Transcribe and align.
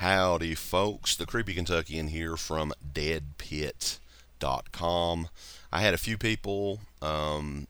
Howdy, 0.00 0.54
folks. 0.54 1.16
The 1.16 1.24
Creepy 1.24 1.54
Kentuckian 1.54 2.08
here 2.08 2.36
from 2.36 2.74
deadpit.com. 2.92 3.98
I 5.72 5.80
had 5.80 5.94
a 5.94 5.98
few 5.98 6.18
people 6.18 6.80
um, 7.00 7.66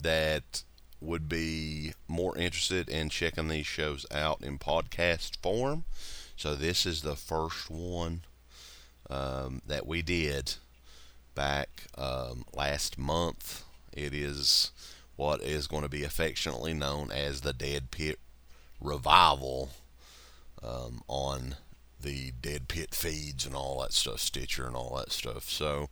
that 0.00 0.62
would 0.98 1.28
be 1.28 1.92
more 2.08 2.34
interested 2.38 2.88
in 2.88 3.10
checking 3.10 3.48
these 3.48 3.66
shows 3.66 4.06
out 4.10 4.40
in 4.40 4.58
podcast 4.58 5.36
form. 5.42 5.84
So, 6.38 6.54
this 6.54 6.86
is 6.86 7.02
the 7.02 7.16
first 7.16 7.68
one 7.68 8.22
um, 9.10 9.60
that 9.66 9.86
we 9.86 10.00
did 10.00 10.54
back 11.34 11.84
um, 11.98 12.46
last 12.54 12.96
month. 12.96 13.64
It 13.92 14.14
is 14.14 14.70
what 15.16 15.42
is 15.42 15.66
going 15.66 15.82
to 15.82 15.90
be 15.90 16.02
affectionately 16.02 16.72
known 16.72 17.10
as 17.12 17.42
the 17.42 17.52
Dead 17.52 17.90
Pit 17.90 18.18
Revival 18.80 19.68
um, 20.62 21.02
on 21.08 21.56
the 22.00 22.32
Dead 22.40 22.68
Pit 22.68 22.94
feeds 22.94 23.44
and 23.46 23.54
all 23.54 23.80
that 23.80 23.92
stuff, 23.92 24.20
Stitcher 24.20 24.66
and 24.66 24.76
all 24.76 24.96
that 24.96 25.12
stuff. 25.12 25.44
So, 25.44 25.88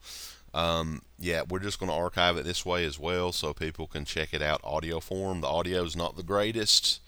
um, 0.54 1.02
yeah, 1.18 1.42
we're 1.48 1.58
just 1.58 1.78
going 1.80 1.90
to 1.90 1.96
archive 1.96 2.36
it 2.36 2.44
this 2.44 2.64
way 2.64 2.84
as 2.84 2.98
well 2.98 3.32
so 3.32 3.52
people 3.52 3.86
can 3.86 4.04
check 4.04 4.32
it 4.32 4.42
out 4.42 4.60
audio 4.62 5.00
form. 5.00 5.40
The 5.40 5.48
audio 5.48 5.82
is 5.84 5.96
not 5.96 6.16
the 6.16 6.22
greatest, 6.22 7.00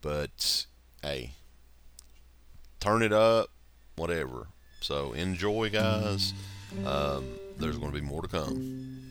but 0.00 0.66
hey, 1.02 1.32
turn 2.80 3.02
it 3.02 3.12
up, 3.12 3.48
whatever. 3.96 4.48
So 4.80 5.12
enjoy, 5.12 5.70
guys. 5.70 6.32
Um, 6.86 7.26
there's 7.58 7.76
going 7.76 7.92
to 7.92 8.00
be 8.00 8.06
more 8.06 8.22
to 8.22 8.28
come. 8.28 9.09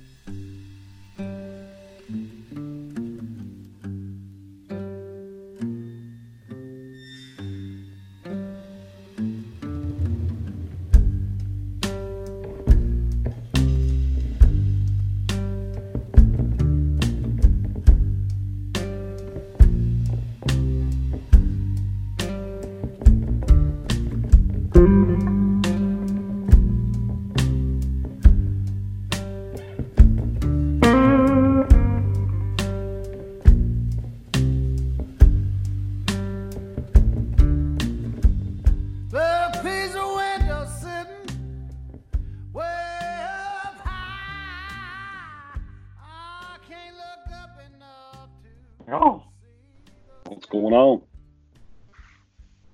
Going 50.70 50.82
on? 50.82 51.02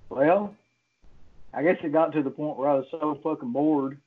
well, 0.10 0.56
I 1.54 1.64
guess 1.64 1.78
it 1.84 1.92
got 1.92 2.14
to 2.14 2.24
the 2.24 2.30
point 2.30 2.58
where 2.58 2.70
I 2.70 2.76
was 2.76 2.86
so 2.92 3.20
fucking 3.24 3.52
bored 3.52 4.00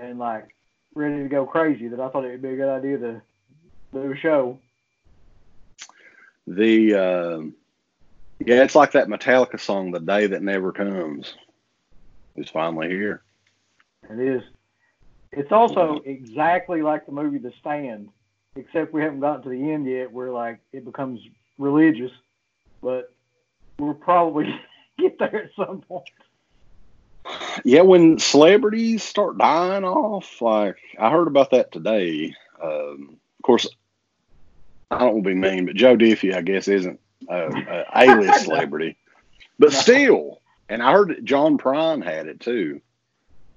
and 0.00 0.18
like 0.18 0.54
ready 0.94 1.22
to 1.22 1.28
go 1.28 1.46
crazy 1.46 1.88
that 1.88 2.00
I 2.00 2.08
thought 2.08 2.24
it'd 2.24 2.42
be 2.42 2.50
a 2.50 2.56
good 2.56 2.68
idea 2.68 2.98
to 2.98 3.22
do 3.92 4.12
a 4.12 4.16
show. 4.16 4.58
The 6.46 6.94
um 6.94 7.54
yeah, 8.44 8.62
it's 8.64 8.74
like 8.74 8.92
that 8.92 9.06
Metallica 9.06 9.60
song, 9.60 9.92
"The 9.92 10.00
Day 10.00 10.26
That 10.26 10.42
Never 10.42 10.72
Comes," 10.72 11.34
is 12.34 12.48
finally 12.50 12.88
here. 12.88 13.22
It 14.10 14.18
is. 14.18 14.42
It's 15.30 15.52
also 15.52 16.00
exactly 16.04 16.82
like 16.82 17.06
the 17.06 17.12
movie 17.12 17.38
The 17.38 17.52
Stand, 17.60 18.08
except 18.56 18.92
we 18.92 19.02
haven't 19.02 19.20
gotten 19.20 19.42
to 19.44 19.48
the 19.48 19.70
end 19.70 19.86
yet 19.86 20.12
where 20.12 20.30
like 20.30 20.58
it 20.72 20.84
becomes 20.84 21.20
religious, 21.58 22.10
but 22.82 23.12
we'll 23.78 23.94
probably 23.94 24.54
get 24.98 25.18
there 25.18 25.44
at 25.44 25.50
some 25.56 25.80
point. 25.82 26.04
Yeah, 27.64 27.82
when 27.82 28.18
celebrities 28.18 29.02
start 29.02 29.38
dying 29.38 29.84
off, 29.84 30.42
like 30.42 30.76
I 30.98 31.10
heard 31.10 31.28
about 31.28 31.52
that 31.52 31.70
today. 31.70 32.34
Um, 32.62 33.16
of 33.38 33.42
course, 33.44 33.68
I 34.90 34.98
don't 34.98 35.14
want 35.14 35.24
to 35.24 35.30
be 35.30 35.34
mean, 35.34 35.66
but 35.66 35.76
Joe 35.76 35.96
Diffie, 35.96 36.34
I 36.34 36.42
guess, 36.42 36.68
isn't 36.68 37.00
a, 37.28 37.46
a 37.48 37.84
A-list 37.94 38.44
celebrity, 38.44 38.96
but 39.58 39.72
No. 39.72 39.78
still. 39.78 40.42
And 40.68 40.82
I 40.82 40.92
heard 40.92 41.10
that 41.10 41.24
John 41.24 41.58
Prine 41.58 42.02
had 42.02 42.26
it 42.26 42.40
too. 42.40 42.80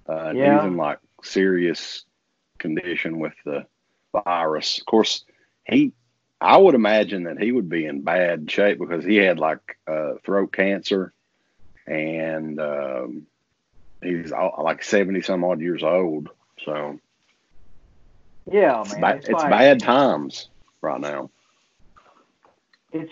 Uh, 0.07 0.33
Yeah. 0.35 0.57
He's 0.57 0.65
in 0.65 0.77
like 0.77 0.99
serious 1.23 2.03
condition 2.59 3.19
with 3.19 3.33
the 3.45 3.65
virus. 4.25 4.77
Of 4.79 4.85
course, 4.85 5.23
he. 5.65 5.91
I 6.45 6.57
would 6.57 6.75
imagine 6.75 7.23
that 7.23 7.39
he 7.41 7.51
would 7.51 7.69
be 7.69 7.85
in 7.85 8.01
bad 8.01 8.49
shape 8.51 8.77
because 8.79 9.03
he 9.03 9.15
had 9.17 9.39
like 9.39 9.77
uh, 9.87 10.13
throat 10.23 10.51
cancer, 10.53 11.11
and 11.87 12.59
um, 12.59 13.27
he's 14.01 14.31
all- 14.31 14.61
like 14.63 14.83
seventy 14.83 15.21
some 15.21 15.43
odd 15.43 15.59
years 15.61 15.83
old. 15.83 16.29
So 16.63 16.99
Yeah, 18.51 18.81
it's, 18.81 18.91
man. 18.93 19.01
ba- 19.01 19.15
it's 19.17 19.29
it's 19.29 19.41
like- 19.41 19.49
bad 19.49 19.79
times 19.79 20.49
right 20.81 20.99
now. 21.01 21.29
it's 22.93 23.11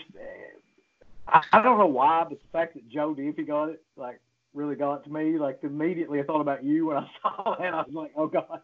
I, 1.26 1.62
don't 1.62 1.78
know 1.78 1.86
why, 1.86 2.24
but 2.28 2.38
the 2.38 2.48
fact 2.52 2.74
that 2.74 2.88
Joe 2.88 3.14
Diffie 3.14 3.46
got 3.46 3.70
it, 3.70 3.82
like, 3.96 4.20
really 4.52 4.76
got 4.76 5.02
to 5.04 5.10
me. 5.12 5.36
Like, 5.38 5.58
immediately 5.64 6.20
I 6.20 6.22
thought 6.22 6.42
about 6.42 6.62
you 6.62 6.86
when 6.86 6.98
I 6.98 7.08
saw 7.22 7.56
that. 7.58 7.74
I 7.74 7.78
was 7.82 7.92
like, 7.92 8.12
oh 8.16 8.26
god, 8.28 8.60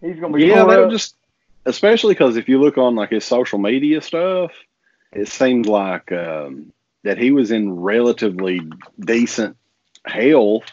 he's 0.00 0.20
gonna 0.20 0.34
be 0.36 0.44
Yeah, 0.44 0.62
tore 0.62 0.70
that 0.70 0.82
up. 0.84 0.90
just 0.90 1.16
especially 1.66 2.14
because 2.14 2.36
if 2.36 2.48
you 2.48 2.60
look 2.60 2.78
on 2.78 2.94
like 2.94 3.10
his 3.10 3.24
social 3.24 3.58
media 3.58 4.00
stuff, 4.00 4.52
it 5.12 5.28
seems 5.28 5.66
like 5.66 6.10
um, 6.12 6.72
that 7.02 7.18
he 7.18 7.32
was 7.32 7.50
in 7.50 7.70
relatively 7.80 8.62
decent 8.98 9.56
health 10.06 10.64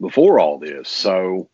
before 0.00 0.40
all 0.40 0.58
this. 0.58 0.88
So 0.88 1.48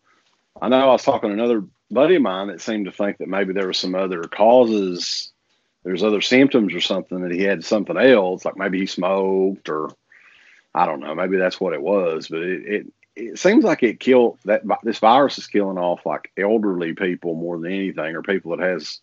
I 0.60 0.68
know 0.68 0.80
I 0.80 0.86
was 0.86 1.04
talking 1.04 1.28
to 1.28 1.34
another 1.34 1.64
buddy 1.90 2.16
of 2.16 2.22
mine 2.22 2.48
that 2.48 2.60
seemed 2.60 2.86
to 2.86 2.92
think 2.92 3.18
that 3.18 3.28
maybe 3.28 3.52
there 3.52 3.68
was 3.68 3.78
some 3.78 3.94
other 3.94 4.22
causes. 4.22 5.30
There's 5.84 6.02
other 6.02 6.22
symptoms 6.22 6.74
or 6.74 6.80
something 6.80 7.20
that 7.20 7.32
he 7.32 7.42
had 7.42 7.64
something 7.64 7.96
else, 7.96 8.44
like 8.44 8.56
maybe 8.56 8.80
he 8.80 8.86
smoked 8.86 9.68
or 9.68 9.90
I 10.74 10.86
don't 10.86 11.00
know. 11.00 11.14
Maybe 11.14 11.36
that's 11.36 11.60
what 11.60 11.74
it 11.74 11.82
was, 11.82 12.28
but 12.28 12.40
it, 12.40 12.66
it 12.66 12.86
it 13.16 13.38
seems 13.38 13.64
like 13.64 13.82
it 13.82 14.00
killed 14.00 14.38
that 14.44 14.62
this 14.82 14.98
virus 14.98 15.38
is 15.38 15.46
killing 15.46 15.78
off 15.78 16.04
like 16.04 16.32
elderly 16.36 16.94
people 16.94 17.34
more 17.34 17.58
than 17.58 17.72
anything, 17.72 18.16
or 18.16 18.22
people 18.22 18.56
that 18.56 18.64
has 18.64 19.00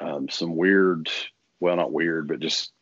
um, 0.00 0.28
some 0.28 0.56
weird, 0.56 1.10
well, 1.60 1.76
not 1.76 1.92
weird, 1.92 2.28
but 2.28 2.40
just 2.40 2.72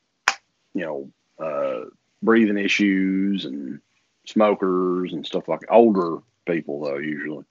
you 0.75 0.85
know, 0.85 1.45
uh, 1.45 1.89
breathing 2.23 2.59
issues 2.59 3.45
and 3.45 3.81
smokers 4.27 5.13
and 5.13 5.27
stuff 5.27 5.49
like 5.49 5.63
older 5.71 6.19
people 6.47 6.85
though 6.85 6.99
usually. 6.99 7.45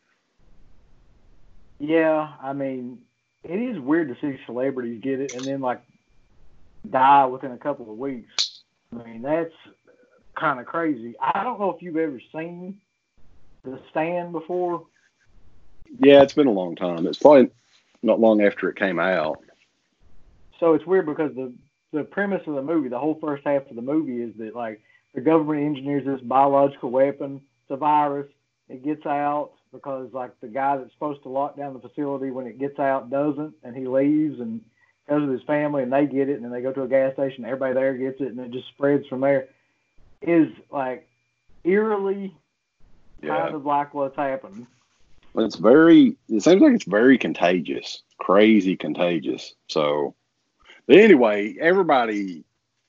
Yeah, 1.80 2.34
I 2.42 2.54
mean, 2.54 3.00
it 3.44 3.60
is 3.60 3.80
weird 3.80 4.08
to 4.10 4.16
see 4.22 4.40
celebrities 4.46 5.02
get 5.02 5.20
it 5.20 5.34
and 5.34 5.44
then 5.44 5.60
like 5.60 5.82
die 6.90 7.26
within 7.26 7.52
a 7.52 7.58
couple 7.58 7.92
of 7.92 7.98
weeks. 7.98 8.62
I 8.94 9.04
mean, 9.04 9.22
that's 9.22 9.54
kind 10.36 10.60
of 10.60 10.66
crazy. 10.66 11.16
I 11.20 11.44
don't 11.44 11.60
know 11.60 11.72
if 11.72 11.82
you've 11.82 11.98
ever 11.98 12.22
seen 12.32 12.80
The 13.66 13.80
Stand 13.90 14.32
before. 14.32 14.86
Yeah, 16.00 16.22
it's 16.22 16.34
been 16.34 16.48
a 16.48 16.52
long 16.52 16.76
time. 16.76 17.08
It's 17.08 17.18
probably 17.18 17.50
not 18.04 18.20
long 18.20 18.42
after 18.42 18.70
it 18.70 18.78
came 18.78 19.00
out. 19.00 19.44
So 20.60 20.74
it's 20.74 20.86
weird 20.86 21.06
because 21.06 21.34
the 21.36 21.54
the 21.92 22.04
premise 22.04 22.42
of 22.46 22.56
the 22.56 22.62
movie, 22.62 22.90
the 22.90 23.00
whole 23.00 23.18
first 23.22 23.44
half 23.46 23.70
of 23.70 23.76
the 23.76 23.82
movie, 23.82 24.22
is 24.22 24.36
that 24.38 24.56
like 24.56 24.82
the 25.14 25.22
government 25.22 25.66
engineers 25.66 26.06
this 26.06 26.22
biological 26.22 26.92
weapon, 26.92 27.42
it's 27.64 27.72
a 27.72 27.78
virus. 27.78 28.28
It 28.70 28.84
gets 28.84 29.06
out 29.06 29.52
because 29.72 30.12
like 30.14 30.40
the 30.42 30.48
guy 30.48 30.78
that's 30.78 30.92
supposed 30.94 31.24
to 31.24 31.30
lock 31.30 31.58
down 31.58 31.74
the 31.74 31.80
facility 31.80 32.32
when 32.32 32.48
it 32.48 32.60
gets 32.60 32.80
out 32.80 33.10
doesn't, 33.10 33.54
and 33.64 33.76
he 33.76 33.88
leaves 33.88 34.40
and 34.40 34.62
goes 35.08 35.22
with 35.22 35.40
his 35.40 35.48
family, 35.48 35.84
and 35.84 35.94
they 35.94 36.06
get 36.06 36.30
it, 36.30 36.36
and 36.36 36.44
then 36.44 36.52
they 36.52 36.62
go 36.62 36.72
to 36.74 36.84
a 36.84 36.88
gas 36.88 37.14
station. 37.14 37.46
Everybody 37.46 37.74
there 37.74 37.94
gets 37.96 38.20
it, 38.22 38.28
and 38.28 38.40
it 38.40 38.52
just 38.52 38.68
spreads 38.70 39.08
from 39.08 39.22
there. 39.22 39.48
Is 40.22 40.50
like 40.72 41.08
eerily 41.64 42.36
Yeah. 43.26 43.42
kind 43.44 43.56
of 43.56 43.66
like 43.66 43.94
what's 43.94 44.16
happened. 44.16 44.68
It's 45.38 45.56
very. 45.58 46.16
It 46.30 46.44
seems 46.44 46.62
like 46.62 46.74
it's 46.74 46.86
very 46.86 47.18
contagious, 47.18 48.02
crazy 48.20 48.78
contagious. 48.78 49.54
So, 49.68 50.16
but 50.88 50.98
anyway, 50.98 51.58
everybody 51.60 52.46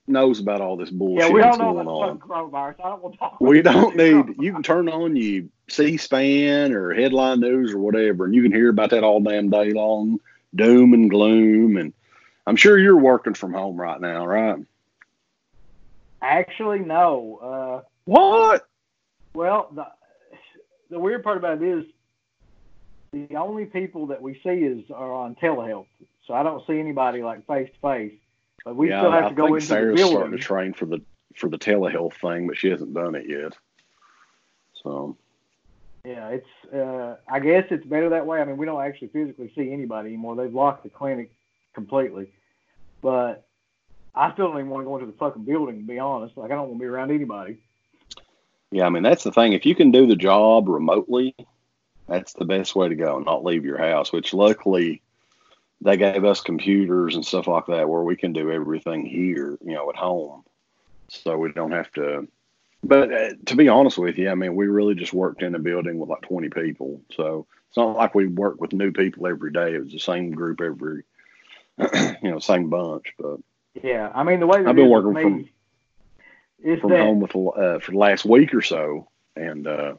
knows 0.06 0.38
about 0.38 0.60
all 0.60 0.76
this 0.76 0.90
bullshit 0.90 1.26
Yeah, 1.28 1.34
we 1.34 1.42
all 1.42 1.48
that's 1.48 1.58
know 1.58 1.72
going 1.72 1.86
about 1.86 2.10
on. 2.10 2.18
coronavirus. 2.20 2.84
I 2.84 2.88
don't 2.90 3.02
want 3.02 3.14
to 3.14 3.18
talk. 3.18 3.40
We 3.40 3.62
don't 3.62 3.96
need. 3.96 4.36
You 4.38 4.52
can 4.52 4.62
turn 4.62 4.88
on 4.88 5.16
you 5.16 5.48
C-SPAN 5.68 6.72
or 6.72 6.94
headline 6.94 7.40
news 7.40 7.72
or 7.72 7.78
whatever, 7.78 8.24
and 8.24 8.34
you 8.34 8.42
can 8.42 8.52
hear 8.52 8.68
about 8.68 8.90
that 8.90 9.02
all 9.02 9.20
damn 9.20 9.50
day 9.50 9.72
long, 9.72 10.20
doom 10.54 10.94
and 10.94 11.10
gloom. 11.10 11.76
And 11.76 11.92
I'm 12.46 12.54
sure 12.56 12.78
you're 12.78 12.96
working 12.96 13.34
from 13.34 13.52
home 13.52 13.76
right 13.76 14.00
now, 14.00 14.24
right? 14.24 14.58
Actually, 16.22 16.78
no. 16.80 17.38
Uh, 17.82 17.88
What? 18.04 18.66
Well, 19.34 19.68
the 19.74 19.86
the 20.90 20.98
weird 20.98 21.22
part 21.22 21.36
about 21.36 21.62
it 21.62 21.68
is 21.68 21.84
the 23.12 23.36
only 23.36 23.64
people 23.64 24.06
that 24.08 24.20
we 24.20 24.34
see 24.42 24.50
is 24.50 24.90
are 24.90 25.12
on 25.12 25.34
telehealth. 25.36 25.86
So 26.26 26.34
I 26.34 26.42
don't 26.42 26.66
see 26.66 26.78
anybody 26.78 27.22
like 27.22 27.46
face 27.46 27.70
to 27.72 27.80
face. 27.80 28.14
But 28.64 28.76
we 28.76 28.88
yeah, 28.88 29.00
still 29.00 29.12
have 29.12 29.24
I 29.26 29.28
to 29.28 29.34
go 29.34 29.44
think 29.44 29.56
into 29.56 29.66
Sarah's 29.66 30.00
the 30.00 30.06
starting 30.06 30.32
to 30.32 30.38
train 30.38 30.72
for 30.72 30.86
the 30.86 31.00
for 31.36 31.48
the 31.48 31.58
telehealth 31.58 32.14
thing, 32.14 32.46
but 32.46 32.56
she 32.56 32.68
hasn't 32.68 32.94
done 32.94 33.14
it 33.14 33.28
yet. 33.28 33.52
So 34.82 35.16
Yeah, 36.04 36.28
it's. 36.30 36.72
Uh, 36.74 37.16
I 37.28 37.40
guess 37.40 37.64
it's 37.70 37.86
better 37.86 38.10
that 38.10 38.26
way. 38.26 38.40
I 38.40 38.44
mean, 38.44 38.56
we 38.56 38.66
don't 38.66 38.82
actually 38.82 39.08
physically 39.08 39.52
see 39.56 39.72
anybody 39.72 40.08
anymore. 40.08 40.36
They've 40.36 40.52
locked 40.52 40.84
the 40.84 40.90
clinic 40.90 41.32
completely. 41.74 42.28
But 43.02 43.46
I 44.14 44.32
still 44.32 44.48
don't 44.48 44.58
even 44.58 44.70
want 44.70 44.82
to 44.82 44.86
go 44.86 44.96
into 44.96 45.10
the 45.10 45.18
fucking 45.18 45.44
building. 45.44 45.78
To 45.78 45.86
be 45.86 45.98
honest, 45.98 46.36
like 46.36 46.50
I 46.50 46.54
don't 46.54 46.68
want 46.68 46.80
to 46.80 46.84
be 46.84 46.86
around 46.86 47.10
anybody. 47.12 47.58
Yeah, 48.70 48.86
I 48.86 48.90
mean 48.90 49.02
that's 49.02 49.24
the 49.24 49.32
thing. 49.32 49.52
If 49.52 49.66
you 49.66 49.74
can 49.74 49.90
do 49.90 50.06
the 50.06 50.16
job 50.16 50.68
remotely, 50.68 51.34
that's 52.08 52.32
the 52.32 52.44
best 52.44 52.74
way 52.74 52.88
to 52.88 52.94
go. 52.94 53.16
And 53.16 53.26
not 53.26 53.44
leave 53.44 53.64
your 53.64 53.78
house. 53.78 54.12
Which 54.12 54.34
luckily 54.34 55.02
they 55.80 55.96
gave 55.96 56.24
us 56.24 56.40
computers 56.40 57.14
and 57.14 57.24
stuff 57.24 57.46
like 57.46 57.66
that 57.66 57.88
where 57.88 58.02
we 58.02 58.16
can 58.16 58.32
do 58.32 58.50
everything 58.50 59.04
here, 59.04 59.58
you 59.64 59.74
know, 59.74 59.88
at 59.90 59.96
home. 59.96 60.44
So 61.08 61.36
we 61.36 61.52
don't 61.52 61.72
have 61.72 61.92
to. 61.92 62.28
But 62.82 63.12
uh, 63.12 63.30
to 63.46 63.56
be 63.56 63.68
honest 63.68 63.98
with 63.98 64.16
you, 64.18 64.30
I 64.30 64.34
mean, 64.34 64.54
we 64.54 64.66
really 64.66 64.94
just 64.94 65.12
worked 65.12 65.42
in 65.42 65.54
a 65.54 65.58
building 65.58 65.98
with 65.98 66.08
like 66.08 66.22
20 66.22 66.50
people. 66.50 67.00
So 67.14 67.46
it's 67.68 67.76
not 67.76 67.96
like 67.96 68.14
we 68.14 68.26
work 68.26 68.60
with 68.60 68.72
new 68.72 68.92
people 68.92 69.26
every 69.26 69.52
day. 69.52 69.74
It 69.74 69.82
was 69.82 69.92
the 69.92 69.98
same 69.98 70.30
group 70.30 70.60
every, 70.60 71.02
you 72.22 72.30
know, 72.30 72.38
same 72.38 72.70
bunch. 72.70 73.14
But 73.18 73.38
Yeah, 73.82 74.10
I 74.14 74.24
mean 74.24 74.40
the 74.40 74.46
way 74.46 74.64
I've 74.64 74.76
been 74.76 74.88
working 74.88 75.14
with 75.14 75.22
from- 75.22 75.48
from 76.62 76.90
that 76.90 77.00
home 77.00 77.20
with 77.20 77.34
uh, 77.34 77.78
for 77.78 77.92
the 77.92 77.98
last 77.98 78.24
week 78.24 78.54
or 78.54 78.62
so, 78.62 79.08
and 79.34 79.66
uh, 79.66 79.94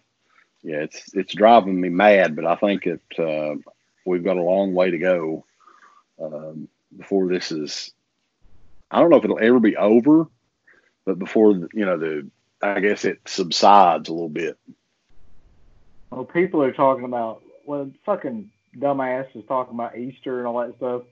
yeah, 0.64 0.78
it's 0.78 1.14
it's 1.14 1.34
driving 1.34 1.80
me 1.80 1.90
mad. 1.90 2.36
But 2.36 2.46
I 2.46 2.56
think 2.56 2.88
it 2.88 3.02
uh, 3.18 3.56
we've 4.06 4.24
got 4.24 4.38
a 4.38 4.44
long 4.44 4.74
way 4.74 4.92
to 4.92 4.98
go 4.98 5.46
um, 6.22 6.68
before 6.96 7.28
this 7.28 7.52
is. 7.52 7.92
I 8.90 9.00
don't 9.00 9.10
know 9.10 9.18
if 9.18 9.24
it'll 9.24 9.40
ever 9.40 9.60
be 9.60 9.76
over, 9.76 10.28
but 11.06 11.20
before 11.20 11.52
you 11.52 11.86
know 11.86 11.98
the, 11.98 12.28
I 12.62 12.80
guess 12.80 13.06
it 13.06 13.20
subsides 13.26 14.10
a 14.10 14.14
little 14.14 14.30
bit. 14.30 14.58
well, 16.10 16.26
people 16.26 16.64
are 16.64 16.74
talking 16.74 17.06
about 17.06 17.42
well, 17.66 17.92
fucking 18.06 18.50
dumbass 18.78 19.28
is 19.36 19.44
talking 19.48 19.76
about 19.76 19.98
Easter 19.98 20.40
and 20.40 20.48
all 20.48 20.60
that 20.60 20.78
stuff, 20.78 21.04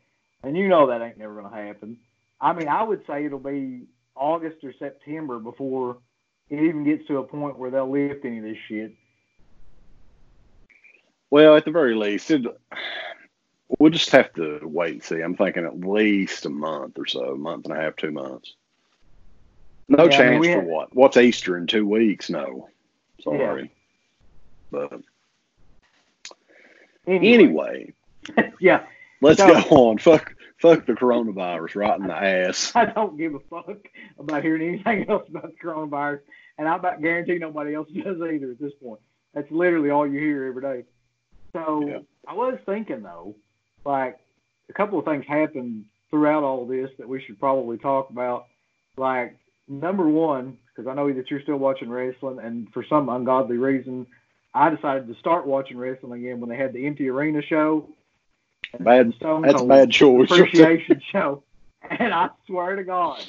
and 0.43 0.57
you 0.57 0.67
know 0.67 0.87
that 0.87 1.01
ain't 1.01 1.17
never 1.17 1.41
gonna 1.41 1.55
happen. 1.55 1.97
I 2.41 2.53
mean, 2.53 2.67
I 2.67 2.83
would 2.83 3.05
say 3.07 3.25
it'll 3.25 3.39
be 3.39 3.87
August 4.15 4.63
or 4.63 4.73
September 4.77 5.39
before 5.39 5.97
it 6.49 6.59
even 6.61 6.83
gets 6.83 7.05
to 7.07 7.17
a 7.17 7.23
point 7.23 7.57
where 7.57 7.71
they'll 7.71 7.89
lift 7.89 8.23
any 8.25 8.37
of 8.37 8.43
this 8.43 8.57
shit. 8.67 8.93
Well, 11.29 11.55
at 11.55 11.65
the 11.65 11.71
very 11.71 11.95
least, 11.95 12.29
it, 12.31 12.45
we'll 13.79 13.91
just 13.91 14.11
have 14.11 14.31
to 14.33 14.59
wait 14.63 14.93
and 14.93 15.03
see. 15.03 15.21
I'm 15.21 15.35
thinking 15.35 15.65
at 15.65 15.79
least 15.79 16.45
a 16.45 16.49
month 16.49 16.97
or 16.97 17.05
so, 17.05 17.31
a 17.31 17.37
month 17.37 17.65
and 17.65 17.75
a 17.77 17.81
half, 17.81 17.95
two 17.95 18.11
months. 18.11 18.53
No 19.89 19.97
Yeah, 19.97 20.03
I 20.03 20.07
mean, 20.07 20.43
chance 20.43 20.45
for 20.45 20.51
had- 20.61 20.67
what? 20.67 20.95
What's 20.95 21.17
Easter 21.17 21.57
in 21.57 21.67
two 21.67 21.85
weeks? 21.87 22.29
No, 22.29 22.69
sorry. 23.21 23.71
But 24.71 25.01
anyway, 27.07 27.93
yeah, 28.59 28.83
let's 29.21 29.39
So- 29.39 29.47
go 29.47 29.75
on. 29.89 29.97
Fuck, 29.97 30.34
fuck 30.57 30.85
the 30.85 30.93
coronavirus 30.93 31.75
right 31.75 31.99
in 31.99 32.07
the 32.07 32.13
ass. 32.15 32.71
I 32.75 32.85
don't 32.85 33.17
give 33.17 33.35
a 33.35 33.39
fuck 33.49 33.77
about 34.19 34.43
hearing 34.43 34.67
anything 34.85 35.05
else 35.09 35.27
about 35.29 35.51
the 35.51 35.67
coronavirus, 35.67 36.21
and 36.57 36.67
I 36.67 36.75
about 36.75 37.01
guarantee 37.01 37.37
nobody 37.37 37.73
else 37.75 37.89
does 37.93 38.17
either 38.21 38.51
at 38.51 38.59
this 38.59 38.73
point. 38.81 38.99
That's 39.33 39.49
literally 39.51 39.89
all 39.89 40.07
you 40.07 40.19
hear 40.19 40.45
every 40.45 40.61
day. 40.61 40.83
So 41.53 41.87
Yeah. 41.87 41.99
I 42.27 42.33
was 42.33 42.57
thinking 42.65 43.03
though, 43.03 43.35
like 43.85 44.17
a 44.69 44.73
couple 44.73 44.97
of 44.99 45.05
things 45.05 45.25
happened 45.27 45.85
throughout 46.09 46.43
all 46.43 46.65
this 46.65 46.89
that 46.97 47.07
we 47.07 47.21
should 47.21 47.39
probably 47.39 47.77
talk 47.77 48.09
about. 48.09 48.45
Like 48.97 49.37
number 49.67 50.07
one, 50.07 50.57
because 50.69 50.89
I 50.89 50.93
know 50.93 51.11
that 51.11 51.29
you're 51.29 51.41
still 51.41 51.57
watching 51.57 51.89
wrestling, 51.89 52.39
and 52.39 52.71
for 52.73 52.83
some 52.87 53.09
ungodly 53.09 53.57
reason, 53.57 54.07
I 54.53 54.69
decided 54.69 55.07
to 55.07 55.15
start 55.19 55.45
watching 55.45 55.77
wrestling 55.77 56.23
again 56.23 56.39
when 56.39 56.49
they 56.49 56.55
had 56.57 56.71
the 56.73 56.85
empty 56.87 57.09
arena 57.09 57.41
show. 57.41 57.89
Bad- 58.83 59.13
Stone 59.15 59.43
That's 59.43 59.55
a 59.55 59.57
Cold 59.59 59.69
bad 59.69 59.91
choice. 59.91 60.31
appreciation 60.31 61.01
show. 61.11 61.43
And 61.89 62.13
I 62.13 62.29
swear 62.47 62.75
to 62.75 62.83
God, 62.83 63.23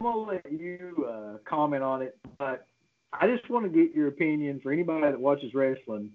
I'm 0.00 0.06
gonna 0.06 0.18
let 0.18 0.52
you 0.52 1.06
uh, 1.08 1.38
comment 1.44 1.82
on 1.82 2.02
it, 2.02 2.18
but 2.38 2.66
I 3.12 3.26
just 3.28 3.48
want 3.48 3.64
to 3.64 3.70
get 3.70 3.94
your 3.94 4.08
opinion 4.08 4.60
for 4.60 4.72
anybody 4.72 5.02
that 5.02 5.18
watches 5.20 5.54
wrestling 5.54 6.10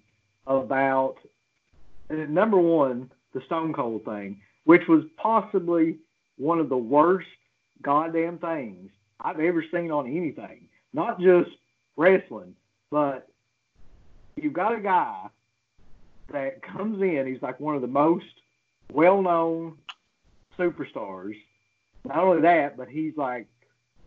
about 0.46 1.16
uh, 2.10 2.14
number 2.28 2.58
one, 2.58 3.10
the 3.32 3.40
Stone 3.46 3.72
Cold 3.72 4.04
thing, 4.04 4.40
which 4.64 4.86
was 4.88 5.04
possibly 5.16 5.96
one 6.36 6.58
of 6.58 6.68
the 6.68 6.76
worst 6.76 7.28
goddamn 7.80 8.38
things 8.38 8.90
I've 9.20 9.40
ever 9.40 9.64
seen 9.72 9.90
on 9.90 10.06
anything. 10.06 10.68
Not 10.92 11.20
just 11.20 11.50
wrestling, 11.96 12.54
but 12.90 13.28
you've 14.36 14.52
got 14.52 14.76
a 14.76 14.80
guy 14.80 15.26
that 16.32 16.62
comes 16.62 17.00
in, 17.02 17.26
he's 17.26 17.42
like 17.42 17.58
one 17.60 17.74
of 17.74 17.80
the 17.82 17.88
most 17.88 18.24
well 18.92 19.22
known 19.22 19.78
superstars. 20.58 21.34
Not 22.04 22.18
only 22.18 22.42
that, 22.42 22.76
but 22.76 22.88
he's 22.88 23.16
like 23.16 23.46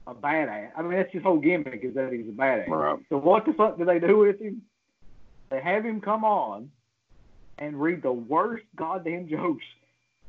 a 0.08 0.14
badass. 0.14 0.70
I 0.78 0.82
mean, 0.82 0.94
that's 0.94 1.12
his 1.12 1.24
whole 1.24 1.40
gimmick 1.40 1.82
is 1.84 1.96
that 1.96 2.12
he's 2.12 2.28
a 2.28 2.32
badass. 2.32 2.68
Right. 2.68 3.00
So 3.10 3.18
what 3.18 3.46
the 3.46 3.54
fuck 3.54 3.78
do 3.78 3.86
they 3.86 4.00
do 4.00 4.18
with 4.18 4.40
him? 4.40 4.62
They 5.50 5.62
have 5.62 5.86
him 5.86 6.02
come 6.02 6.24
on 6.24 6.70
and 7.58 7.82
read 7.82 8.02
the 8.02 8.12
worst 8.12 8.66
goddamn 8.76 9.28
jokes 9.30 9.66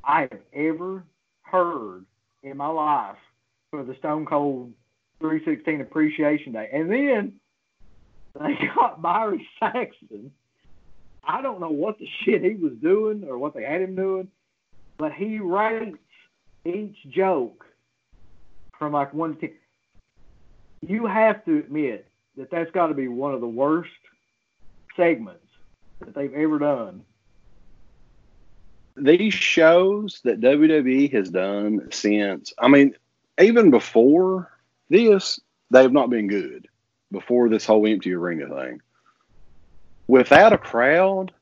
I 0.04 0.22
have 0.22 0.40
ever 0.52 1.04
heard 1.42 2.06
in 2.42 2.56
my 2.56 2.68
life 2.68 3.16
for 3.70 3.82
the 3.82 3.94
Stone 3.96 4.26
Cold 4.26 4.72
316 5.20 5.80
Appreciation 5.80 6.52
Day. 6.52 6.68
And 6.72 6.90
then 6.90 7.32
they 8.38 8.54
got 8.74 9.02
Byron 9.02 9.44
Saxton. 9.58 10.30
I 11.24 11.42
don't 11.42 11.60
know 11.60 11.70
what 11.70 11.98
the 11.98 12.08
shit 12.24 12.42
he 12.42 12.54
was 12.54 12.74
doing 12.80 13.24
or 13.28 13.38
what 13.38 13.54
they 13.54 13.64
had 13.64 13.82
him 13.82 13.96
doing, 13.96 14.28
but 14.98 15.12
he 15.12 15.38
rates 15.38 15.98
each 16.64 16.96
joke 17.08 17.66
from 18.78 18.92
like 18.92 19.12
one 19.14 19.34
to 19.36 19.40
ten. 19.40 19.56
You 20.86 21.06
have 21.06 21.44
to 21.46 21.58
admit 21.58 22.06
that 22.36 22.50
that's 22.50 22.70
got 22.70 22.88
to 22.88 22.94
be 22.94 23.08
one 23.08 23.34
of 23.34 23.40
the 23.40 23.48
worst 23.48 23.90
segments 24.96 25.46
that 26.00 26.14
they've 26.14 26.34
ever 26.34 26.58
done. 26.58 27.02
these 28.96 29.34
shows 29.34 30.20
that 30.24 30.40
WWE 30.40 31.12
has 31.12 31.28
done 31.30 31.88
since, 31.92 32.52
I 32.58 32.68
mean, 32.68 32.94
even 33.40 33.70
before 33.70 34.50
this, 34.88 35.38
they 35.70 35.82
have 35.82 35.92
not 35.92 36.10
been 36.10 36.28
good. 36.28 36.68
Before 37.12 37.48
this 37.48 37.64
whole 37.64 37.86
empty 37.86 38.12
arena 38.14 38.48
thing, 38.48 38.80
without 40.08 40.52
a 40.52 40.58
crowd, 40.58 41.32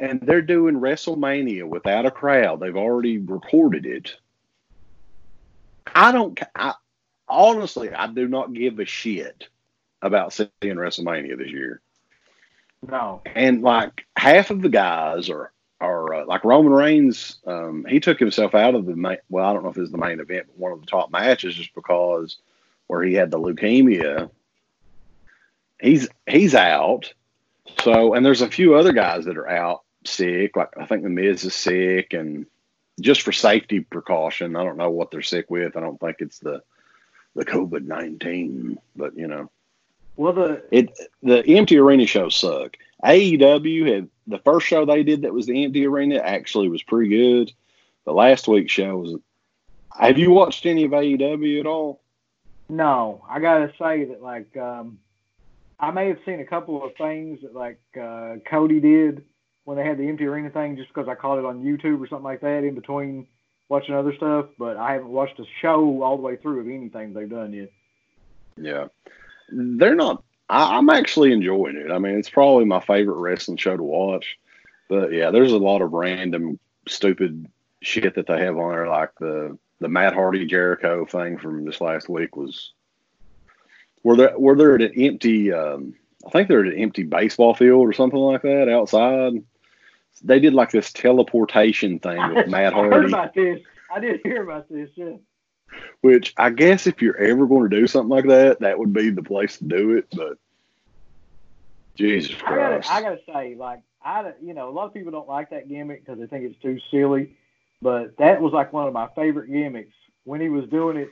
and 0.00 0.18
they're 0.22 0.42
doing 0.42 0.76
WrestleMania 0.76 1.64
without 1.68 2.06
a 2.06 2.10
crowd. 2.10 2.58
They've 2.58 2.76
already 2.76 3.18
reported 3.18 3.84
it. 3.86 4.16
I 5.94 6.10
don't. 6.10 6.38
I, 6.56 6.74
honestly, 7.28 7.92
I 7.92 8.06
do 8.08 8.26
not 8.26 8.52
give 8.52 8.80
a 8.80 8.84
shit 8.86 9.48
about 10.02 10.32
seeing 10.32 10.48
WrestleMania 10.62 11.36
this 11.36 11.50
year 11.50 11.82
No. 12.88 13.20
and 13.26 13.60
like 13.62 14.06
half 14.16 14.50
of 14.50 14.62
the 14.62 14.70
guys 14.70 15.28
are 15.28 15.52
are 15.82 16.14
uh, 16.14 16.26
like 16.26 16.44
Roman 16.44 16.72
Reigns. 16.72 17.38
Um, 17.46 17.84
he 17.88 18.00
took 18.00 18.18
himself 18.18 18.54
out 18.54 18.74
of 18.74 18.86
the 18.86 18.96
main. 18.96 19.18
Well, 19.28 19.44
I 19.44 19.52
don't 19.52 19.62
know 19.62 19.70
if 19.70 19.76
it 19.76 19.82
was 19.82 19.90
the 19.90 19.98
main 19.98 20.20
event, 20.20 20.46
but 20.48 20.58
one 20.58 20.72
of 20.72 20.80
the 20.80 20.86
top 20.86 21.10
matches, 21.10 21.54
just 21.54 21.74
because 21.74 22.38
where 22.86 23.02
he 23.02 23.14
had 23.14 23.30
the 23.30 23.38
leukemia. 23.38 24.30
He's 25.80 26.08
he's 26.26 26.54
out. 26.54 27.12
So, 27.82 28.14
and 28.14 28.24
there's 28.26 28.42
a 28.42 28.50
few 28.50 28.74
other 28.74 28.92
guys 28.92 29.24
that 29.26 29.38
are 29.38 29.48
out 29.48 29.82
sick. 30.04 30.56
Like 30.56 30.70
I 30.76 30.86
think 30.86 31.02
the 31.02 31.08
Miz 31.08 31.44
is 31.44 31.54
sick, 31.54 32.12
and 32.12 32.46
just 33.00 33.22
for 33.22 33.32
safety 33.32 33.80
precaution, 33.80 34.56
I 34.56 34.64
don't 34.64 34.76
know 34.76 34.90
what 34.90 35.10
they're 35.10 35.22
sick 35.22 35.50
with. 35.50 35.76
I 35.76 35.80
don't 35.80 36.00
think 36.00 36.16
it's 36.20 36.38
the 36.38 36.62
the 37.34 37.44
COVID 37.44 37.84
nineteen, 37.84 38.78
but 38.96 39.16
you 39.16 39.26
know. 39.26 39.50
Well, 40.16 40.32
the 40.32 40.62
It 40.70 40.98
the 41.22 41.46
empty 41.46 41.78
arena 41.78 42.06
shows 42.06 42.36
suck. 42.36 42.76
AEW 43.04 43.94
had 43.94 44.08
the 44.26 44.38
first 44.38 44.66
show 44.66 44.84
they 44.84 45.02
did 45.02 45.22
that 45.22 45.32
was 45.32 45.46
the 45.46 45.64
empty 45.64 45.86
arena 45.86 46.16
actually 46.16 46.68
was 46.68 46.82
pretty 46.82 47.08
good. 47.08 47.52
The 48.04 48.12
last 48.12 48.48
week's 48.48 48.72
show 48.72 48.96
was. 48.98 49.16
Have 49.98 50.18
you 50.18 50.30
watched 50.30 50.66
any 50.66 50.84
of 50.84 50.92
AEW 50.92 51.60
at 51.60 51.66
all? 51.66 52.00
no, 52.70 53.24
I 53.28 53.40
gotta 53.40 53.72
say 53.78 54.04
that 54.04 54.22
like 54.22 54.56
um, 54.56 54.98
I 55.78 55.90
may 55.90 56.08
have 56.08 56.18
seen 56.24 56.40
a 56.40 56.44
couple 56.44 56.82
of 56.84 56.94
things 56.94 57.40
that 57.42 57.54
like 57.54 57.80
uh, 58.00 58.36
Cody 58.46 58.80
did 58.80 59.24
when 59.70 59.78
they 59.78 59.88
had 59.88 59.98
the 59.98 60.08
empty 60.08 60.26
arena 60.26 60.50
thing, 60.50 60.76
just 60.76 60.88
because 60.88 61.08
I 61.08 61.14
caught 61.14 61.38
it 61.38 61.44
on 61.44 61.62
YouTube 61.62 62.02
or 62.02 62.08
something 62.08 62.24
like 62.24 62.40
that 62.40 62.64
in 62.64 62.74
between 62.74 63.28
watching 63.68 63.94
other 63.94 64.12
stuff. 64.14 64.46
But 64.58 64.76
I 64.76 64.94
haven't 64.94 65.08
watched 65.08 65.38
a 65.38 65.44
show 65.60 66.02
all 66.02 66.16
the 66.16 66.22
way 66.22 66.34
through 66.36 66.60
of 66.60 66.66
anything 66.66 67.12
they've 67.12 67.30
done 67.30 67.52
yet. 67.52 67.70
Yeah, 68.56 68.88
they're 69.48 69.94
not 69.94 70.24
I, 70.50 70.76
I'm 70.76 70.90
actually 70.90 71.32
enjoying 71.32 71.76
it. 71.76 71.90
I 71.90 71.98
mean, 71.98 72.18
it's 72.18 72.28
probably 72.28 72.64
my 72.64 72.80
favorite 72.80 73.18
wrestling 73.18 73.56
show 73.56 73.76
to 73.76 73.82
watch. 73.82 74.38
But 74.88 75.12
yeah, 75.12 75.30
there's 75.30 75.52
a 75.52 75.58
lot 75.58 75.80
of 75.80 75.92
random 75.92 76.58
stupid 76.88 77.46
shit 77.80 78.16
that 78.16 78.26
they 78.26 78.40
have 78.40 78.58
on 78.58 78.72
there, 78.72 78.88
like 78.88 79.12
the 79.20 79.56
the 79.78 79.88
Matt 79.88 80.12
Hardy 80.12 80.44
Jericho 80.44 81.06
thing 81.06 81.38
from 81.38 81.64
this 81.64 81.80
last 81.80 82.08
week 82.08 82.36
was. 82.36 82.72
Were 84.02 84.16
there 84.16 84.36
were 84.38 84.56
there 84.56 84.74
at 84.74 84.82
an 84.82 84.92
empty? 84.96 85.52
Um, 85.52 85.94
I 86.26 86.30
think 86.30 86.48
they're 86.48 86.66
at 86.66 86.72
an 86.72 86.80
empty 86.80 87.04
baseball 87.04 87.54
field 87.54 87.86
or 87.86 87.92
something 87.92 88.18
like 88.18 88.42
that 88.42 88.68
outside. 88.68 89.44
They 90.22 90.38
did 90.40 90.54
like 90.54 90.70
this 90.70 90.92
teleportation 90.92 91.98
thing 91.98 92.34
with 92.34 92.48
Matt 92.48 92.74
I 92.74 92.82
heard 92.82 92.92
Hardy. 92.92 93.08
about 93.08 93.34
this. 93.34 93.60
I 93.92 94.00
did 94.00 94.20
hear 94.22 94.42
about 94.42 94.68
this. 94.68 94.90
Yeah. 94.94 95.16
Which 96.00 96.34
I 96.36 96.50
guess 96.50 96.86
if 96.86 97.00
you're 97.00 97.16
ever 97.16 97.46
going 97.46 97.70
to 97.70 97.76
do 97.80 97.86
something 97.86 98.08
like 98.10 98.26
that, 98.26 98.60
that 98.60 98.78
would 98.78 98.92
be 98.92 99.10
the 99.10 99.22
place 99.22 99.58
to 99.58 99.64
do 99.64 99.96
it. 99.96 100.06
But 100.14 100.36
Jesus 101.94 102.34
I 102.44 102.56
gotta, 102.56 102.74
Christ, 102.76 102.90
I 102.90 103.02
gotta 103.02 103.20
say, 103.32 103.54
like, 103.54 103.80
I, 104.02 104.32
you 104.42 104.54
know, 104.54 104.68
a 104.68 104.72
lot 104.72 104.86
of 104.86 104.94
people 104.94 105.12
don't 105.12 105.28
like 105.28 105.50
that 105.50 105.68
gimmick 105.68 106.04
because 106.04 106.18
they 106.18 106.26
think 106.26 106.44
it's 106.44 106.60
too 106.62 106.78
silly. 106.90 107.36
But 107.82 108.16
that 108.18 108.40
was 108.40 108.52
like 108.52 108.72
one 108.72 108.86
of 108.86 108.92
my 108.92 109.08
favorite 109.14 109.50
gimmicks 109.50 109.94
when 110.24 110.40
he 110.40 110.48
was 110.48 110.68
doing 110.68 110.96
it 110.96 111.10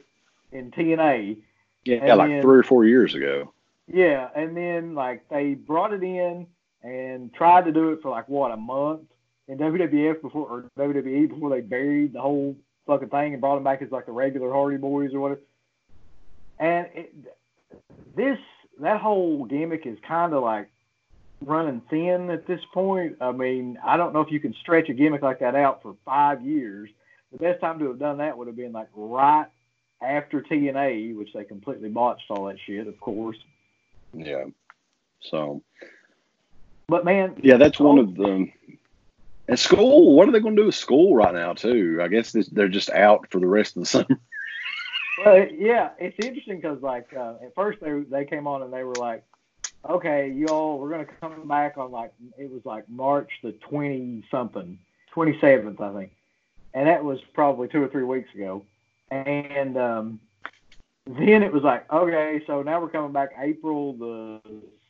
in 0.53 0.71
TNA. 0.71 1.39
yeah, 1.85 1.97
and 1.97 2.19
like 2.19 2.29
then- 2.31 2.43
three 2.43 2.59
or 2.59 2.63
four 2.63 2.85
years 2.85 3.15
ago. 3.15 3.53
Yeah, 3.91 4.29
and 4.35 4.55
then 4.57 4.95
like 4.95 5.29
they 5.31 5.55
brought 5.55 5.95
it 5.95 6.03
in 6.03 6.47
and 6.83 7.33
tried 7.35 7.65
to 7.65 7.73
do 7.73 7.91
it 7.91 8.01
for 8.03 8.11
like 8.11 8.29
what 8.29 8.53
a 8.53 8.57
month 8.57 9.03
in 9.49 9.59
WWF 9.59 10.23
before 10.23 10.47
or 10.49 10.65
WWE 10.79 11.29
before 11.29 11.51
they 11.51 11.61
buried 11.61 12.13
the 12.13 12.21
whole 12.21 12.57
fucking 12.87 13.09
thing 13.09 13.33
and 13.33 13.41
brought 13.41 13.57
him 13.57 13.65
back 13.65 13.83
as 13.83 13.91
like 13.91 14.07
the 14.07 14.13
regular 14.13 14.53
Hardy 14.53 14.77
Boys 14.77 15.13
or 15.15 15.21
whatever. 15.21 15.41
And 16.59 16.87
it, 16.95 17.15
this 18.17 18.39
that 18.81 19.01
whole 19.01 19.45
gimmick 19.45 19.87
is 19.87 19.99
kind 20.07 20.33
of 20.33 20.43
like 20.43 20.71
running 21.45 21.83
thin 21.91 22.31
at 22.31 22.47
this 22.47 22.61
point. 22.73 23.17
I 23.21 23.33
mean, 23.33 23.79
I 23.85 23.97
don't 23.97 24.13
know 24.13 24.21
if 24.21 24.31
you 24.31 24.41
can 24.41 24.55
stretch 24.61 24.89
a 24.89 24.95
gimmick 24.95 25.23
like 25.23 25.41
that 25.41 25.55
out 25.55 25.83
for 25.83 25.97
five 26.05 26.45
years. 26.45 26.91
The 27.33 27.39
best 27.39 27.61
time 27.61 27.79
to 27.79 27.89
have 27.89 27.99
done 27.99 28.19
that 28.19 28.37
would 28.37 28.47
have 28.47 28.57
been 28.57 28.73
like 28.73 28.89
right 28.95 29.47
after 30.03 30.41
TNA, 30.43 31.17
which 31.17 31.33
they 31.35 31.45
completely 31.45 31.89
botched 31.89 32.25
all 32.31 32.47
that 32.47 32.57
shit, 32.67 32.87
of 32.87 32.99
course. 33.01 33.37
Yeah. 34.13 34.45
So 35.31 35.63
But 36.89 37.05
man, 37.05 37.37
yeah, 37.43 37.59
that's 37.59 37.79
one 37.79 37.99
of 37.99 38.17
them. 38.17 38.51
And 39.47 39.59
school, 39.59 40.15
what 40.15 40.29
are 40.29 40.33
they 40.33 40.41
going 40.41 40.57
to 40.57 40.63
do 40.63 40.67
with 40.67 40.75
school 40.75 41.15
right 41.15 41.33
now 41.33 41.53
too? 41.53 42.01
I 42.03 42.09
guess 42.09 42.33
this, 42.33 42.49
they're 42.49 42.69
just 42.69 42.91
out 42.91 43.31
for 43.31 43.41
the 43.41 43.47
rest 43.47 43.77
of 43.77 43.83
the 43.83 43.87
summer. 43.87 44.07
well, 45.25 45.47
yeah, 45.51 45.91
it's 45.99 46.17
interesting 46.25 46.57
because 46.57 46.83
like 46.83 47.09
uh, 47.15 47.35
at 47.43 47.55
first 47.55 47.81
they 47.81 48.01
they 48.11 48.25
came 48.25 48.47
on 48.47 48.63
and 48.63 48.73
they 48.73 48.85
were 48.85 48.95
like, 48.95 49.23
okay, 49.89 50.31
y'all, 50.31 50.79
we're 50.79 50.91
gonna 50.91 51.05
come 51.05 51.47
back 51.47 51.77
on 51.77 51.91
like 51.91 52.13
it 52.39 52.51
was 52.51 52.65
like 52.65 52.89
March 52.89 53.31
the 53.43 53.53
twenty 53.53 54.25
something, 54.31 54.79
twenty 55.13 55.39
seventh, 55.41 55.81
I 55.81 55.93
think, 55.93 56.13
and 56.73 56.87
that 56.87 57.05
was 57.05 57.21
probably 57.35 57.69
two 57.69 57.83
or 57.83 57.89
three 57.89 58.05
weeks 58.05 58.35
ago, 58.35 58.65
and 59.11 59.77
um, 59.77 60.21
then 61.07 61.43
it 61.43 61.53
was 61.53 61.63
like, 61.63 61.91
okay, 61.93 62.43
so 62.47 62.63
now 62.63 62.81
we're 62.81 62.89
coming 62.89 63.13
back 63.13 63.31
April 63.39 63.95
the 63.95 64.41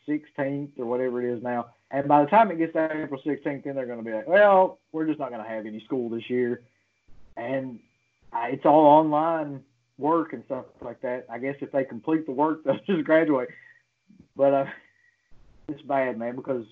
sixteenth 0.05 0.78
or 0.78 0.87
whatever 0.87 1.23
it 1.23 1.33
is 1.33 1.43
now. 1.43 1.67
And 1.90 2.07
by 2.07 2.23
the 2.23 2.30
time 2.30 2.50
it 2.50 2.59
gets 2.59 2.75
to 2.75 3.02
April 3.02 3.21
16th, 3.25 3.64
then 3.64 3.75
they're 3.75 3.87
going 3.87 3.99
to 3.99 4.04
be 4.04 4.12
like, 4.12 4.28
well, 4.28 4.78
we're 4.92 5.07
just 5.07 5.18
not 5.18 5.30
going 5.30 5.42
to 5.42 5.49
have 5.49 5.64
any 5.64 5.80
school 5.85 6.11
this 6.11 6.28
year. 6.28 6.62
And 7.37 7.78
uh, 8.33 8.47
it's 8.50 8.66
all 8.66 8.85
online 8.85 9.62
work 9.97 10.33
and 10.33 10.45
stuff 10.45 10.66
like 10.83 11.00
that. 11.00 11.26
I 11.30 11.38
guess 11.38 11.57
if 11.61 11.73
they 11.73 11.85
complete 11.85 12.26
the 12.26 12.33
work, 12.33 12.62
they'll 12.64 12.78
just 12.87 13.04
graduate. 13.04 13.49
But 14.37 14.54
uh, 14.54 14.66
it's 15.68 15.83
bad, 15.83 16.18
man, 16.18 16.37
because 16.37 16.66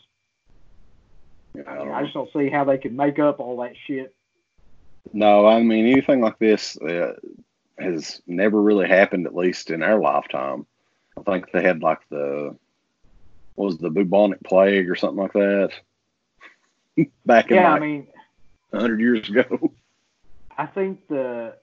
I, 1.66 1.78
I 1.78 2.02
just 2.02 2.14
don't 2.14 2.32
see 2.32 2.50
how 2.50 2.64
they 2.64 2.78
can 2.78 2.94
make 2.94 3.18
up 3.18 3.40
all 3.40 3.62
that 3.62 3.72
shit. 3.86 4.14
No, 5.12 5.46
I 5.46 5.62
mean 5.62 5.86
anything 5.86 6.20
like 6.20 6.38
this 6.38 6.76
uh, 6.78 7.14
has 7.78 8.20
never 8.26 8.60
really 8.60 8.88
happened, 8.88 9.26
at 9.26 9.34
least 9.34 9.70
in 9.70 9.82
our 9.82 10.00
lifetime. 10.00 10.66
I 11.16 11.22
think 11.22 11.50
they 11.52 11.62
had 11.62 11.80
like 11.80 12.00
the 12.10 12.56
was 13.56 13.78
the 13.78 13.90
bubonic 13.90 14.42
plague 14.44 14.88
or 14.90 14.96
something 14.96 15.22
like 15.22 15.32
that 15.32 15.70
back 17.26 17.50
in 17.50 17.56
Yeah, 17.56 17.68
I 17.68 17.72
like 17.72 17.82
mean, 17.82 18.06
hundred 18.72 19.00
years 19.00 19.28
ago. 19.28 19.72
I 20.56 20.66
think 20.66 21.06
the 21.08 21.54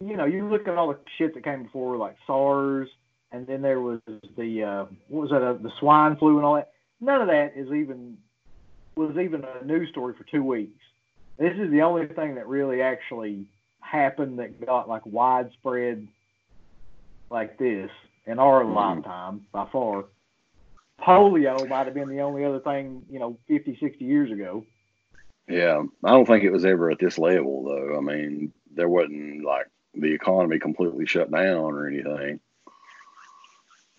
you 0.00 0.16
know 0.16 0.24
you 0.24 0.48
look 0.48 0.68
at 0.68 0.76
all 0.76 0.88
the 0.88 0.98
shit 1.18 1.34
that 1.34 1.44
came 1.44 1.64
before 1.64 1.96
like 1.96 2.16
SARS 2.26 2.88
and 3.32 3.46
then 3.46 3.62
there 3.62 3.80
was 3.80 4.00
the 4.36 4.62
uh, 4.62 4.84
what 5.08 5.22
was 5.22 5.30
that 5.30 5.42
uh, 5.42 5.54
the 5.54 5.72
swine 5.80 6.16
flu 6.16 6.36
and 6.36 6.44
all 6.46 6.54
that. 6.54 6.72
None 7.00 7.20
of 7.20 7.28
that 7.28 7.54
is 7.56 7.72
even 7.72 8.18
was 8.96 9.16
even 9.18 9.44
a 9.44 9.64
news 9.64 9.88
story 9.90 10.14
for 10.16 10.24
two 10.24 10.44
weeks. 10.44 10.78
This 11.38 11.54
is 11.58 11.70
the 11.70 11.80
only 11.82 12.06
thing 12.06 12.34
that 12.34 12.46
really 12.46 12.82
actually 12.82 13.46
happened 13.80 14.38
that 14.38 14.64
got 14.64 14.88
like 14.88 15.04
widespread 15.06 16.06
like 17.30 17.58
this 17.58 17.90
in 18.26 18.38
our 18.38 18.62
Mhm. 18.62 18.74
lifetime 18.74 19.46
by 19.50 19.66
far. 19.72 20.04
Polio 21.00 21.68
might 21.68 21.86
have 21.86 21.94
been 21.94 22.08
the 22.08 22.20
only 22.20 22.44
other 22.44 22.60
thing, 22.60 23.02
you 23.10 23.18
know, 23.18 23.38
50, 23.48 23.76
60 23.80 24.04
years 24.04 24.30
ago. 24.30 24.64
Yeah, 25.48 25.82
I 26.04 26.10
don't 26.10 26.26
think 26.26 26.44
it 26.44 26.52
was 26.52 26.64
ever 26.64 26.90
at 26.90 26.98
this 26.98 27.18
level 27.18 27.64
though. 27.64 27.96
I 27.96 28.00
mean, 28.00 28.52
there 28.74 28.88
wasn't 28.88 29.44
like 29.44 29.66
the 29.94 30.12
economy 30.12 30.58
completely 30.58 31.06
shut 31.06 31.30
down 31.30 31.74
or 31.74 31.88
anything. 31.88 32.40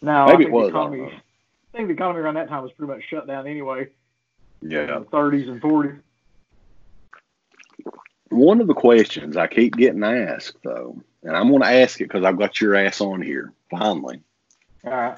No, 0.02 0.26
Maybe 0.28 0.46
I 0.46 0.48
it 0.48 0.52
was. 0.52 0.66
I 0.66 0.70
economy, 0.70 0.98
know. 1.02 1.08
I 1.08 1.78
think 1.78 1.88
the 1.88 1.94
economy 1.94 2.20
around 2.20 2.36
that 2.36 2.50
time 2.50 2.64
was 2.64 2.72
pretty 2.72 2.94
much 2.94 3.04
shut 3.10 3.28
down 3.28 3.48
anyway. 3.48 3.90
Yeah. 4.62 5.02
30s 5.12 5.50
and 5.50 5.62
40s. 5.62 6.00
One 8.30 8.62
of 8.62 8.68
the 8.68 8.74
questions 8.74 9.38
I 9.38 9.48
keep 9.48 9.76
getting 9.76 10.04
asked 10.04 10.58
though, 10.64 11.02
and 11.24 11.36
I'm 11.36 11.50
going 11.50 11.62
to 11.62 11.68
ask 11.68 12.02
it 12.02 12.06
because 12.06 12.24
I've 12.24 12.38
got 12.38 12.60
your 12.60 12.76
ass 12.76 13.00
on 13.00 13.22
here 13.22 13.54
finally. 13.70 14.22
All 14.86 14.92
right. 14.92 15.18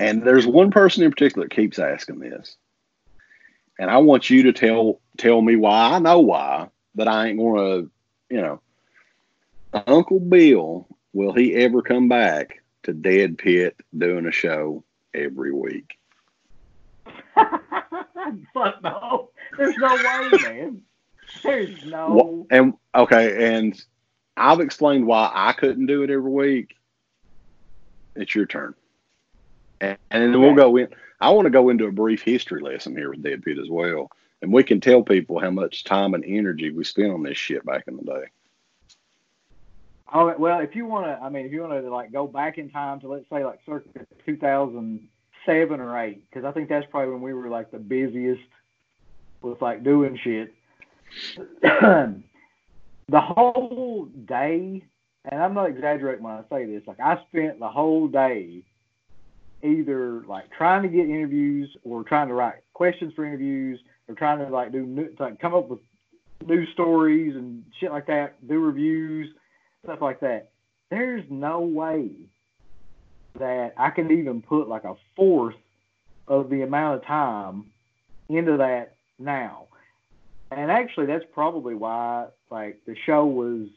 And 0.00 0.22
there's 0.22 0.46
one 0.46 0.70
person 0.70 1.04
in 1.04 1.10
particular 1.10 1.46
that 1.46 1.54
keeps 1.54 1.78
asking 1.78 2.20
this. 2.20 2.56
And 3.78 3.90
I 3.90 3.98
want 3.98 4.30
you 4.30 4.44
to 4.44 4.52
tell 4.52 4.98
tell 5.18 5.42
me 5.42 5.56
why. 5.56 5.92
I 5.92 5.98
know 5.98 6.20
why, 6.20 6.68
but 6.94 7.06
I 7.06 7.28
ain't 7.28 7.38
gonna, 7.38 7.86
you 8.30 8.40
know. 8.40 8.62
Uncle 9.86 10.18
Bill, 10.18 10.88
will 11.12 11.34
he 11.34 11.54
ever 11.54 11.82
come 11.82 12.08
back 12.08 12.62
to 12.84 12.94
Dead 12.94 13.36
Pit 13.36 13.76
doing 13.96 14.26
a 14.26 14.32
show 14.32 14.82
every 15.12 15.52
week? 15.52 15.98
Fuck 17.34 18.82
no. 18.82 19.30
There's 19.58 19.76
no 19.76 19.94
way, 19.94 20.30
man. 20.42 20.82
There's 21.42 21.84
no. 21.84 22.46
And 22.50 22.72
okay, 22.94 23.54
and 23.54 23.80
I've 24.34 24.60
explained 24.60 25.06
why 25.06 25.30
I 25.32 25.52
couldn't 25.52 25.86
do 25.86 26.02
it 26.04 26.10
every 26.10 26.30
week. 26.30 26.74
It's 28.16 28.34
your 28.34 28.46
turn. 28.46 28.74
And, 29.80 29.98
and 30.10 30.22
then 30.22 30.40
we'll 30.40 30.54
go 30.54 30.76
in. 30.76 30.88
I 31.20 31.30
want 31.30 31.46
to 31.46 31.50
go 31.50 31.68
into 31.68 31.86
a 31.86 31.92
brief 31.92 32.22
history 32.22 32.62
lesson 32.62 32.96
here 32.96 33.10
with 33.10 33.22
Dead 33.22 33.42
Pit 33.42 33.58
as 33.58 33.68
well. 33.68 34.10
And 34.42 34.52
we 34.52 34.62
can 34.62 34.80
tell 34.80 35.02
people 35.02 35.38
how 35.38 35.50
much 35.50 35.84
time 35.84 36.14
and 36.14 36.24
energy 36.24 36.70
we 36.70 36.84
spent 36.84 37.12
on 37.12 37.22
this 37.22 37.36
shit 37.36 37.64
back 37.64 37.84
in 37.86 37.96
the 37.96 38.02
day. 38.02 38.24
Oh, 40.12 40.34
well, 40.38 40.60
if 40.60 40.74
you 40.74 40.86
want 40.86 41.06
to, 41.06 41.22
I 41.22 41.28
mean, 41.28 41.46
if 41.46 41.52
you 41.52 41.60
want 41.60 41.72
to 41.72 41.90
like 41.90 42.10
go 42.10 42.26
back 42.26 42.58
in 42.58 42.70
time 42.70 43.00
to 43.00 43.08
let's 43.08 43.28
say 43.30 43.44
like 43.44 43.60
circa 43.64 43.88
2007 44.26 45.80
or 45.80 45.98
eight, 45.98 46.28
because 46.28 46.44
I 46.44 46.52
think 46.52 46.68
that's 46.68 46.86
probably 46.90 47.12
when 47.12 47.22
we 47.22 47.32
were 47.32 47.48
like 47.48 47.70
the 47.70 47.78
busiest 47.78 48.42
with 49.40 49.60
like 49.62 49.84
doing 49.84 50.18
shit. 50.22 50.54
the 51.62 52.22
whole 53.20 54.06
day, 54.06 54.82
and 55.24 55.42
I'm 55.42 55.54
not 55.54 55.68
exaggerating 55.68 56.24
when 56.24 56.34
I 56.34 56.42
say 56.50 56.64
this, 56.64 56.82
like 56.86 57.00
I 57.00 57.22
spent 57.28 57.60
the 57.60 57.68
whole 57.68 58.08
day 58.08 58.64
either 59.62 60.22
like 60.26 60.50
trying 60.56 60.82
to 60.82 60.88
get 60.88 61.08
interviews 61.08 61.74
or 61.84 62.04
trying 62.04 62.28
to 62.28 62.34
write 62.34 62.62
questions 62.72 63.12
for 63.14 63.24
interviews 63.24 63.80
or 64.08 64.14
trying 64.14 64.38
to 64.38 64.48
like 64.48 64.72
do 64.72 64.84
new, 64.86 65.08
like 65.18 65.40
come 65.40 65.54
up 65.54 65.68
with 65.68 65.80
news 66.46 66.68
stories 66.72 67.36
and 67.36 67.64
shit 67.78 67.90
like 67.90 68.06
that, 68.06 68.46
do 68.46 68.58
reviews, 68.58 69.28
stuff 69.84 70.00
like 70.00 70.20
that. 70.20 70.50
There's 70.90 71.24
no 71.30 71.60
way 71.60 72.10
that 73.38 73.74
I 73.76 73.90
can 73.90 74.10
even 74.10 74.42
put 74.42 74.68
like 74.68 74.84
a 74.84 74.94
fourth 75.14 75.54
of 76.26 76.50
the 76.50 76.62
amount 76.62 76.96
of 76.96 77.06
time 77.06 77.66
into 78.28 78.56
that 78.58 78.94
now. 79.18 79.66
And 80.50 80.70
actually, 80.70 81.06
that's 81.06 81.24
probably 81.32 81.74
why 81.74 82.26
like 82.50 82.80
the 82.86 82.96
show 83.06 83.24
was 83.26 83.68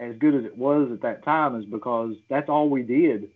as 0.00 0.16
good 0.18 0.34
as 0.34 0.44
it 0.44 0.56
was 0.56 0.90
at 0.90 1.02
that 1.02 1.24
time 1.24 1.56
is 1.60 1.64
because 1.64 2.16
that's 2.28 2.48
all 2.48 2.68
we 2.68 2.82
did. 2.82 3.30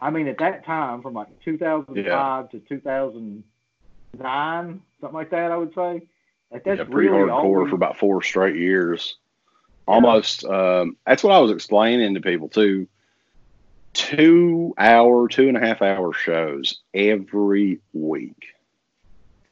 I 0.00 0.10
mean, 0.10 0.28
at 0.28 0.38
that 0.38 0.64
time, 0.64 1.02
from 1.02 1.14
like 1.14 1.26
2005 1.44 2.50
to 2.50 2.58
2009, 2.60 4.82
something 5.00 5.16
like 5.16 5.30
that, 5.30 5.50
I 5.50 5.56
would 5.56 5.74
say. 5.74 6.02
Like 6.50 6.64
that's 6.64 6.78
yeah, 6.78 6.84
pretty 6.84 7.08
really 7.08 7.30
all 7.30 7.44
hardcore 7.44 7.64
we- 7.64 7.70
for 7.70 7.76
about 7.76 7.98
four 7.98 8.22
straight 8.22 8.56
years. 8.56 9.16
Almost. 9.86 10.44
Um, 10.44 10.96
that's 11.06 11.24
what 11.24 11.32
I 11.32 11.38
was 11.38 11.50
explaining 11.50 12.14
to 12.14 12.20
people 12.20 12.48
too. 12.48 12.86
two 13.94 14.74
hour, 14.78 15.28
two 15.28 15.48
and 15.48 15.56
a 15.56 15.60
half 15.60 15.82
hour 15.82 16.12
shows 16.12 16.80
every 16.94 17.80
week. 17.92 18.54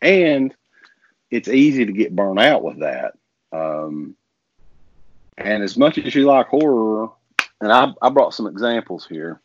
And 0.02 0.54
it's 1.30 1.48
easy 1.48 1.86
to 1.86 1.92
get 1.92 2.14
burnt 2.14 2.38
out 2.38 2.62
with 2.62 2.80
that. 2.80 3.14
Um, 3.50 4.14
and 5.38 5.62
as 5.62 5.76
much 5.76 5.98
as 5.98 6.14
you 6.14 6.26
like 6.26 6.48
horror, 6.48 7.10
and 7.60 7.72
I, 7.72 7.92
I 8.02 8.10
brought 8.10 8.34
some 8.34 8.46
examples 8.46 9.06
here, 9.06 9.40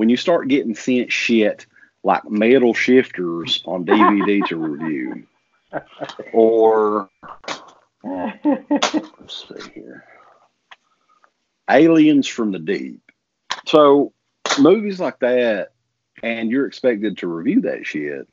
when 0.00 0.08
you 0.08 0.16
start 0.16 0.48
getting 0.48 0.74
sent 0.74 1.12
shit 1.12 1.66
like 2.02 2.24
metal 2.24 2.72
shifters 2.72 3.62
on 3.66 3.84
DVD 3.84 4.42
to 4.48 4.56
review, 4.56 5.26
or 6.32 7.10
let's 8.02 9.46
see 9.46 9.70
here, 9.74 10.06
Aliens 11.68 12.26
from 12.26 12.50
the 12.50 12.58
Deep. 12.58 13.02
So 13.66 14.14
movies 14.58 15.00
like 15.00 15.18
that, 15.18 15.72
and 16.22 16.50
you're 16.50 16.66
expected 16.66 17.18
to 17.18 17.26
review 17.26 17.60
that 17.60 17.86
shit. 17.86 18.26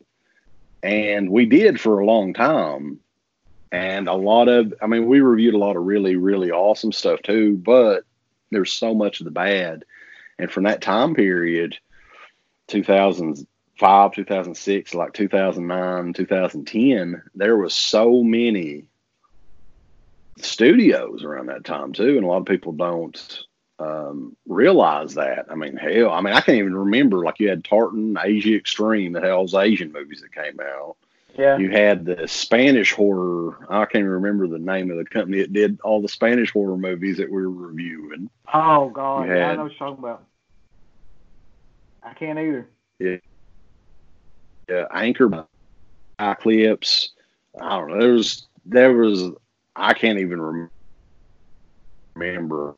And 0.82 1.30
we 1.30 1.46
did 1.46 1.82
for 1.82 2.00
a 2.00 2.06
long 2.06 2.34
time. 2.34 3.02
And 3.74 4.08
a 4.08 4.14
lot 4.14 4.48
of, 4.48 4.74
I 4.82 4.88
mean, 4.88 5.08
we 5.08 5.20
reviewed 5.20 5.54
a 5.54 5.58
lot 5.58 5.76
of 5.76 5.84
really, 5.84 6.16
really 6.16 6.50
awesome 6.50 6.94
stuff 6.94 7.22
too, 7.24 7.58
but 7.58 8.06
there's 8.52 8.72
so 8.72 8.94
much 8.94 9.20
of 9.20 9.26
the 9.26 9.32
bad. 9.32 9.84
And 10.39 10.51
from 10.51 10.63
that 10.63 10.82
time 10.82 11.15
period, 11.15 11.77
2005, 12.67 14.12
2006, 14.13 14.94
like 14.94 15.13
2009, 15.13 16.13
2010, 16.13 17.24
there 17.36 17.58
was 17.58 17.74
so 17.74 18.24
many 18.24 18.86
studios 20.38 21.24
around 21.24 21.48
that 21.48 21.65
time 21.65 21.94
too. 21.94 22.17
And 22.17 22.24
a 22.24 22.27
lot 22.27 22.38
of 22.38 22.46
people 22.46 22.72
don't 22.72 23.44
um, 23.79 24.36
realize 24.48 25.15
that. 25.15 25.46
I 25.50 25.56
mean, 25.56 25.75
hell, 25.75 26.12
I 26.12 26.22
mean, 26.22 26.34
I 26.34 26.41
can't 26.41 26.58
even 26.58 26.75
remember. 26.75 27.24
Like 27.24 27.39
you 27.39 27.50
had 27.50 27.63
Tartan, 27.63 28.17
Asia 28.22 28.56
Extreme, 28.56 29.13
that 29.13 29.24
had 29.24 29.32
all 29.32 29.44
those 29.46 29.56
Asian 29.56 29.91
movies 29.91 30.22
that 30.22 30.34
came 30.34 30.60
out. 30.60 30.98
Yeah. 31.38 31.58
You 31.58 31.70
had 31.70 32.03
the 32.06 32.27
Spanish 32.27 32.94
horror. 32.94 33.67
I 33.70 33.86
can't 33.86 34.01
even 34.01 34.10
remember 34.10 34.48
the 34.48 34.58
name 34.58 34.89
of 34.89 34.98
the 34.98 35.06
company 35.06 35.39
that 35.39 35.53
did 35.53 35.79
all 35.84 36.01
the 36.01 36.08
Spanish 36.10 36.51
horror 36.51 36.77
movies 36.77 37.17
that 37.17 37.29
we 37.32 37.41
were 37.44 37.50
reviewing. 37.50 38.29
Oh 38.51 38.89
God, 38.89 39.27
yeah, 39.27 39.51
I 39.51 39.56
know 39.56 39.63
what 39.63 39.72
you're 39.72 39.77
talking 39.77 40.03
about. 40.03 40.24
I 42.04 42.13
can't 42.13 42.39
either. 42.39 42.70
Yeah, 43.00 43.18
Yeah. 44.70 44.86
Anchor, 44.94 45.48
Eclipse. 46.20 47.12
I 47.60 47.70
don't 47.77 47.89
know. 47.89 48.00
There 48.00 48.13
was 48.13 48.48
there 48.66 48.94
was 48.94 49.32
I 49.75 49.94
can't 49.94 50.20
even 50.20 50.42
rem- 50.42 50.72
remember 52.16 52.75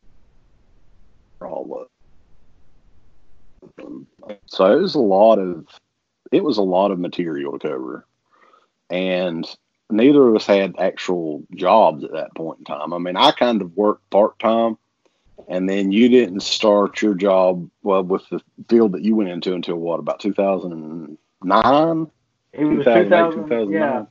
all 1.40 1.88
of 3.62 3.70
them. 3.76 4.06
So 4.46 4.72
it 4.72 4.80
was 4.80 4.94
a 4.94 5.00
lot 5.00 5.38
of 5.38 5.66
it 6.32 6.44
was 6.44 6.58
a 6.58 6.62
lot 6.62 6.90
of 6.90 6.98
material 6.98 7.58
to 7.58 7.68
cover, 7.68 8.06
and 8.90 9.46
neither 9.90 10.28
of 10.28 10.36
us 10.36 10.46
had 10.46 10.74
actual 10.78 11.42
jobs 11.54 12.04
at 12.04 12.12
that 12.12 12.34
point 12.34 12.60
in 12.60 12.64
time. 12.64 12.92
I 12.92 12.98
mean, 12.98 13.16
I 13.16 13.32
kind 13.32 13.60
of 13.62 13.76
worked 13.76 14.08
part 14.10 14.38
time, 14.38 14.78
and 15.48 15.68
then 15.68 15.92
you 15.92 16.08
didn't 16.08 16.40
start 16.40 17.02
your 17.02 17.14
job 17.14 17.68
well 17.82 18.02
with 18.02 18.28
the 18.30 18.40
field 18.68 18.92
that 18.92 19.02
you 19.02 19.14
went 19.16 19.30
into 19.30 19.54
until 19.54 19.76
what 19.76 20.00
about 20.00 20.20
two 20.20 20.32
thousand 20.32 21.18
nine? 21.42 22.10
It 22.52 22.64
was 22.64 22.84
2000, 22.84 23.48
2009. 23.48 23.70
Yeah, 23.72 24.04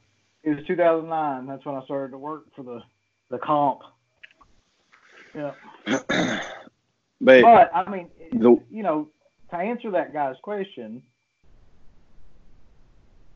it 0.43 0.55
was 0.55 0.65
2009. 0.65 1.45
That's 1.47 1.65
when 1.65 1.75
I 1.75 1.83
started 1.83 2.11
to 2.11 2.17
work 2.17 2.45
for 2.55 2.63
the 2.63 2.81
the 3.29 3.37
comp. 3.37 3.81
Yeah, 5.35 5.51
But 7.21 7.41
but 7.41 7.71
I 7.73 7.89
mean, 7.89 8.09
The- 8.31 8.61
you 8.71 8.83
know, 8.83 9.09
to 9.51 9.55
answer 9.57 9.91
that 9.91 10.13
guy's 10.13 10.37
question, 10.41 11.03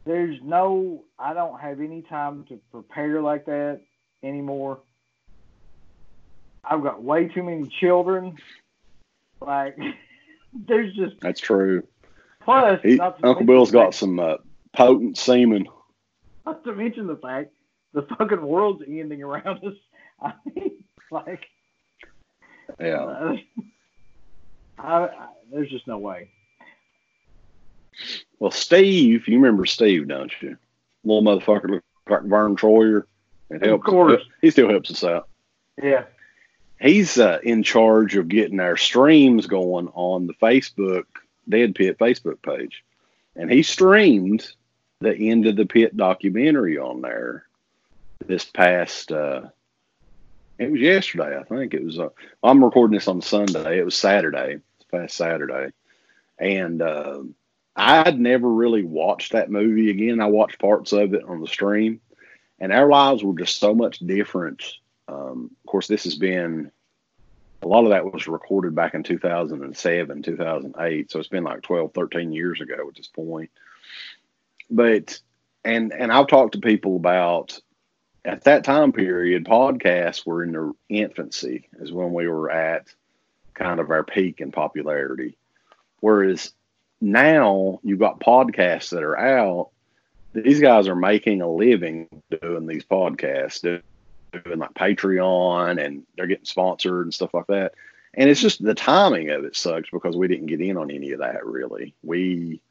there's 0.05 0.39
no. 0.43 1.03
I 1.19 1.33
don't 1.33 1.59
have 1.59 1.79
any 1.81 2.01
time 2.03 2.45
to 2.49 2.59
prepare 2.71 3.21
like 3.21 3.45
that 3.45 3.81
anymore. 4.23 4.79
I've 6.63 6.81
got 6.83 7.03
way 7.03 7.27
too 7.27 7.43
many 7.43 7.67
children. 7.79 8.37
Like, 9.41 9.77
there's 10.53 10.93
just 10.95 11.19
that's 11.19 11.41
true. 11.41 11.83
plus 12.41 12.79
He, 12.83 12.99
Uncle 12.99 13.45
Bill's 13.45 13.71
got 13.71 13.87
fact- 13.87 13.95
some 13.95 14.19
uh, 14.19 14.37
potent 14.75 15.17
semen. 15.17 15.67
Not 16.45 16.63
to 16.65 16.73
mention 16.73 17.07
the 17.07 17.15
fact 17.17 17.51
the 17.93 18.01
fucking 18.03 18.41
world's 18.41 18.83
ending 18.87 19.23
around 19.23 19.63
us. 19.63 19.73
I 20.21 20.33
mean, 20.55 20.83
like, 21.11 21.45
Yeah. 22.79 23.03
uh, 23.03 23.35
I, 24.79 25.03
I, 25.05 25.27
there's 25.51 25.69
just 25.69 25.87
no 25.87 25.97
way. 25.99 26.29
Well, 28.39 28.51
Steve, 28.51 29.27
you 29.27 29.35
remember 29.39 29.65
Steve, 29.65 30.07
don't 30.07 30.31
you? 30.41 30.57
Little 31.03 31.21
motherfucker 31.23 31.69
looked 31.69 31.85
like 32.09 32.23
Vern 32.23 32.55
Troyer. 32.55 33.03
It 33.49 33.57
Of 33.57 33.67
helps. 33.67 33.85
course. 33.85 34.21
He 34.41 34.49
still 34.49 34.69
helps 34.69 34.89
us 34.89 35.03
out. 35.03 35.27
Yeah. 35.81 36.05
He's 36.83 37.17
uh, 37.17 37.39
in 37.41 37.63
charge 37.63 38.17
of 38.17 38.27
getting 38.27 38.59
our 38.59 38.75
streams 38.75 39.47
going 39.47 39.87
on 39.93 40.27
the 40.27 40.33
Facebook 40.33 41.05
Dead 41.47 41.75
Pit 41.75 41.97
Facebook 41.97 42.41
page, 42.41 42.83
and 43.37 43.49
he 43.49 43.63
streamed 43.63 44.45
the 44.99 45.15
end 45.15 45.47
of 45.47 45.55
the 45.55 45.65
pit 45.65 45.95
documentary 45.95 46.77
on 46.77 46.99
there 46.99 47.45
this 48.25 48.43
past. 48.43 49.13
Uh, 49.13 49.43
it 50.59 50.71
was 50.71 50.81
yesterday, 50.81 51.37
I 51.39 51.43
think. 51.43 51.73
It 51.73 51.85
was. 51.85 51.99
Uh, 51.99 52.09
I'm 52.43 52.61
recording 52.61 52.95
this 52.95 53.07
on 53.07 53.21
Sunday. 53.21 53.79
It 53.79 53.85
was 53.85 53.95
Saturday. 53.95 54.57
It's 54.75 54.89
past 54.91 55.15
Saturday, 55.15 55.71
and 56.37 56.81
uh, 56.81 57.19
I'd 57.77 58.19
never 58.19 58.49
really 58.49 58.83
watched 58.83 59.31
that 59.31 59.49
movie 59.49 59.89
again. 59.89 60.19
I 60.19 60.25
watched 60.25 60.59
parts 60.59 60.91
of 60.91 61.13
it 61.13 61.23
on 61.23 61.39
the 61.39 61.47
stream, 61.47 62.01
and 62.59 62.73
our 62.73 62.89
lives 62.89 63.23
were 63.23 63.39
just 63.39 63.57
so 63.57 63.73
much 63.73 63.99
different. 63.99 64.61
Um, 65.07 65.51
of 65.63 65.69
course, 65.69 65.87
this 65.87 66.03
has 66.05 66.15
been 66.15 66.71
a 67.61 67.67
lot 67.67 67.85
of 67.85 67.91
that 67.91 68.11
was 68.11 68.27
recorded 68.27 68.75
back 68.75 68.93
in 68.93 69.03
2007, 69.03 70.21
2008. 70.21 71.11
So 71.11 71.19
it's 71.19 71.29
been 71.29 71.43
like 71.43 71.61
12, 71.61 71.93
13 71.93 72.31
years 72.31 72.61
ago 72.61 72.87
at 72.87 72.95
this 72.95 73.07
point. 73.07 73.51
But, 74.69 75.19
and, 75.63 75.93
and 75.93 76.11
I've 76.11 76.27
talked 76.27 76.53
to 76.53 76.59
people 76.59 76.95
about 76.95 77.59
at 78.25 78.43
that 78.45 78.63
time 78.63 78.91
period, 78.91 79.45
podcasts 79.45 80.25
were 80.25 80.43
in 80.43 80.51
their 80.51 80.71
infancy, 80.89 81.67
is 81.79 81.91
when 81.91 82.13
we 82.13 82.27
were 82.27 82.51
at 82.51 82.93
kind 83.53 83.79
of 83.79 83.89
our 83.89 84.03
peak 84.03 84.39
in 84.39 84.51
popularity. 84.51 85.37
Whereas 85.99 86.51
now 87.01 87.79
you've 87.83 87.99
got 87.99 88.19
podcasts 88.19 88.89
that 88.89 89.03
are 89.03 89.17
out. 89.17 89.69
These 90.33 90.61
guys 90.61 90.87
are 90.87 90.95
making 90.95 91.41
a 91.41 91.51
living 91.51 92.07
doing 92.41 92.65
these 92.65 92.85
podcasts, 92.85 93.61
doing 94.39 94.59
like 94.59 94.73
Patreon, 94.73 95.83
and 95.83 96.03
they're 96.15 96.27
getting 96.27 96.45
sponsored 96.45 97.05
and 97.05 97.13
stuff 97.13 97.33
like 97.33 97.47
that. 97.47 97.73
And 98.15 98.29
it's 98.29 98.41
just 98.41 98.63
the 98.63 98.75
timing 98.75 99.29
of 99.29 99.43
it 99.43 99.55
sucks 99.55 99.89
because 99.89 100.15
we 100.15 100.27
didn't 100.27 100.45
get 100.45 100.61
in 100.61 100.77
on 100.77 100.91
any 100.91 101.11
of 101.11 101.19
that 101.19 101.45
really. 101.45 101.95
We, 102.03 102.61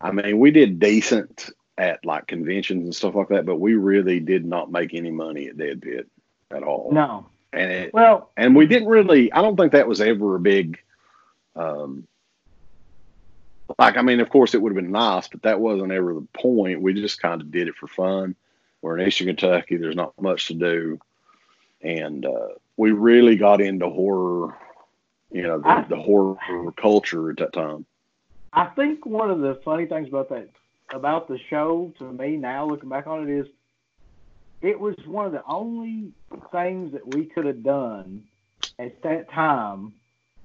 I 0.00 0.12
mean, 0.12 0.38
we 0.38 0.50
did 0.50 0.78
decent 0.78 1.50
at 1.78 2.04
like 2.04 2.26
conventions 2.26 2.84
and 2.84 2.94
stuff 2.94 3.14
like 3.14 3.28
that, 3.28 3.46
but 3.46 3.56
we 3.56 3.74
really 3.74 4.20
did 4.20 4.44
not 4.44 4.70
make 4.70 4.94
any 4.94 5.10
money 5.10 5.48
at 5.48 5.56
Dead 5.56 5.80
Pit 5.80 6.08
at 6.50 6.62
all. 6.62 6.90
No. 6.92 7.26
And 7.52 7.70
it, 7.70 7.94
Well, 7.94 8.30
and 8.36 8.54
we 8.54 8.66
didn't 8.66 8.88
really 8.88 9.32
i 9.32 9.40
don't 9.40 9.56
think 9.56 9.72
that 9.72 9.88
was 9.88 10.00
ever 10.00 10.36
a 10.36 10.40
big 10.40 10.78
um 11.54 12.06
like 13.78 13.96
i 13.96 14.02
mean 14.02 14.20
of 14.20 14.28
course 14.28 14.54
it 14.54 14.60
would 14.60 14.72
have 14.72 14.82
been 14.82 14.92
nice 14.92 15.28
but 15.28 15.42
that 15.42 15.60
wasn't 15.60 15.90
ever 15.90 16.14
the 16.14 16.26
point 16.34 16.82
we 16.82 16.92
just 16.92 17.20
kind 17.20 17.40
of 17.40 17.50
did 17.50 17.68
it 17.68 17.74
for 17.74 17.86
fun 17.86 18.34
we're 18.82 18.98
in 18.98 19.06
eastern 19.06 19.28
kentucky. 19.28 19.76
There's 19.76 19.96
not 19.96 20.20
much 20.20 20.46
to 20.48 20.54
do. 20.54 20.98
And 21.82 22.24
uh 22.24 22.48
we 22.76 22.92
really 22.92 23.36
got 23.36 23.60
into 23.60 23.88
horror 23.88 24.54
you 25.32 25.42
know 25.42 25.58
the, 25.58 25.68
I- 25.68 25.86
the 25.88 25.96
horror 25.96 26.36
culture 26.76 27.30
at 27.30 27.38
that 27.38 27.52
time. 27.52 27.86
I 28.52 28.66
think 28.66 29.04
one 29.04 29.30
of 29.30 29.40
the 29.40 29.60
funny 29.64 29.86
things 29.86 30.08
about 30.08 30.28
that 30.30 30.48
about 30.92 31.28
the 31.28 31.38
show 31.50 31.92
to 31.98 32.04
me 32.12 32.36
now 32.36 32.66
looking 32.66 32.88
back 32.88 33.06
on 33.06 33.28
it 33.28 33.32
is 33.40 33.46
it 34.62 34.78
was 34.78 34.94
one 35.04 35.26
of 35.26 35.32
the 35.32 35.42
only 35.46 36.12
things 36.52 36.92
that 36.92 37.06
we 37.06 37.26
could 37.26 37.44
have 37.44 37.62
done 37.62 38.24
at 38.78 39.02
that 39.02 39.30
time 39.30 39.92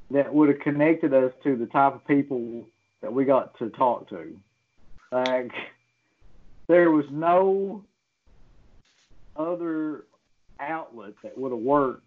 that 0.10 0.34
would 0.34 0.50
have 0.50 0.60
connected 0.60 1.14
us 1.14 1.32
to 1.44 1.56
the 1.56 1.66
type 1.68 1.96
of 1.96 2.06
people 2.06 2.68
that 3.02 3.14
we 3.14 3.24
got 3.24 3.58
to 3.60 3.70
talk 3.70 4.10
to. 4.10 4.38
Like 5.12 5.52
there 6.68 6.92
was 6.92 7.06
no 7.10 7.84
other 9.36 10.06
outlet 10.60 11.14
that 11.24 11.38
would 11.38 11.52
have 11.52 11.62
worked 11.62 12.04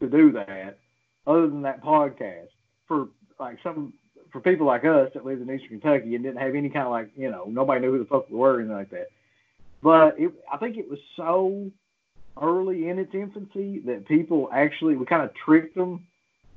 to 0.00 0.08
do 0.08 0.32
that 0.32 0.78
other 1.26 1.48
than 1.48 1.62
that 1.62 1.82
podcast 1.82 2.48
for 2.86 3.08
like 3.38 3.58
some 3.62 3.92
for 4.30 4.40
people 4.40 4.66
like 4.66 4.84
us 4.84 5.10
that 5.14 5.24
lived 5.24 5.42
in 5.42 5.50
Eastern 5.50 5.80
Kentucky 5.80 6.14
and 6.14 6.24
didn't 6.24 6.40
have 6.40 6.54
any 6.54 6.68
kind 6.68 6.84
of 6.84 6.90
like, 6.90 7.10
you 7.16 7.30
know, 7.30 7.46
nobody 7.48 7.80
knew 7.80 7.92
who 7.92 7.98
the 7.98 8.04
fuck 8.04 8.28
we 8.28 8.36
were 8.36 8.54
or 8.54 8.60
anything 8.60 8.76
like 8.76 8.90
that. 8.90 9.08
But 9.82 10.18
it, 10.18 10.32
I 10.52 10.56
think 10.58 10.76
it 10.76 10.90
was 10.90 10.98
so 11.16 11.70
early 12.40 12.88
in 12.88 12.98
its 12.98 13.14
infancy 13.14 13.80
that 13.86 14.06
people 14.06 14.48
actually, 14.52 14.96
we 14.96 15.06
kind 15.06 15.22
of 15.22 15.30
tricked 15.34 15.76
them 15.76 16.06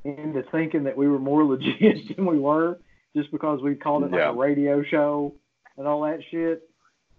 into 0.03 0.43
thinking 0.51 0.83
that 0.83 0.97
we 0.97 1.07
were 1.07 1.19
more 1.19 1.43
legit 1.45 2.15
than 2.15 2.25
we 2.25 2.39
were 2.39 2.77
just 3.15 3.31
because 3.31 3.61
we 3.61 3.75
called 3.75 4.03
it 4.03 4.11
like 4.11 4.21
a 4.21 4.33
radio 4.33 4.83
show 4.83 5.33
and 5.77 5.87
all 5.87 6.01
that 6.01 6.19
shit. 6.29 6.67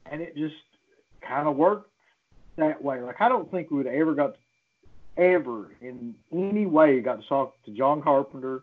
And 0.07 0.21
it 0.21 0.37
just 0.37 0.55
kind 1.27 1.49
of 1.49 1.57
worked 1.57 1.92
that 2.57 2.83
way. 2.83 3.01
Like 3.01 3.21
I 3.21 3.29
don't 3.29 3.51
think 3.51 3.71
we 3.71 3.79
would 3.79 3.87
ever 3.87 4.15
got 4.15 4.37
ever 5.17 5.71
in 5.81 6.15
any 6.33 6.67
way 6.67 7.01
got 7.01 7.21
to 7.21 7.29
talk 7.29 7.55
to 7.65 7.71
John 7.71 8.03
Carpenter 8.03 8.63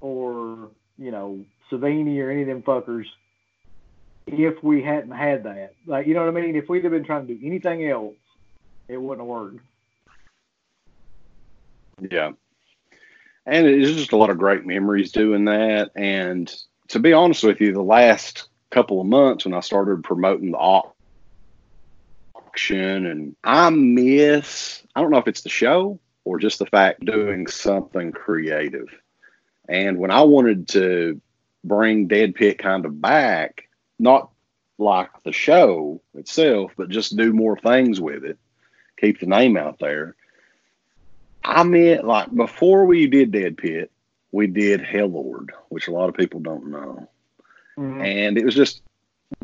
or 0.00 0.70
you 0.98 1.10
know 1.10 1.44
Savini 1.70 2.18
or 2.20 2.30
any 2.30 2.42
of 2.42 2.48
them 2.48 2.62
fuckers 2.62 3.06
if 4.26 4.62
we 4.62 4.82
hadn't 4.82 5.12
had 5.12 5.44
that. 5.44 5.74
Like 5.86 6.06
you 6.06 6.14
know 6.14 6.24
what 6.24 6.36
I 6.36 6.40
mean? 6.40 6.56
If 6.56 6.68
we'd 6.68 6.84
have 6.84 6.92
been 6.92 7.04
trying 7.04 7.26
to 7.26 7.34
do 7.34 7.46
anything 7.46 7.86
else, 7.86 8.16
it 8.88 9.00
wouldn't 9.00 9.20
have 9.20 9.28
worked. 9.28 9.60
Yeah. 12.10 12.32
And 13.46 13.66
it's 13.66 13.92
just 13.92 14.12
a 14.12 14.16
lot 14.16 14.30
of 14.30 14.38
great 14.38 14.64
memories 14.64 15.12
doing 15.12 15.44
that. 15.44 15.90
And 15.94 16.52
to 16.88 16.98
be 16.98 17.12
honest 17.12 17.44
with 17.44 17.60
you, 17.60 17.72
the 17.72 17.82
last 17.82 18.48
couple 18.70 19.00
of 19.00 19.06
months 19.06 19.44
when 19.44 19.54
I 19.54 19.60
started 19.60 20.02
promoting 20.02 20.52
the 20.52 20.58
auction, 22.54 23.06
and 23.06 23.34
I 23.42 23.70
miss, 23.70 24.84
I 24.94 25.00
don't 25.00 25.10
know 25.10 25.18
if 25.18 25.26
it's 25.26 25.42
the 25.42 25.48
show 25.48 25.98
or 26.24 26.38
just 26.38 26.60
the 26.60 26.66
fact 26.66 27.04
doing 27.04 27.48
something 27.48 28.12
creative. 28.12 28.88
And 29.68 29.98
when 29.98 30.12
I 30.12 30.22
wanted 30.22 30.68
to 30.68 31.20
bring 31.64 32.06
Dead 32.06 32.36
Pit 32.36 32.58
kind 32.58 32.84
of 32.86 33.00
back, 33.00 33.68
not 33.98 34.30
like 34.78 35.10
the 35.24 35.32
show 35.32 36.00
itself, 36.14 36.72
but 36.76 36.90
just 36.90 37.16
do 37.16 37.32
more 37.32 37.58
things 37.58 38.00
with 38.00 38.24
it, 38.24 38.38
keep 39.00 39.18
the 39.18 39.26
name 39.26 39.56
out 39.56 39.80
there. 39.80 40.14
I 41.42 41.64
meant 41.64 42.06
like 42.06 42.32
before 42.32 42.86
we 42.86 43.08
did 43.08 43.32
Dead 43.32 43.56
Pit, 43.56 43.90
we 44.30 44.46
did 44.46 44.80
Hell 44.80 45.08
Lord, 45.08 45.52
which 45.70 45.88
a 45.88 45.92
lot 45.92 46.08
of 46.08 46.16
people 46.16 46.38
don't 46.38 46.70
know. 46.70 47.08
Mhm. 47.76 48.04
And 48.04 48.38
it 48.38 48.44
was 48.44 48.54
just 48.54 48.80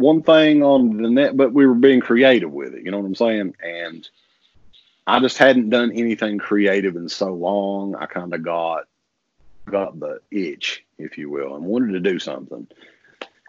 one 0.01 0.23
thing 0.23 0.63
on 0.63 0.97
the 0.97 1.11
net, 1.11 1.37
but 1.37 1.53
we 1.53 1.67
were 1.67 1.75
being 1.75 2.01
creative 2.01 2.51
with 2.51 2.75
it. 2.75 2.85
You 2.85 2.91
know 2.91 2.99
what 2.99 3.07
I'm 3.07 3.15
saying? 3.15 3.55
And 3.63 4.09
I 5.07 5.21
just 5.21 5.39
hadn't 5.39 5.71
done 5.71 5.93
anything 5.93 6.39
creative 6.39 6.97
in 6.97 7.09
so 7.09 7.33
long. 7.35 7.95
I 7.95 8.07
kind 8.07 8.33
of 8.35 8.43
got 8.43 8.85
got 9.67 10.01
the 10.01 10.21
itch, 10.31 10.85
if 10.99 11.19
you 11.19 11.31
will, 11.31 11.55
and 11.55 11.65
wanted 11.65 11.93
to 11.93 12.01
do 12.01 12.19
something. 12.19 12.67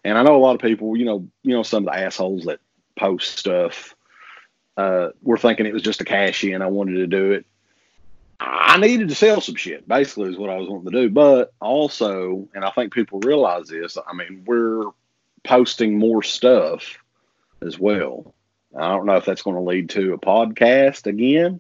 And 0.04 0.18
I 0.18 0.24
know 0.24 0.36
a 0.36 0.44
lot 0.44 0.56
of 0.56 0.62
people, 0.62 0.96
you 0.98 1.06
know, 1.06 1.28
you 1.44 1.56
know, 1.56 1.64
some 1.64 1.88
of 1.88 1.94
the 1.94 2.00
assholes 2.00 2.46
that 2.46 2.60
post 2.96 3.38
stuff 3.38 3.96
uh, 4.78 5.10
were 5.22 5.38
thinking 5.38 5.66
it 5.66 5.74
was 5.74 5.84
just 5.84 6.02
a 6.02 6.06
cash 6.06 6.44
in. 6.44 6.62
I 6.62 6.68
wanted 6.68 6.98
to 6.98 7.08
do 7.08 7.32
it. 7.32 7.46
I 8.40 8.78
needed 8.78 9.10
to 9.10 9.16
sell 9.16 9.40
some 9.40 9.56
shit, 9.56 9.88
basically, 9.88 10.32
is 10.32 10.38
what 10.38 10.50
I 10.50 10.58
was 10.58 10.68
wanting 10.68 10.92
to 10.92 11.02
do. 11.02 11.10
But 11.10 11.54
also, 11.62 12.48
and 12.56 12.66
I 12.66 12.72
think 12.72 12.92
people 12.92 13.20
realize 13.20 13.68
this, 13.68 13.98
I 14.06 14.14
mean, 14.14 14.44
we're 14.46 14.86
posting 15.44 15.98
more 15.98 16.24
stuff 16.24 16.98
as 17.62 17.80
well. 17.80 18.34
I 18.78 18.90
don't 18.90 19.06
know 19.06 19.18
if 19.18 19.26
that's 19.26 19.42
going 19.42 19.56
to 19.58 19.62
lead 19.62 19.90
to 19.92 20.14
a 20.14 20.18
podcast 20.18 21.06
again, 21.06 21.60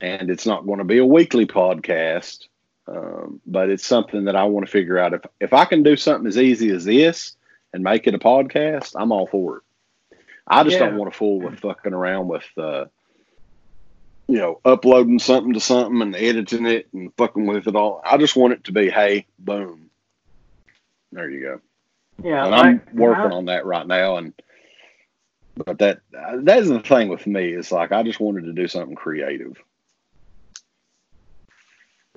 and 0.00 0.30
it's 0.30 0.46
not 0.46 0.66
going 0.66 0.78
to 0.78 0.84
be 0.84 0.98
a 0.98 1.04
weekly 1.04 1.46
podcast, 1.46 2.46
um, 2.88 3.40
but 3.46 3.68
it's 3.70 3.86
something 3.86 4.24
that 4.24 4.36
I 4.36 4.44
want 4.44 4.64
to 4.66 4.72
figure 4.72 4.98
out. 4.98 5.12
If, 5.14 5.22
if 5.40 5.52
I 5.52 5.64
can 5.66 5.82
do 5.82 5.96
something 5.96 6.26
as 6.26 6.38
easy 6.38 6.70
as 6.70 6.84
this 6.84 7.36
and 7.72 7.84
make 7.84 8.06
it 8.06 8.14
a 8.14 8.18
podcast, 8.18 8.94
I'm 8.96 9.12
all 9.12 9.26
for 9.26 9.58
it. 9.58 9.62
I 10.46 10.64
just 10.64 10.74
Yeah. 10.78 10.86
don't 10.86 10.96
want 10.96 11.12
to 11.12 11.16
fool 11.16 11.40
with 11.40 11.60
fucking 11.60 11.92
around 11.92 12.28
with, 12.28 12.46
uh, 12.56 12.86
you 14.26 14.38
know, 14.38 14.60
uploading 14.64 15.18
something 15.18 15.52
to 15.52 15.60
something 15.60 16.00
and 16.02 16.16
editing 16.16 16.66
it 16.66 16.88
and 16.92 17.12
fucking 17.16 17.46
with 17.46 17.66
it 17.68 17.76
all. 17.76 18.00
I 18.04 18.16
just 18.16 18.36
want 18.36 18.54
it 18.54 18.64
to 18.64 18.72
be, 18.72 18.88
hey, 18.90 19.26
boom. 19.38 19.90
There 21.12 21.30
you 21.30 21.40
go. 21.42 21.60
Yeah, 22.22 22.46
and 22.46 22.54
I'm 22.54 22.72
like, 22.74 22.94
working 22.94 23.32
I- 23.32 23.34
on 23.34 23.44
that 23.46 23.66
right 23.66 23.86
now. 23.86 24.16
And 24.16 24.32
but 25.56 25.78
that 25.78 26.00
that's 26.12 26.68
the 26.68 26.80
thing 26.80 27.08
with 27.08 27.26
me 27.26 27.52
is 27.52 27.70
like 27.72 27.92
I 27.92 28.02
just 28.02 28.20
wanted 28.20 28.44
to 28.44 28.52
do 28.52 28.68
something 28.68 28.96
creative. 28.96 29.56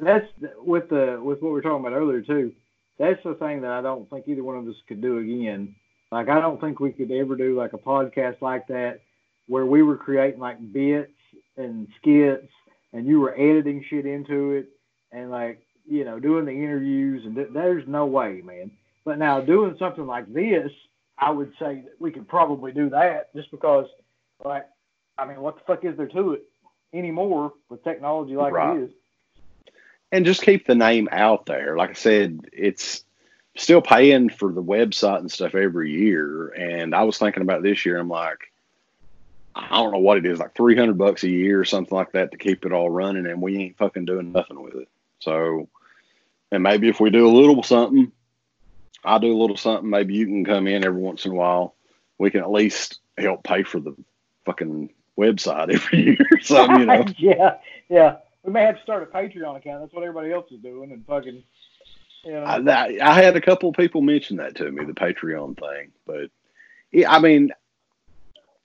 that's 0.02 0.28
with 0.58 0.90
the 0.90 1.20
with 1.22 1.42
what 1.42 1.50
we 1.50 1.54
were 1.54 1.62
talking 1.62 1.86
about 1.86 1.96
earlier 1.98 2.22
too. 2.22 2.54
That's 2.98 3.22
the 3.24 3.36
thing 3.36 3.62
that 3.62 3.72
I 3.72 3.82
don't 3.82 4.10
think 4.10 4.28
either 4.28 4.44
one 4.44 4.58
of 4.58 4.68
us 4.68 4.76
could 4.88 5.02
do 5.02 5.18
again. 5.20 5.76
Like 6.12 6.30
I 6.30 6.40
don't 6.40 6.60
think 6.62 6.80
we 6.80 6.92
could 6.92 7.12
ever 7.12 7.36
do 7.36 7.56
like 7.58 7.74
a 7.74 7.78
podcast 7.78 8.42
like 8.42 8.68
that 8.68 9.02
where 9.48 9.66
we 9.66 9.84
were 9.84 9.98
creating 9.98 10.40
like 10.40 10.58
bits 10.74 11.12
and 11.58 11.88
skits 11.98 12.52
and 12.94 13.06
you 13.06 13.20
were 13.20 13.34
editing 13.36 13.84
shit 13.90 14.06
into 14.06 14.52
it 14.52 14.70
and 15.12 15.30
like 15.30 15.62
you 15.88 16.04
know 16.06 16.20
doing 16.20 16.46
the 16.46 16.52
interviews 16.52 17.26
and 17.26 17.36
th- 17.36 17.50
there's 17.54 17.88
no 17.88 18.06
way, 18.06 18.42
man. 18.44 18.72
But 19.06 19.20
now 19.20 19.40
doing 19.40 19.76
something 19.78 20.06
like 20.06 20.32
this, 20.34 20.72
I 21.18 21.30
would 21.30 21.54
say 21.60 21.84
that 21.86 21.96
we 22.00 22.12
could 22.12 22.28
probably 22.28 22.72
do 22.74 22.90
that 22.90 23.34
just 23.36 23.52
because, 23.52 23.88
like, 24.44 24.68
I 25.18 25.26
mean, 25.26 25.40
what 25.40 25.56
the 25.56 25.62
fuck 25.66 25.86
is 25.86 25.96
there 25.96 26.08
to 26.08 26.34
it 26.34 26.44
anymore 26.94 27.54
with 27.70 27.84
technology 27.84 28.36
like 28.36 28.54
Right. 28.54 28.78
it 28.78 28.84
is? 28.84 28.92
and 30.12 30.26
just 30.26 30.44
keep 30.44 30.66
the 30.66 30.76
name 30.76 31.10
out 31.12 31.46
there. 31.46 31.76
Like 31.76 31.90
I 31.90 31.94
said, 31.94 32.42
it's 32.54 33.04
still 33.58 33.82
paying 33.82 34.30
for 34.30 34.52
the 34.52 34.64
website 34.64 35.20
and 35.20 35.32
stuff 35.32 35.56
every 35.56 35.92
year. 35.92 36.50
And 36.50 36.96
I 36.96 37.04
was 37.04 37.18
thinking 37.18 37.42
about 37.42 37.64
this 37.64 37.86
year. 37.86 37.98
I'm 38.00 38.08
like, 38.08 38.52
I 39.56 39.68
don't 39.70 39.92
know 39.92 40.00
what 40.00 40.18
it 40.18 40.26
is, 40.26 40.40
like 40.40 40.56
300 40.56 40.98
bucks 40.98 41.24
a 41.24 41.30
year 41.30 41.60
or 41.60 41.66
something 41.66 41.96
like 41.96 42.12
that 42.14 42.32
to 42.32 42.38
keep 42.38 42.66
it 42.66 42.72
all 42.72 42.90
running. 42.90 43.26
And 43.26 43.42
we 43.42 43.58
ain't 43.58 43.78
fucking 43.78 44.06
doing 44.06 44.32
nothing 44.32 44.62
with 44.62 44.76
it. 44.76 44.90
So, 45.20 45.68
and 46.52 46.64
maybe 46.64 46.88
if 46.88 47.00
we 47.00 47.10
do 47.10 47.28
a 47.28 47.36
little 47.36 47.64
something, 47.64 48.12
I 49.06 49.18
do 49.18 49.34
a 49.34 49.38
little 49.38 49.58
something, 49.58 49.90
maybe 49.90 50.14
you 50.14 50.26
can 50.26 50.46
come 50.46 50.68
in 50.68 50.86
every 50.86 51.02
once 51.02 51.26
in 51.26 51.32
a 51.32 51.36
while. 51.36 51.76
We 52.18 52.32
can 52.32 52.42
at 52.42 52.52
least 52.52 53.00
help 53.18 53.44
pay 53.44 53.64
for 53.64 53.80
the 53.80 53.96
fucking 54.46 54.90
website 55.18 55.74
every 55.74 56.04
year. 56.04 56.28
or 56.32 56.40
something, 56.40 56.80
you 56.80 56.86
know. 56.86 57.06
yeah, 57.18 57.58
yeah. 57.90 58.18
We 58.44 58.52
may 58.52 58.64
have 58.64 58.78
to 58.78 58.82
start 58.84 59.04
a 59.04 59.06
Patreon 59.08 59.58
account. 59.58 59.82
That's 59.82 59.94
what 59.94 60.04
everybody 60.04 60.32
else 60.32 60.52
is 60.52 60.60
doing, 60.60 60.92
and 60.92 61.06
fucking, 61.06 61.44
you 62.24 62.32
know. 62.32 62.44
I, 62.44 62.98
I 63.02 63.14
had 63.14 63.36
a 63.36 63.42
couple 63.42 63.70
of 63.70 63.76
people 63.76 64.02
mention 64.02 64.38
that 64.38 64.56
to 64.56 64.72
me, 64.72 64.86
the 64.86 64.94
Patreon 64.94 65.60
thing. 65.60 65.92
But 66.06 66.30
yeah, 66.92 67.12
I 67.12 67.20
mean, 67.20 67.52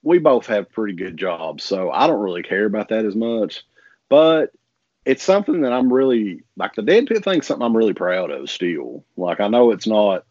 we 0.03 0.19
both 0.19 0.45
have 0.47 0.71
pretty 0.71 0.93
good 0.93 1.17
jobs, 1.17 1.63
so 1.63 1.91
I 1.91 2.07
don't 2.07 2.21
really 2.21 2.43
care 2.43 2.65
about 2.65 2.89
that 2.89 3.05
as 3.05 3.15
much. 3.15 3.63
But 4.07 4.51
it's 5.05 5.23
something 5.23 5.61
that 5.61 5.73
I'm 5.73 5.91
really 5.91 6.43
like 6.55 6.75
the 6.75 6.83
Dead 6.83 7.07
Pit 7.07 7.23
thing. 7.23 7.41
Something 7.41 7.65
I'm 7.65 7.75
really 7.77 7.93
proud 7.93 8.29
of 8.29 8.49
still. 8.49 9.03
Like 9.17 9.39
I 9.39 9.47
know 9.47 9.71
it's 9.71 9.87
not, 9.87 10.25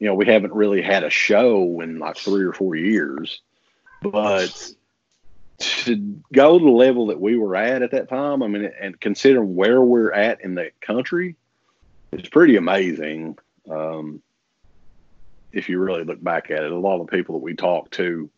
you 0.00 0.06
know, 0.06 0.14
we 0.14 0.26
haven't 0.26 0.54
really 0.54 0.82
had 0.82 1.04
a 1.04 1.10
show 1.10 1.80
in 1.80 1.98
like 1.98 2.16
three 2.16 2.42
or 2.42 2.54
four 2.54 2.74
years, 2.74 3.42
but 4.02 4.72
to 5.58 6.18
go 6.32 6.58
to 6.58 6.64
the 6.64 6.70
level 6.70 7.08
that 7.08 7.20
we 7.20 7.36
were 7.36 7.54
at 7.54 7.82
at 7.82 7.90
that 7.90 8.08
time, 8.08 8.42
I 8.42 8.48
mean, 8.48 8.70
and 8.80 8.98
considering 8.98 9.54
where 9.54 9.80
we're 9.80 10.10
at 10.10 10.40
in 10.40 10.54
the 10.54 10.70
country, 10.80 11.36
it's 12.12 12.30
pretty 12.30 12.56
amazing. 12.56 13.38
Um, 13.70 14.22
if 15.52 15.68
you 15.68 15.78
really 15.78 16.04
look 16.04 16.22
back 16.22 16.50
at 16.50 16.64
it, 16.64 16.72
a 16.72 16.78
lot 16.78 16.98
of 16.98 17.06
the 17.06 17.16
people 17.16 17.34
that 17.34 17.44
we 17.44 17.54
talked 17.54 17.92
to, 17.94 18.30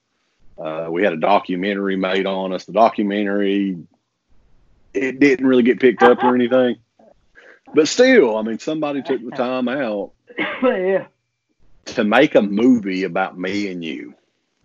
uh, 0.59 0.89
we 0.91 1.05
had 1.05 1.13
a 1.13 1.19
documentary 1.19 1.95
made 1.95 2.27
on 2.27 2.53
us. 2.53 2.65
The 2.65 2.73
documentary, 2.73 3.79
it 4.93 5.21
didn't 5.21 5.47
really 5.47 5.63
get 5.63 5.79
picked 5.79 6.03
up 6.03 6.25
or 6.25 6.35
anything, 6.35 6.77
but 7.73 7.87
still, 7.87 8.37
I 8.37 8.43
mean, 8.43 8.59
somebody 8.59 9.03
took 9.03 9.25
the 9.25 9.31
time 9.37 9.69
out 9.69 10.13
yeah. 10.63 11.07
To 11.87 12.05
make 12.05 12.35
a 12.35 12.43
movie 12.43 13.05
about 13.05 13.39
me 13.39 13.71
and 13.71 13.85
you. 13.85 14.15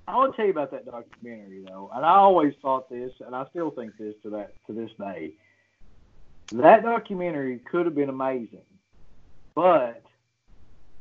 I 0.07 0.15
want 0.15 0.33
to 0.33 0.37
tell 0.37 0.45
you 0.45 0.51
about 0.51 0.71
that 0.71 0.85
documentary 0.85 1.63
though, 1.67 1.91
and 1.93 2.05
I 2.05 2.15
always 2.15 2.53
thought 2.61 2.89
this, 2.89 3.11
and 3.25 3.35
I 3.35 3.45
still 3.49 3.71
think 3.71 3.97
this 3.97 4.15
to 4.23 4.29
that 4.31 4.53
to 4.67 4.73
this 4.73 4.91
day. 4.97 5.33
That 6.53 6.83
documentary 6.83 7.59
could 7.59 7.85
have 7.85 7.95
been 7.95 8.07
amazing, 8.07 8.61
but 9.53 10.01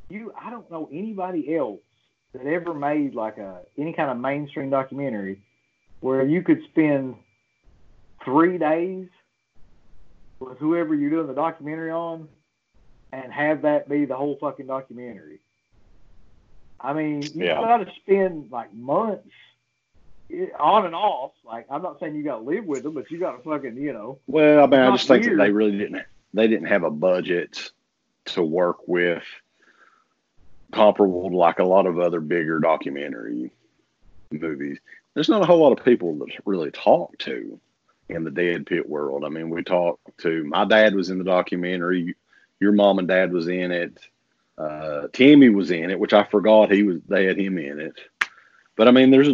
you, 0.09 0.33
I 0.41 0.51
don't 0.51 0.69
know 0.71 0.89
anybody 0.93 1.57
else 1.57 1.81
that 2.33 2.47
ever 2.47 2.75
made 2.75 3.15
like 3.15 3.39
a 3.39 3.61
any 3.79 3.93
kind 3.93 4.11
of 4.11 4.19
mainstream 4.19 4.71
documentary 4.71 5.41
where 6.01 6.27
you 6.27 6.43
could 6.43 6.63
spend 6.71 7.15
three 8.25 8.59
days 8.59 9.09
with 10.41 10.59
whoever 10.59 10.95
you're 10.95 11.11
doing 11.11 11.29
the 11.29 11.35
documentary 11.35 11.93
on, 11.93 12.29
and 13.13 13.33
have 13.33 13.63
that 13.63 13.89
be 13.89 14.05
the 14.05 14.17
whole 14.17 14.37
fucking 14.41 14.67
documentary. 14.67 15.39
I 16.81 16.93
mean, 16.93 17.23
you 17.23 17.45
Yeah. 17.47 17.55
got 17.61 17.79
to 17.79 17.93
spend 17.97 18.51
like 18.51 18.73
months 18.75 19.29
on 20.59 20.87
and 20.87 20.95
off. 20.95 21.33
Like, 21.45 21.67
I'm 21.71 21.83
not 21.83 22.01
saying 22.01 22.15
you 22.17 22.25
got 22.25 22.39
to 22.39 22.45
live 22.45 22.65
with 22.65 22.83
them, 22.83 22.95
but 22.95 23.11
you 23.11 23.19
got 23.19 23.37
to 23.37 23.43
fucking, 23.49 23.77
you 23.77 23.93
know. 23.93 24.19
Well, 24.27 24.65
I 24.65 24.67
mean, 24.67 24.81
I 24.81 24.91
just 24.93 25.09
think 25.09 25.25
that 25.25 25.37
they 25.37 25.51
really 25.51 25.79
didn't. 25.79 26.03
They 26.35 26.49
didn't 26.49 26.67
have 26.67 26.83
a 26.83 26.91
budget 26.91 27.71
to 28.27 28.43
work 28.43 28.87
with 28.89 29.23
comparable 30.73 31.31
to 31.31 31.37
like 31.37 31.61
a 31.61 31.65
lot 31.65 31.87
of 31.87 31.99
other 31.99 32.21
bigger 32.21 32.59
documentary 32.59 33.53
movies. 34.31 34.79
There's 35.15 35.29
not 35.29 35.43
a 35.43 35.47
whole 35.47 35.61
lot 35.61 35.79
of 35.79 35.85
people 35.85 36.15
that 36.17 36.29
really 36.45 36.71
talk 36.71 37.17
to 37.19 37.59
in 38.09 38.25
the 38.25 38.31
dead 38.31 38.67
pit 38.67 38.89
world. 38.89 39.25
I 39.25 39.29
mean, 39.29 39.49
we 39.49 39.63
talked 39.63 40.19
to 40.19 40.45
my 40.45 40.65
dad 40.65 40.95
was 40.95 41.09
in 41.09 41.19
the 41.19 41.25
documentary. 41.25 42.17
Your 42.61 42.73
mom 42.73 42.99
and 42.99 43.09
dad 43.09 43.33
was 43.33 43.49
in 43.49 43.71
it. 43.71 43.99
Uh, 44.59 45.09
Timmy 45.13 45.51
was 45.51 45.71
in 45.71 45.91
it, 45.91 45.99
which 45.99 46.13
I 46.13 46.25
forgot 46.25 46.71
he 46.71 46.83
was. 46.83 47.01
They 47.09 47.27
had 47.27 47.39
him 47.39 47.59
in 47.59 47.81
it. 47.81 47.99
But 48.77 48.89
I 48.89 48.91
mean, 48.91 49.11
there's 49.11 49.29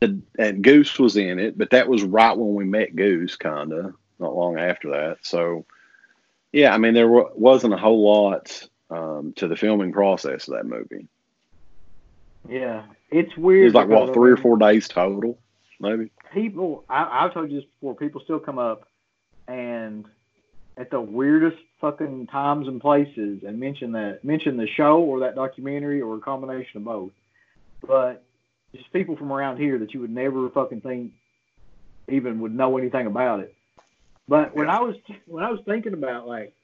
the 0.00 0.20
and 0.38 0.62
Goose 0.62 0.98
was 0.98 1.16
in 1.16 1.38
it, 1.38 1.56
but 1.56 1.70
that 1.70 1.88
was 1.88 2.02
right 2.02 2.36
when 2.36 2.54
we 2.54 2.64
met 2.64 2.96
Goose, 2.96 3.36
kinda 3.36 3.94
not 4.18 4.36
long 4.36 4.58
after 4.58 4.90
that. 4.90 5.18
So, 5.22 5.66
yeah, 6.52 6.74
I 6.74 6.78
mean, 6.78 6.94
there 6.94 7.08
wa- 7.08 7.30
wasn't 7.34 7.74
a 7.74 7.78
whole 7.78 8.02
lot 8.02 8.68
um, 8.90 9.32
to 9.36 9.48
the 9.48 9.56
filming 9.56 9.92
process 9.92 10.48
of 10.48 10.54
that 10.54 10.66
movie. 10.66 11.08
Yeah, 12.48 12.84
it's 13.10 13.36
weird. 13.36 13.64
was 13.64 13.74
like 13.74 13.88
what 13.88 14.14
three 14.14 14.32
or 14.32 14.36
four 14.36 14.56
days 14.56 14.88
total, 14.88 15.38
maybe. 15.80 16.10
people 16.32 16.84
I, 16.88 17.24
I've 17.24 17.34
told 17.34 17.50
you 17.50 17.60
this 17.60 17.68
before, 17.68 17.94
people 17.94 18.20
still 18.20 18.38
come 18.38 18.58
up 18.58 18.88
and 19.48 20.04
at 20.76 20.90
the 20.90 21.00
weirdest 21.00 21.58
fucking 21.84 22.26
times 22.28 22.66
and 22.66 22.80
places 22.80 23.42
and 23.46 23.60
mention 23.60 23.92
that 23.92 24.24
mention 24.24 24.56
the 24.56 24.66
show 24.66 25.00
or 25.00 25.20
that 25.20 25.34
documentary 25.34 26.00
or 26.00 26.16
a 26.16 26.20
combination 26.20 26.78
of 26.78 26.84
both. 26.84 27.10
But 27.86 28.24
just 28.74 28.90
people 28.90 29.16
from 29.16 29.30
around 29.30 29.58
here 29.58 29.78
that 29.78 29.92
you 29.92 30.00
would 30.00 30.10
never 30.10 30.48
fucking 30.48 30.80
think 30.80 31.12
even 32.08 32.40
would 32.40 32.54
know 32.54 32.78
anything 32.78 33.06
about 33.06 33.40
it. 33.40 33.54
But 34.26 34.56
when 34.56 34.70
I 34.70 34.80
was 34.80 34.96
when 35.26 35.44
I 35.44 35.50
was 35.50 35.60
thinking 35.66 35.92
about 35.92 36.26
like 36.26 36.54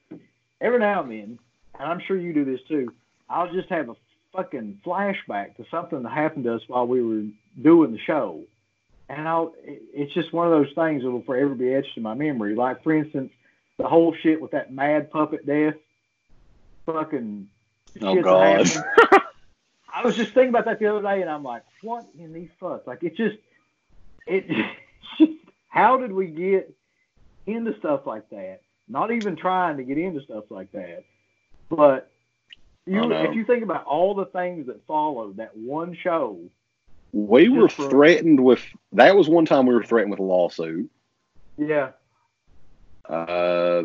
every 0.59 0.79
now 0.79 1.03
and 1.03 1.11
then, 1.11 1.39
and 1.79 1.91
I'm 1.91 1.99
sure 1.99 2.17
you 2.17 2.33
do 2.33 2.43
this 2.43 2.61
too, 2.67 2.91
I'll 3.29 3.53
just 3.53 3.69
have 3.69 3.89
a 3.89 3.95
fucking 4.33 4.81
flashback 4.83 5.57
to 5.57 5.65
something 5.69 6.01
that 6.01 6.11
happened 6.11 6.45
to 6.45 6.55
us 6.55 6.61
while 6.67 6.87
we 6.87 7.03
were 7.03 7.25
doing 7.61 7.91
the 7.91 7.99
show 7.99 8.41
and 9.07 9.27
I'll, 9.27 9.53
it's 9.65 10.13
just 10.13 10.31
one 10.31 10.47
of 10.47 10.53
those 10.53 10.73
things 10.73 11.03
that 11.03 11.11
will 11.11 11.23
forever 11.23 11.53
be 11.53 11.73
etched 11.73 11.97
in 11.97 12.03
my 12.03 12.13
memory. 12.13 12.55
Like, 12.55 12.81
for 12.81 12.93
instance, 12.93 13.33
the 13.77 13.87
whole 13.87 14.15
shit 14.21 14.41
with 14.41 14.51
that 14.51 14.73
mad 14.73 15.11
puppet 15.11 15.45
death. 15.45 15.75
Fucking. 16.85 17.47
Oh 18.01 18.21
God. 18.21 18.67
I 19.93 20.03
was 20.05 20.15
just 20.15 20.33
thinking 20.33 20.49
about 20.49 20.65
that 20.65 20.79
the 20.79 20.87
other 20.87 21.01
day, 21.01 21.21
and 21.21 21.29
I'm 21.29 21.43
like, 21.43 21.63
what 21.81 22.05
in 22.17 22.31
the 22.33 22.47
fuck? 22.59 22.87
Like, 22.87 23.03
it 23.03 23.15
just, 23.17 23.37
it, 24.25 24.47
just, 25.17 25.31
how 25.69 25.97
did 25.97 26.13
we 26.13 26.27
get 26.27 26.73
into 27.45 27.77
stuff 27.79 28.05
like 28.05 28.29
that? 28.29 28.61
Not 28.87 29.11
even 29.11 29.35
trying 29.35 29.77
to 29.77 29.83
get 29.83 29.97
into 29.97 30.21
stuff 30.21 30.45
like 30.49 30.71
that, 30.71 31.03
but 31.69 32.09
you, 32.85 33.05
know. 33.05 33.23
if 33.23 33.35
you 33.35 33.45
think 33.45 33.63
about 33.63 33.85
all 33.85 34.15
the 34.15 34.25
things 34.25 34.67
that 34.67 34.85
followed 34.85 35.37
that 35.37 35.55
one 35.55 35.95
show, 36.01 36.39
We 37.13 37.49
were 37.49 37.69
threatened 37.69 38.39
with. 38.39 38.61
That 38.93 39.15
was 39.15 39.29
one 39.29 39.45
time 39.45 39.65
we 39.65 39.73
were 39.73 39.83
threatened 39.83 40.11
with 40.11 40.19
a 40.19 40.23
lawsuit. 40.23 40.89
yeah, 41.57 41.91
Uh, 43.11 43.83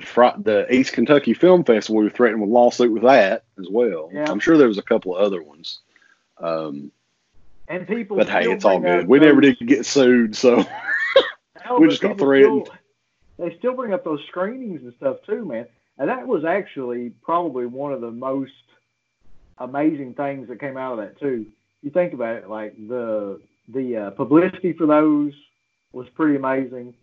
fr- 0.00 0.38
the 0.38 0.66
East 0.74 0.92
Kentucky 0.92 1.34
Film 1.34 1.64
Festival, 1.64 1.98
we 1.98 2.04
were 2.04 2.10
threatened 2.10 2.40
with 2.40 2.50
lawsuit 2.50 2.92
with 2.92 3.02
that 3.02 3.44
as 3.58 3.68
well. 3.70 4.10
Yeah. 4.12 4.30
I'm 4.30 4.40
sure 4.40 4.56
there 4.56 4.68
was 4.68 4.78
a 4.78 4.82
couple 4.82 5.16
of 5.16 5.22
other 5.22 5.42
ones. 5.42 5.80
Um, 6.38 6.90
and 7.68 7.86
people. 7.86 8.16
but 8.16 8.28
hey, 8.28 8.50
it's 8.50 8.64
all 8.64 8.80
good. 8.80 9.06
We 9.06 9.18
never 9.18 9.40
did 9.40 9.58
get 9.58 9.86
sued, 9.86 10.36
so 10.36 10.64
No, 11.64 11.78
We 11.78 11.88
just 11.88 12.02
got 12.02 12.18
threatened. 12.18 12.66
Still, 12.66 12.78
they 13.38 13.56
still 13.58 13.74
bring 13.74 13.92
up 13.92 14.04
those 14.04 14.22
screenings 14.28 14.82
and 14.82 14.94
stuff 14.96 15.18
too, 15.26 15.44
man. 15.44 15.66
And 15.98 16.08
that 16.08 16.26
was 16.26 16.44
actually 16.44 17.10
probably 17.22 17.66
one 17.66 17.92
of 17.92 18.00
the 18.00 18.10
most 18.10 18.52
amazing 19.58 20.14
things 20.14 20.48
that 20.48 20.60
came 20.60 20.76
out 20.76 20.98
of 20.98 20.98
that 20.98 21.18
too. 21.18 21.46
You 21.82 21.90
think 21.90 22.12
about 22.12 22.36
it, 22.36 22.48
like 22.48 22.76
the 22.76 23.40
the 23.68 23.96
uh, 23.96 24.10
publicity 24.10 24.72
for 24.72 24.86
those 24.86 25.32
was 25.92 26.08
pretty 26.10 26.36
amazing. 26.36 26.94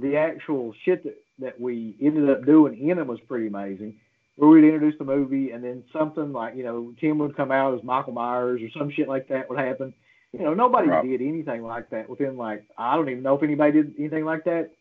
The 0.00 0.16
actual 0.16 0.74
shit 0.84 1.04
that, 1.04 1.16
that 1.38 1.60
we 1.60 1.94
ended 2.00 2.28
up 2.28 2.44
doing 2.44 2.88
in 2.88 2.96
them 2.98 3.06
was 3.08 3.20
pretty 3.20 3.46
amazing. 3.46 3.96
Where 4.36 4.50
we'd 4.50 4.64
introduce 4.64 4.98
the 4.98 5.04
movie, 5.04 5.52
and 5.52 5.62
then 5.62 5.84
something 5.92 6.32
like 6.32 6.56
you 6.56 6.64
know 6.64 6.92
Tim 7.00 7.18
would 7.18 7.36
come 7.36 7.52
out 7.52 7.74
as 7.78 7.84
Michael 7.84 8.12
Myers 8.12 8.60
or 8.62 8.68
some 8.76 8.90
shit 8.90 9.08
like 9.08 9.28
that 9.28 9.48
would 9.48 9.58
happen. 9.60 9.94
You 10.32 10.40
know, 10.40 10.54
nobody 10.54 10.88
Right. 10.88 11.04
did 11.04 11.22
anything 11.22 11.62
like 11.62 11.90
that 11.90 12.08
within 12.08 12.36
like 12.36 12.64
I 12.76 12.96
don't 12.96 13.08
even 13.08 13.22
know 13.22 13.36
if 13.36 13.42
anybody 13.44 13.70
did 13.82 13.94
anything 13.96 14.24
like 14.24 14.44
that 14.44 14.72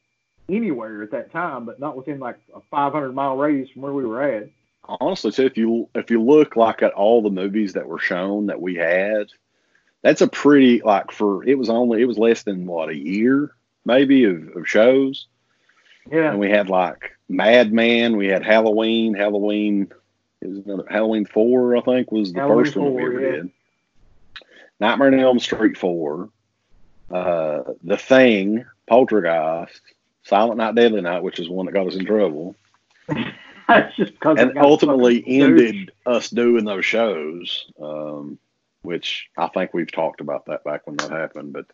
anywhere 0.49 1.03
at 1.03 1.11
that 1.11 1.31
time, 1.31 1.65
but 1.65 1.79
not 1.79 1.95
within 1.95 2.19
like 2.19 2.37
a 2.55 2.59
500 2.71 3.13
mile 3.13 3.37
radius 3.37 3.69
from 3.69 3.83
where 3.83 3.93
we 3.93 4.05
were 4.05 4.23
at. 4.23 4.49
honestly, 4.99 5.31
too, 5.31 5.45
if 5.45 5.55
you 5.55 5.87
if 5.93 6.09
you 6.09 6.19
look 6.19 6.55
like 6.55 6.81
at 6.81 6.93
all 6.93 7.21
the 7.21 7.29
movies 7.29 7.73
that 7.73 7.87
were 7.87 7.99
shown 7.99 8.47
that 8.47 8.59
we 8.59 8.73
had, 8.73 9.27
that's 10.01 10.21
a 10.21 10.27
pretty 10.27 10.81
like 10.81 11.11
for 11.11 11.43
it 11.47 11.59
was 11.59 11.69
only 11.69 12.01
it 12.01 12.05
was 12.05 12.17
less 12.17 12.41
than 12.41 12.65
what 12.65 12.89
a 12.89 12.97
year 12.97 13.51
maybe 13.85 14.25
of, 14.25 14.55
of 14.55 14.67
shows, 14.67 15.27
Yeah, 16.11 16.31
and 16.31 16.39
we 16.39 16.49
had 16.49 16.69
like 16.69 17.17
Madman, 17.29 18.17
we 18.17 18.27
had 18.27 18.45
Halloween, 18.45 19.13
Halloween, 19.13 19.91
was 20.41 20.65
another 20.65 20.85
Halloween 20.89 21.25
four 21.25 21.77
I 21.77 21.81
think 21.81 22.11
was 22.11 22.33
the 22.33 22.41
Halloween 22.41 22.65
first 22.65 22.75
one 22.75 22.93
we 22.93 23.03
ever 23.03 23.21
yeah. 23.21 23.31
did. 23.31 23.51
Nightmare 24.79 25.07
on 25.07 25.19
Elm 25.19 25.39
Street 25.39 25.77
four, 25.77 26.29
uh, 27.11 27.63
The 27.83 27.97
Thing, 27.97 28.65
Poltergeist, 28.87 29.81
Silent 30.23 30.57
Night, 30.57 30.75
Deadly 30.75 31.01
Night, 31.01 31.23
which 31.23 31.39
is 31.39 31.49
one 31.49 31.65
that 31.67 31.71
got 31.71 31.87
us 31.87 31.95
in 31.95 32.05
trouble 32.05 32.55
just 33.95 34.13
and 34.23 34.57
ultimately 34.57 35.23
ended 35.25 35.91
us 36.05 36.29
doing 36.29 36.65
those 36.65 36.85
shows, 36.85 37.65
um, 37.81 38.37
which 38.81 39.29
I 39.37 39.47
think 39.47 39.73
we've 39.73 39.91
talked 39.91 40.21
about 40.21 40.45
that 40.47 40.63
back 40.63 40.85
when 40.85 40.97
that 40.97 41.11
happened. 41.11 41.53
But 41.53 41.67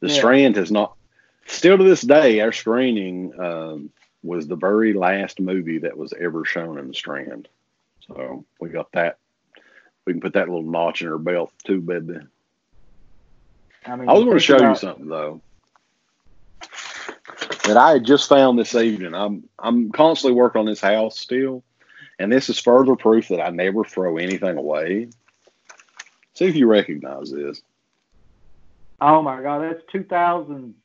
the 0.00 0.08
Yeah. 0.08 0.14
Strand 0.14 0.56
has 0.56 0.70
not, 0.70 0.96
still 1.46 1.78
to 1.78 1.84
this 1.84 2.02
day, 2.02 2.40
our 2.40 2.52
screening 2.52 3.38
um, 3.38 3.90
was 4.22 4.46
the 4.46 4.56
very 4.56 4.92
last 4.92 5.40
movie 5.40 5.78
that 5.78 5.96
was 5.96 6.12
ever 6.18 6.44
shown 6.44 6.78
in 6.78 6.88
the 6.88 6.94
Strand. 6.94 7.48
So 8.06 8.44
we 8.60 8.68
got 8.68 8.92
that. 8.92 9.18
We 10.06 10.12
can 10.12 10.20
put 10.20 10.34
that 10.34 10.48
little 10.48 10.62
notch 10.62 11.02
in 11.02 11.08
our 11.08 11.18
belt 11.18 11.52
too, 11.64 11.80
baby. 11.80 12.18
I, 13.86 13.96
mean, 13.96 14.08
I 14.08 14.12
was 14.12 14.24
going 14.24 14.38
to 14.38 14.46
think 14.46 14.60
show 14.60 14.68
you 14.68 14.76
something 14.76 15.08
though 15.08 15.40
that 17.64 17.76
I 17.76 17.92
had 17.92 18.04
just 18.04 18.28
found 18.28 18.58
this 18.58 18.74
evening. 18.74 19.14
I'm 19.14 19.48
I'm 19.58 19.90
constantly 19.90 20.36
working 20.36 20.60
on 20.60 20.66
this 20.66 20.80
house 20.80 21.18
still, 21.18 21.62
and 22.18 22.30
this 22.30 22.48
is 22.48 22.58
further 22.58 22.96
proof 22.96 23.28
that 23.28 23.40
I 23.40 23.50
never 23.50 23.84
throw 23.84 24.16
anything 24.16 24.56
away. 24.56 25.08
See 26.34 26.46
if 26.46 26.56
you 26.56 26.66
recognize 26.66 27.30
this. 27.30 27.62
Oh 29.00 29.22
my 29.22 29.42
god, 29.42 29.62
that's 29.62 29.82
2006. 29.90 30.78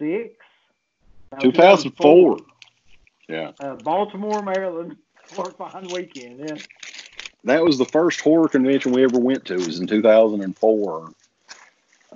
No, 0.00 1.38
2004. 1.40 2.38
Yeah, 3.28 3.52
Uh, 3.60 3.74
Baltimore, 3.76 4.42
Maryland, 4.42 4.96
Horrorfind 5.32 5.92
weekend. 5.92 6.40
Yeah. 6.40 6.56
that 7.44 7.62
was 7.62 7.76
the 7.76 7.84
first 7.84 8.20
horror 8.20 8.48
convention 8.48 8.92
we 8.92 9.04
ever 9.04 9.18
went 9.18 9.44
to. 9.46 9.54
It 9.54 9.66
was 9.66 9.78
in 9.80 9.86
2004. 9.86 11.12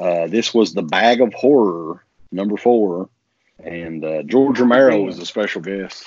Uh, 0.01 0.27
this 0.29 0.55
was 0.55 0.73
the 0.73 0.83
Bag 0.83 1.21
of 1.21 1.35
Horror 1.35 2.03
number 2.31 2.57
four, 2.57 3.11
and 3.63 4.03
uh, 4.03 4.23
George 4.23 4.59
Romero 4.59 5.03
was 5.03 5.19
a 5.19 5.27
special 5.27 5.61
guest. 5.61 6.05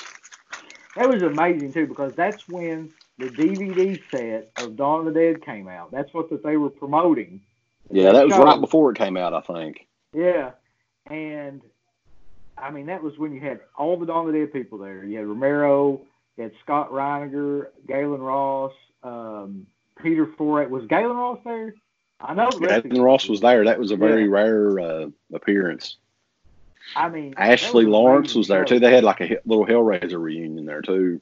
That 0.96 1.08
was 1.10 1.22
amazing 1.22 1.74
too 1.74 1.86
because 1.86 2.14
that's 2.16 2.48
when 2.48 2.92
the 3.20 3.30
DVD 3.30 4.02
set 4.10 4.52
of 4.58 4.76
Dawn 4.76 5.06
of 5.08 5.14
the 5.14 5.20
Dead 5.20 5.44
came 5.46 5.68
out. 5.68 5.92
That's 5.92 6.12
what 6.14 6.30
that 6.32 6.42
they 6.44 6.58
were 6.58 6.70
promoting. 6.72 7.42
Yeah, 7.92 8.12
that 8.14 8.26
was 8.26 8.36
right 8.38 8.60
before 8.60 8.92
it 8.92 8.98
came 8.98 9.16
out, 9.18 9.34
I 9.36 9.42
think. 9.42 9.86
Yeah, 10.14 10.52
and 11.10 11.62
I 12.58 12.72
mean 12.72 12.86
that 12.88 13.04
was 13.04 13.18
when 13.18 13.34
you 13.34 13.42
had 13.42 13.60
all 13.78 13.98
the 13.98 14.06
Dawn 14.06 14.28
of 14.28 14.34
the 14.34 14.40
Dead 14.40 14.54
people 14.54 14.78
there. 14.78 15.04
You 15.04 15.18
had 15.18 15.28
Romero, 15.28 16.02
you 16.38 16.44
had 16.44 16.54
Scott 16.64 16.92
Reiniger, 16.92 17.68
Gaylen 17.88 18.20
Ross, 18.26 18.74
um, 19.04 19.68
Peter 20.02 20.26
Foree. 20.26 20.70
Was 20.70 20.84
Gaylen 20.86 21.16
Ross 21.16 21.40
there? 21.44 21.74
I 22.22 22.34
know. 22.34 22.50
the 22.50 22.60
rest 22.60 22.78
of 22.78 22.84
Gavin 22.84 22.94
the 22.98 23.02
Ross 23.04 23.28
was 23.28 23.42
there. 23.42 23.66
That 23.66 23.78
was 23.80 23.92
a 23.92 23.98
very 23.98 24.24
Yeah. 24.24 24.30
rare 24.32 24.80
uh, 24.80 25.08
appearance. 25.34 25.98
I 26.96 27.10
mean, 27.10 27.34
Ashley 27.36 27.86
was 27.86 27.92
Lawrence 27.92 28.36
was 28.36 28.48
there 28.48 28.62
show. 28.66 28.76
too. 28.76 28.80
They 28.80 28.94
had 28.94 29.04
like 29.04 29.20
a 29.20 29.40
little 29.46 29.66
Hellraiser 29.66 30.22
reunion 30.22 30.66
there 30.66 30.82
too. 30.82 31.20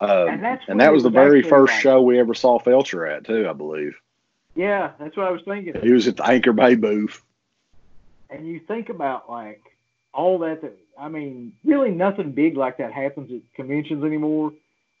Um, 0.00 0.28
And 0.28 0.60
and 0.68 0.80
that 0.80 0.92
was 0.92 1.02
the 1.02 1.10
very 1.10 1.42
first 1.42 1.72
like- 1.72 1.80
show 1.80 2.02
we 2.02 2.18
ever 2.20 2.34
saw 2.34 2.58
Felcher 2.60 3.10
at 3.10 3.24
too, 3.24 3.48
I 3.48 3.52
believe. 3.52 3.98
Yeah, 4.54 4.90
that's 5.00 5.16
what 5.16 5.26
I 5.26 5.30
was 5.30 5.42
thinking. 5.42 5.74
He 5.82 5.90
was 5.92 6.06
at 6.06 6.16
the 6.16 6.26
Anchor 6.28 6.52
Bay 6.52 6.74
booth. 6.76 7.23
And 8.30 8.46
you 8.46 8.60
think 8.60 8.88
about 8.88 9.30
like 9.30 9.62
all 10.12 10.38
that 10.40 10.62
that 10.62 10.76
I 10.98 11.08
mean, 11.08 11.52
really 11.64 11.90
nothing 11.90 12.32
big 12.32 12.56
like 12.56 12.78
that 12.78 12.92
happens 12.92 13.30
at 13.32 13.40
conventions 13.54 14.04
anymore, 14.04 14.52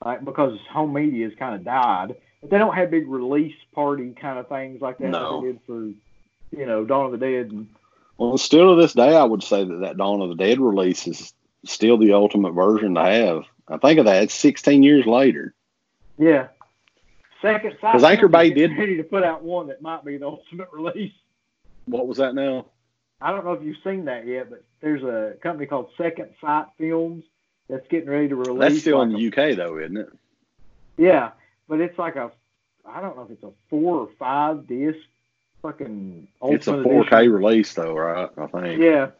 like 0.04 0.24
because 0.24 0.58
home 0.70 0.92
media 0.92 1.28
has 1.28 1.38
kind 1.38 1.54
of 1.54 1.64
died. 1.64 2.14
But 2.40 2.50
they 2.50 2.58
don't 2.58 2.74
have 2.74 2.90
big 2.90 3.08
release 3.08 3.54
party 3.74 4.12
kind 4.20 4.38
of 4.38 4.48
things 4.48 4.80
like 4.80 4.98
that 4.98 5.08
No. 5.08 5.36
like 5.38 5.42
they 5.44 5.52
did 5.52 5.60
for, 5.66 5.82
you 6.58 6.66
know, 6.66 6.84
Dawn 6.84 7.06
of 7.06 7.12
the 7.12 7.18
Dead. 7.18 7.50
And 7.52 7.68
Well, 8.18 8.36
still 8.38 8.74
to 8.76 8.80
this 8.82 8.92
day, 8.92 9.16
I 9.16 9.24
would 9.24 9.42
say 9.42 9.64
that 9.64 9.80
that 9.80 9.96
Dawn 9.96 10.20
of 10.20 10.28
the 10.30 10.34
Dead 10.36 10.60
release 10.60 11.06
is 11.06 11.32
still 11.64 11.96
the 11.96 12.12
ultimate 12.12 12.52
version 12.52 12.94
to 12.96 13.02
have. 13.02 13.44
I 13.68 13.78
think 13.78 13.98
of 13.98 14.04
that. 14.04 14.24
It's 14.24 14.34
16 14.34 14.82
years 14.82 15.06
later. 15.06 15.54
yeah, 16.18 16.48
Second 17.40 17.76
Sight. 17.80 17.92
Because 17.92 18.04
Anchor 18.04 18.28
Bay 18.28 18.48
is 18.48 18.54
getting 18.54 18.70
did- 18.76 18.78
ready 18.80 18.96
to 18.98 19.04
put 19.04 19.22
out 19.24 19.42
one 19.42 19.68
that 19.68 19.80
might 19.80 20.04
be 20.04 20.16
the 20.18 20.26
ultimate 20.28 20.68
release. 20.72 21.12
What 21.86 22.06
was 22.06 22.18
that 22.18 22.34
now? 22.34 22.66
I 23.24 23.30
don't 23.30 23.46
know 23.46 23.54
if 23.54 23.62
you've 23.62 23.78
seen 23.82 24.04
that 24.04 24.26
yet, 24.26 24.50
but 24.50 24.62
there's 24.82 25.02
a 25.02 25.36
company 25.42 25.64
called 25.64 25.88
Second 25.96 26.28
Sight 26.42 26.66
Films, 26.76 27.24
that's 27.70 27.88
getting 27.88 28.10
ready 28.10 28.28
to 28.28 28.36
release. 28.36 28.60
That's 28.60 28.80
still 28.82 28.98
like 28.98 29.08
in 29.08 29.14
a- 29.14 29.18
the 29.18 29.26
UK 29.28 29.56
though, 29.56 29.78
isn't 29.78 29.96
it? 29.96 30.08
Yeah, 30.98 31.30
but 31.66 31.80
it's 31.80 31.98
like 31.98 32.16
a, 32.16 32.30
I 32.86 33.00
don't 33.00 33.16
know 33.16 33.22
if 33.22 33.30
it's 33.30 33.42
a 33.42 33.50
four 33.70 34.00
or 34.00 34.08
five 34.18 34.66
disc 34.66 34.98
fucking. 35.62 36.28
It's 36.42 36.68
a 36.68 36.72
4K 36.72 37.06
edition. 37.06 37.32
release 37.32 37.72
though, 37.72 37.94
right? 37.94 38.28
I 38.36 38.46
think. 38.46 38.82
Yeah. 38.82 39.10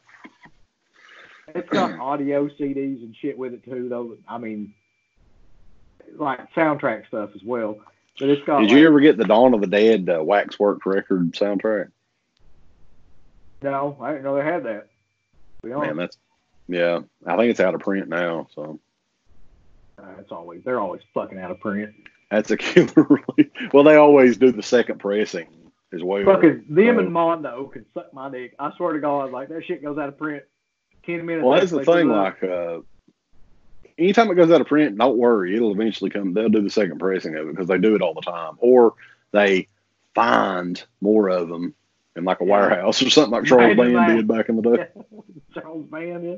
It's 1.55 1.69
got 1.69 2.01
audio 2.01 2.49
CDs 2.49 3.03
and 3.03 3.15
shit 3.15 3.39
with 3.39 3.53
it 3.53 3.65
too, 3.65 3.89
though. 3.89 4.17
I 4.27 4.39
mean, 4.39 4.75
like 6.17 6.53
soundtrack 6.55 7.07
stuff 7.07 7.31
as 7.35 7.43
well. 7.45 7.79
But 8.19 8.31
it's 8.31 8.45
got. 8.45 8.61
Did 8.61 8.71
like, 8.71 8.79
you 8.79 8.87
ever 8.89 8.99
get 8.99 9.19
the 9.19 9.25
Dawn 9.25 9.55
of 9.55 9.61
the 9.61 9.67
Dead 9.67 10.09
uh, 10.09 10.25
Waxworks 10.25 10.85
record 10.87 11.33
soundtrack? 11.33 11.93
No, 13.65 13.97
I 13.99 14.11
didn't 14.11 14.25
know 14.25 14.37
they 14.37 14.45
had 14.45 14.65
that. 14.65 14.89
To 15.63 15.69
be 15.69 15.75
Man, 15.75 15.97
that's 15.97 16.19
yeah. 16.69 17.01
I 17.27 17.37
think 17.39 17.51
it's 17.51 17.61
out 17.61 17.75
of 17.75 17.81
print 17.81 18.11
now, 18.11 18.47
so 18.55 18.79
uh, 19.99 20.03
it's 20.21 20.31
always 20.31 20.63
they're 20.65 20.81
always 20.81 21.01
fucking 21.15 21.39
out 21.39 21.51
of 21.51 21.61
print. 21.61 21.95
that's 22.31 22.51
a 22.51 22.57
killer 22.59 22.93
release. 23.09 23.51
Well, 23.73 23.83
they 23.83 23.97
always 23.97 24.37
do 24.37 24.53
the 24.53 24.63
second 24.63 24.99
pressing 24.99 25.47
as 25.95 26.03
well. 26.03 26.27
Fucking 26.27 26.67
them 26.69 26.99
and 26.99 27.11
Mondo 27.11 27.65
can 27.69 27.87
suck 27.95 28.13
my 28.13 28.29
dick. 28.29 28.55
I 28.59 28.71
swear 28.77 28.93
to 28.93 29.01
God, 29.01 29.33
like 29.33 29.49
that 29.49 29.65
shit 29.65 29.83
goes 29.83 29.97
out 29.97 30.11
of 30.11 30.19
print. 30.19 30.43
Ten 31.07 31.25
minutes. 31.25 31.47
Well, 31.47 31.59
that's 31.59 31.71
the 31.71 31.85
thing. 31.85 32.09
Like, 32.09 32.45
uh, 32.45 32.81
anytime 33.97 34.31
it 34.31 34.35
goes 34.35 34.51
out 34.51 34.61
of 34.61 34.67
print, 34.67 34.99
don't 34.99 35.17
worry. 35.17 35.57
It'll 35.57 35.73
eventually 35.73 36.11
come. 36.11 36.35
They'll 36.35 36.51
do 36.51 36.61
the 36.61 36.69
second 36.69 36.99
pressing 36.99 37.35
of 37.35 37.49
it 37.49 37.53
because 37.53 37.69
they 37.69 37.79
do 37.79 37.95
it 37.95 38.03
all 38.03 38.13
the 38.13 38.21
time, 38.21 38.57
or 38.59 38.93
they 39.33 39.69
find 40.15 40.85
more 41.01 41.31
of 41.31 41.49
them 41.49 41.75
in 42.17 42.25
like 42.25 42.41
a 42.41 42.45
warehouse 42.45 43.03
or 43.03 43.11
something 43.11 43.33
like 43.33 43.45
Charles 43.45 43.77
Band 43.77 43.95
that. 43.97 44.09
did 44.15 44.29
back 44.29 44.49
in 44.49 44.57
the 44.57 44.63
day. 44.77 44.87
Charles 45.55 45.87
Band. 45.87 46.25
Yeah. 46.25 46.37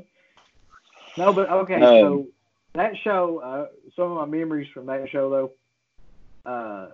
No, 1.17 1.33
but 1.33 1.49
okay. 1.49 1.75
Um, 1.75 1.81
so 1.81 2.27
that 2.73 2.97
show, 2.97 3.39
uh, 3.39 3.67
some 3.95 4.11
of 4.11 4.17
my 4.29 4.37
memories 4.37 4.67
from 4.73 4.87
that 4.87 5.09
show 5.09 5.29
though, 6.45 6.51
uh, 6.51 6.87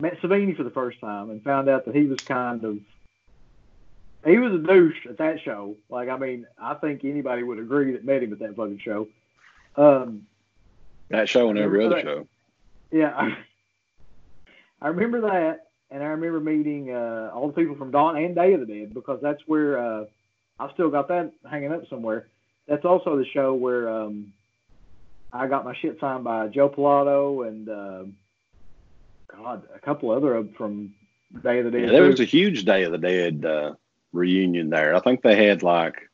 met 0.00 0.20
Savini 0.20 0.56
for 0.56 0.62
the 0.64 0.70
first 0.70 1.00
time 1.00 1.30
and 1.30 1.42
found 1.42 1.68
out 1.68 1.84
that 1.86 1.94
he 1.94 2.04
was 2.06 2.20
kind 2.20 2.64
of 2.64 2.78
he 4.24 4.38
was 4.38 4.52
a 4.52 4.58
douche 4.58 5.06
at 5.06 5.18
that 5.18 5.40
show. 5.40 5.76
Like, 5.88 6.08
I 6.08 6.16
mean, 6.16 6.46
I 6.60 6.74
think 6.74 7.04
anybody 7.04 7.42
would 7.42 7.58
agree 7.58 7.92
that 7.92 8.04
met 8.04 8.22
him 8.22 8.32
at 8.32 8.38
that 8.38 8.54
fucking 8.54 8.78
show. 8.78 9.08
Um, 9.76 10.26
That 11.08 11.28
show 11.28 11.48
and 11.50 11.58
every 11.58 11.84
other 11.84 11.96
Remember 11.96 12.20
show. 12.92 12.96
yeah, 12.96 13.14
I, 13.16 13.36
I 14.80 14.88
remember 14.88 15.22
that, 15.22 15.66
and 15.92 16.02
I 16.02 16.06
remember 16.06 16.40
meeting 16.40 16.90
uh, 16.90 17.30
all 17.34 17.48
the 17.48 17.52
people 17.52 17.76
from 17.76 17.90
Dawn 17.90 18.16
and 18.16 18.34
Day 18.34 18.54
of 18.54 18.60
the 18.60 18.66
Dead 18.66 18.94
because 18.94 19.20
that's 19.22 19.42
where 19.46 19.78
uh, 19.78 20.04
I've 20.58 20.72
still 20.72 20.90
got 20.90 21.08
that 21.08 21.32
hanging 21.48 21.72
up 21.72 21.86
somewhere. 21.88 22.28
That's 22.66 22.84
also 22.84 23.16
the 23.16 23.26
show 23.26 23.54
where 23.54 23.88
um, 23.88 24.32
I 25.32 25.46
got 25.48 25.64
my 25.64 25.76
shit 25.76 26.00
signed 26.00 26.24
by 26.24 26.48
Joe 26.48 26.70
Pilato 26.70 27.46
and 27.46 27.68
uh, 27.68 28.04
God, 29.36 29.64
a 29.74 29.78
couple 29.80 30.10
other 30.10 30.42
from 30.56 30.94
Day 31.42 31.58
of 31.58 31.66
the 31.66 31.70
Dead. 31.70 31.82
Yeah, 31.82 31.92
there 31.92 32.02
was 32.04 32.20
a 32.20 32.24
huge 32.24 32.64
Day 32.64 32.84
of 32.84 32.92
the 32.92 32.98
Dead 32.98 33.44
uh, 33.44 33.74
reunion 34.12 34.70
there. 34.70 34.94
I 34.94 35.00
think 35.00 35.20
they 35.20 35.44
had 35.44 35.62
like 35.62 36.08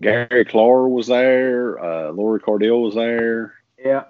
Gary 0.00 0.44
Klar 0.44 0.88
was 0.88 1.08
there, 1.08 1.82
uh, 1.82 2.12
Lori 2.12 2.40
Cardille 2.40 2.82
was 2.82 2.94
there. 2.94 3.54
yeah, 3.84 4.04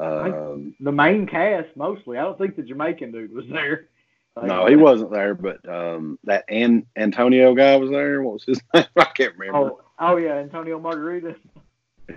Um, 0.00 0.74
the 0.80 0.92
main 0.92 1.26
cast 1.26 1.76
mostly. 1.76 2.16
I 2.16 2.22
don't 2.22 2.38
think 2.38 2.56
the 2.56 2.62
Jamaican 2.62 3.12
dude 3.12 3.32
was 3.32 3.46
there. 3.48 3.88
Like, 4.34 4.46
no, 4.46 4.66
he 4.66 4.76
wasn't 4.76 5.12
there, 5.12 5.34
but 5.34 5.68
um, 5.68 6.18
that 6.24 6.44
An- 6.48 6.86
Antonio 6.96 7.54
guy 7.54 7.76
was 7.76 7.90
there. 7.90 8.22
What 8.22 8.34
was 8.34 8.44
his 8.44 8.60
name? 8.74 8.84
I 8.96 9.04
can't 9.04 9.36
remember. 9.36 9.72
Oh, 9.72 9.80
oh 9.98 10.16
yeah, 10.16 10.34
Antonio 10.36 10.78
Margarita. 10.78 11.36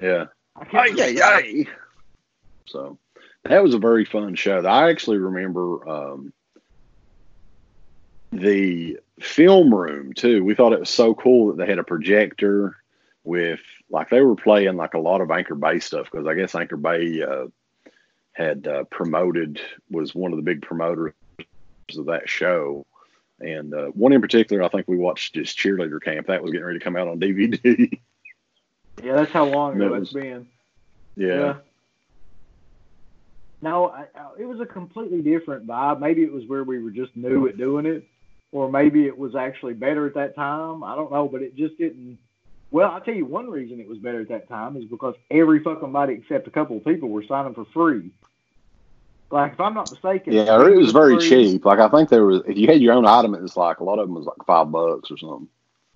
Yeah. 0.02 0.26
Ay, 0.72 0.94
ay, 1.00 1.20
ay. 1.24 1.66
So 2.68 3.00
that 3.44 3.64
was 3.64 3.74
a 3.74 3.80
very 3.80 4.06
fun 4.06 4.36
show. 4.36 4.64
I 4.64 4.92
actually 4.92 5.18
remember 5.18 5.90
um, 5.90 6.34
the 8.32 9.00
film 9.20 9.74
room 9.74 10.14
too. 10.14 10.44
We 10.44 10.54
thought 10.54 10.74
it 10.74 10.80
was 10.80 10.92
so 10.92 11.16
cool 11.16 11.48
that 11.48 11.58
they 11.58 11.66
had 11.66 11.80
a 11.80 11.84
projector 11.84 12.78
with 13.24 13.62
like 13.90 14.10
they 14.10 14.22
were 14.22 14.36
playing 14.36 14.76
like 14.76 14.94
a 14.94 15.00
lot 15.00 15.22
of 15.22 15.32
Anchor 15.32 15.56
Bay 15.56 15.80
stuff 15.80 16.08
because 16.12 16.28
I 16.28 16.36
guess 16.36 16.54
Anchor 16.54 16.78
Bay 16.78 17.24
uh, 17.24 17.46
had 18.34 18.68
uh, 18.68 18.84
promoted 18.86 19.62
was 19.90 20.14
one 20.14 20.32
of 20.32 20.38
the 20.38 20.44
big 20.44 20.62
promoters 20.62 21.14
of 21.98 22.06
that 22.08 22.28
show. 22.28 22.86
And 23.40 23.74
uh, 23.74 23.88
one 23.88 24.14
in 24.14 24.22
particular, 24.22 24.64
I 24.64 24.70
think 24.70 24.88
we 24.88 24.98
watched 24.98 25.36
just 25.36 25.58
cheerleader 25.58 26.02
camp. 26.02 26.28
That 26.28 26.42
was 26.42 26.52
getting 26.52 26.66
ready 26.66 26.80
to 26.80 26.84
come 26.84 26.96
out 26.96 27.08
on 27.08 27.20
DVD. 27.20 28.00
Yeah, 29.04 29.16
that's 29.16 29.32
how 29.32 29.46
long 29.46 29.76
ago 29.76 29.90
That 29.90 30.00
that's 30.02 30.14
been. 30.14 30.48
yeah. 31.16 31.56
No, 33.62 33.88
I, 33.88 34.06
I, 34.16 34.28
it 34.40 34.46
was 34.46 34.60
a 34.60 34.66
completely 34.68 35.22
different 35.22 35.66
vibe. 35.66 36.00
Maybe 36.00 36.22
it 36.24 36.32
was 36.32 36.46
where 36.46 36.64
we 36.64 36.78
were 36.78 36.92
just 36.92 37.16
new 37.16 37.48
at 37.48 37.58
doing 37.58 37.86
it, 37.88 38.06
or 38.52 38.70
maybe 38.70 39.08
it 39.08 39.18
was 39.18 39.36
actually 39.36 39.74
better 39.74 40.06
at 40.06 40.14
that 40.14 40.36
time. 40.36 40.84
I 40.84 40.96
don't 40.96 41.12
know, 41.12 41.28
but 41.28 41.42
it 41.42 41.56
just 41.56 41.78
didn't. 41.80 42.20
Well, 42.74 42.90
I'll 42.90 43.02
tell 43.02 43.14
you 43.14 43.26
one 43.26 43.52
reason 43.52 43.80
it 43.80 43.88
was 43.88 44.00
better 44.00 44.20
at 44.22 44.30
that 44.30 44.50
time 44.50 44.76
is 44.78 44.86
because 44.86 45.14
every 45.30 45.60
fucking 45.60 45.92
body 45.92 46.14
except 46.16 46.48
a 46.48 46.50
couple 46.50 46.76
of 46.76 46.84
people 46.84 47.08
were 47.08 47.24
signing 47.24 47.54
for 47.54 47.66
free. 47.66 48.10
Like, 49.30 49.54
if 49.54 49.60
I'm 49.60 49.76
not 49.76 49.92
mistaken, 49.92 50.34
Yeah, 50.34 50.56
or 50.56 50.72
it 50.72 50.78
was 50.78 50.92
very 50.92 51.18
free. 51.18 51.30
cheap. 51.30 51.66
Like 51.66 51.78
I 51.78 51.88
think 51.88 52.10
there 52.10 52.26
was, 52.26 52.42
if 52.48 52.58
you 52.58 52.66
had 52.66 52.82
your 52.82 52.94
own 52.96 53.06
item, 53.06 53.36
it 53.36 53.44
was 53.44 53.56
like 53.56 53.80
a 53.80 53.84
lot 53.84 54.00
of 54.00 54.08
them 54.08 54.16
was 54.16 54.26
like 54.26 54.44
five 54.48 54.72
bucks 54.72 55.12
or 55.12 55.18
something. 55.20 55.48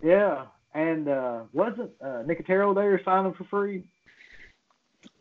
Yeah, 0.04 0.46
and 0.76 1.08
uh, 1.08 1.40
wasn't 1.52 1.90
uh, 2.00 2.22
Nicotero 2.28 2.76
there 2.76 3.02
signing 3.04 3.34
for 3.34 3.46
free? 3.46 3.84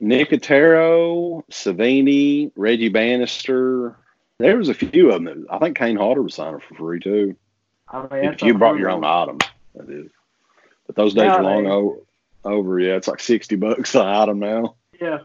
Nicotero, 0.03 1.43
Savini, 1.51 2.53
Reggie 2.55 2.91
Bannister. 2.91 3.97
There 4.39 4.59
was 4.59 4.69
a 4.69 4.75
few 4.75 5.11
of 5.11 5.25
them. 5.25 5.25
That, 5.25 5.47
I 5.51 5.59
think 5.59 5.79
Kane 5.79 5.97
Hodder 5.97 6.21
was 6.21 6.35
signing 6.35 6.61
for 6.61 6.75
free 6.75 7.01
too. 7.01 7.35
I 7.89 8.03
mean, 8.03 8.25
If 8.25 8.43
you 8.43 8.53
brought 8.59 8.79
your 8.79 8.91
own 8.91 9.05
item, 9.05 9.39
that 9.75 9.89
is. 9.89 10.11
But 10.87 10.97
those 10.97 11.15
days 11.15 11.31
are 11.31 11.43
long 11.43 11.65
Nowadays- 11.65 11.73
over. 11.73 11.97
Over, 12.45 12.79
yeah, 12.79 12.95
it's 12.95 13.09
like 13.09 13.19
sixty 13.19 13.57
bucks 13.57 13.95
an 13.97 14.03
item 14.03 14.39
now. 14.39 14.77
Yeah, 15.01 15.19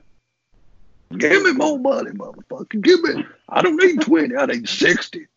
Give 1.15 1.43
me 1.43 1.52
more 1.54 1.78
money, 1.78 2.10
motherfucker. 2.12 2.82
Give 2.82 3.00
me. 3.04 3.24
I 3.47 3.62
don't 3.62 3.76
need 3.76 4.02
twenty. 4.02 4.36
I 4.36 4.47
need 4.47 4.67
sixty. 4.67 5.28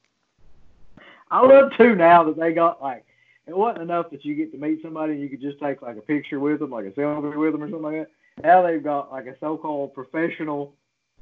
I 1.31 1.45
love 1.47 1.73
too 1.77 1.95
now 1.95 2.25
that 2.25 2.39
they 2.39 2.53
got 2.55 2.81
like 2.81 3.05
it 3.47 3.55
wasn't 3.55 3.83
enough 3.83 4.11
that 4.13 4.25
you 4.25 4.35
get 4.35 4.51
to 4.53 4.59
meet 4.59 4.81
somebody 4.81 5.13
and 5.13 5.21
you 5.21 5.29
could 5.29 5.43
just 5.43 5.59
take 5.61 5.83
like 5.83 5.97
a 5.99 6.01
picture 6.01 6.41
with 6.41 6.61
them, 6.61 6.71
like 6.71 6.87
a 6.87 6.91
selfie 6.93 7.37
with 7.37 7.53
them 7.53 7.63
or 7.63 7.67
something 7.69 7.83
like 7.83 8.09
that. 8.39 8.43
Now 8.43 8.63
they've 8.63 8.83
got 8.83 9.13
like 9.13 9.27
a 9.27 9.37
so-called 9.39 9.93
professional 9.93 10.75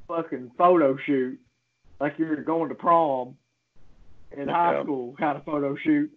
fucking 0.07 0.53
photo 0.57 0.97
shoot, 0.97 1.41
like 1.99 2.19
you're 2.19 2.37
going 2.37 2.69
to 2.69 2.75
prom 2.77 3.37
in 4.37 4.47
high 4.49 4.75
Yeah. 4.75 4.83
school 4.85 5.17
kind 5.19 5.37
of 5.37 5.45
photo 5.45 5.75
shoot. 5.77 6.13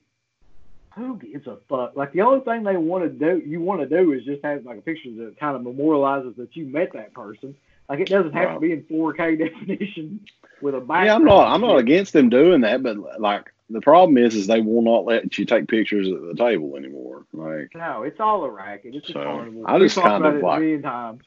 Who 0.95 1.17
gives 1.17 1.45
a 1.47 1.58
fuck? 1.67 1.95
Like 1.95 2.13
the 2.13 2.21
only 2.21 2.39
thing 2.41 2.63
they 2.63 2.77
want 2.77 3.03
to 3.03 3.10
do, 3.10 3.45
you 3.45 3.60
want 3.62 3.81
to 3.81 3.88
do, 3.88 4.13
is 4.13 4.23
just 4.23 4.43
have 4.43 4.65
like 4.65 4.77
a 4.77 4.81
picture 4.81 5.10
that 5.17 5.38
kind 5.39 5.55
of 5.55 5.62
memorializes 5.62 6.36
that 6.38 6.55
you 6.55 6.65
met 6.65 6.93
that 6.93 7.13
person. 7.13 7.55
Like 7.89 7.99
it 7.99 8.08
doesn't 8.08 8.34
have 8.34 8.55
to 8.55 8.60
be 8.60 8.71
in 8.71 8.84
4K 8.84 9.38
definition 9.51 10.21
with 10.62 10.73
a 10.73 10.79
background. 10.79 11.05
Yeah, 11.08 11.15
I'm 11.15 11.25
not. 11.25 11.47
I'm 11.53 11.62
not 11.62 11.77
against 11.77 12.13
them 12.13 12.29
doing 12.29 12.62
that, 12.62 12.81
but 12.81 13.19
like 13.19 13.51
the 13.69 13.81
problem 13.81 14.17
is, 14.17 14.36
is 14.36 14.47
they 14.47 14.62
will 14.62 14.81
not 14.84 15.05
let 15.05 15.38
you 15.38 15.45
take 15.45 15.67
pictures 15.67 16.08
at 16.08 16.21
the 16.21 16.34
table 16.36 16.77
anymore. 16.77 17.25
Like, 17.34 17.71
No, 17.75 18.03
it's 18.03 18.19
all 18.19 18.43
a 18.45 18.49
racket. 18.49 18.95
It's 18.95 19.10
a 19.10 19.13
So, 19.13 19.23
carnival. 19.23 19.63
I 19.67 19.79
just 19.79 19.97
kind 19.97 20.23
of 20.25 20.36
a 20.36 20.39
like- 20.39 20.60
million 20.62 20.81
times. 20.84 21.21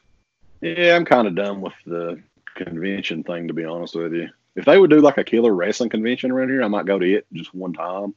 yeah, 0.62 0.96
I'm 0.96 1.04
kind 1.04 1.26
of 1.28 1.35
done 1.35 1.61
with 1.61 1.72
the 1.85 2.22
convention 2.54 3.22
thing, 3.22 3.48
to 3.48 3.54
be 3.54 3.64
honest 3.64 3.94
with 3.94 4.12
you. 4.14 4.28
If 4.57 4.64
they 4.64 4.78
would 4.78 4.90
do 4.90 5.00
like 5.00 5.18
a 5.18 5.24
killer 5.24 5.54
wrestling 5.54 5.90
convention 5.90 6.31
around 6.31 6.48
here, 6.48 6.62
I 6.62 6.68
might 6.68 6.87
go 6.87 6.98
to 6.98 7.14
it 7.14 7.26
just 7.33 7.54
one 7.54 7.72
time, 7.74 8.14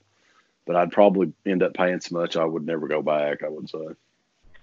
but 0.66 0.76
I'd 0.76 0.92
probably 0.92 1.34
end 1.46 1.64
up 1.64 1.74
paying 1.74 2.00
so 2.00 2.18
much 2.18 2.38
I 2.38 2.46
would 2.46 2.66
never 2.66 2.88
go 2.88 3.02
back. 3.02 3.44
I 3.44 3.50
would 3.50 3.70
say. 3.70 3.86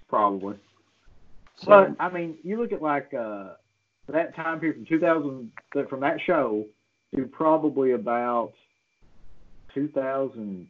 Probably. 0.07 0.55
So, 1.57 1.67
But 1.67 1.95
I 1.99 2.09
mean, 2.09 2.37
you 2.43 2.59
look 2.59 2.71
at 2.71 2.81
like 2.81 3.13
uh, 3.13 3.49
that 4.07 4.35
time 4.35 4.59
period 4.59 4.77
from 4.77 4.85
2000, 4.85 5.51
from 5.89 5.99
that 6.01 6.19
show 6.21 6.65
to 7.15 7.25
probably 7.25 7.91
about 7.91 8.53
2000. 9.73 10.67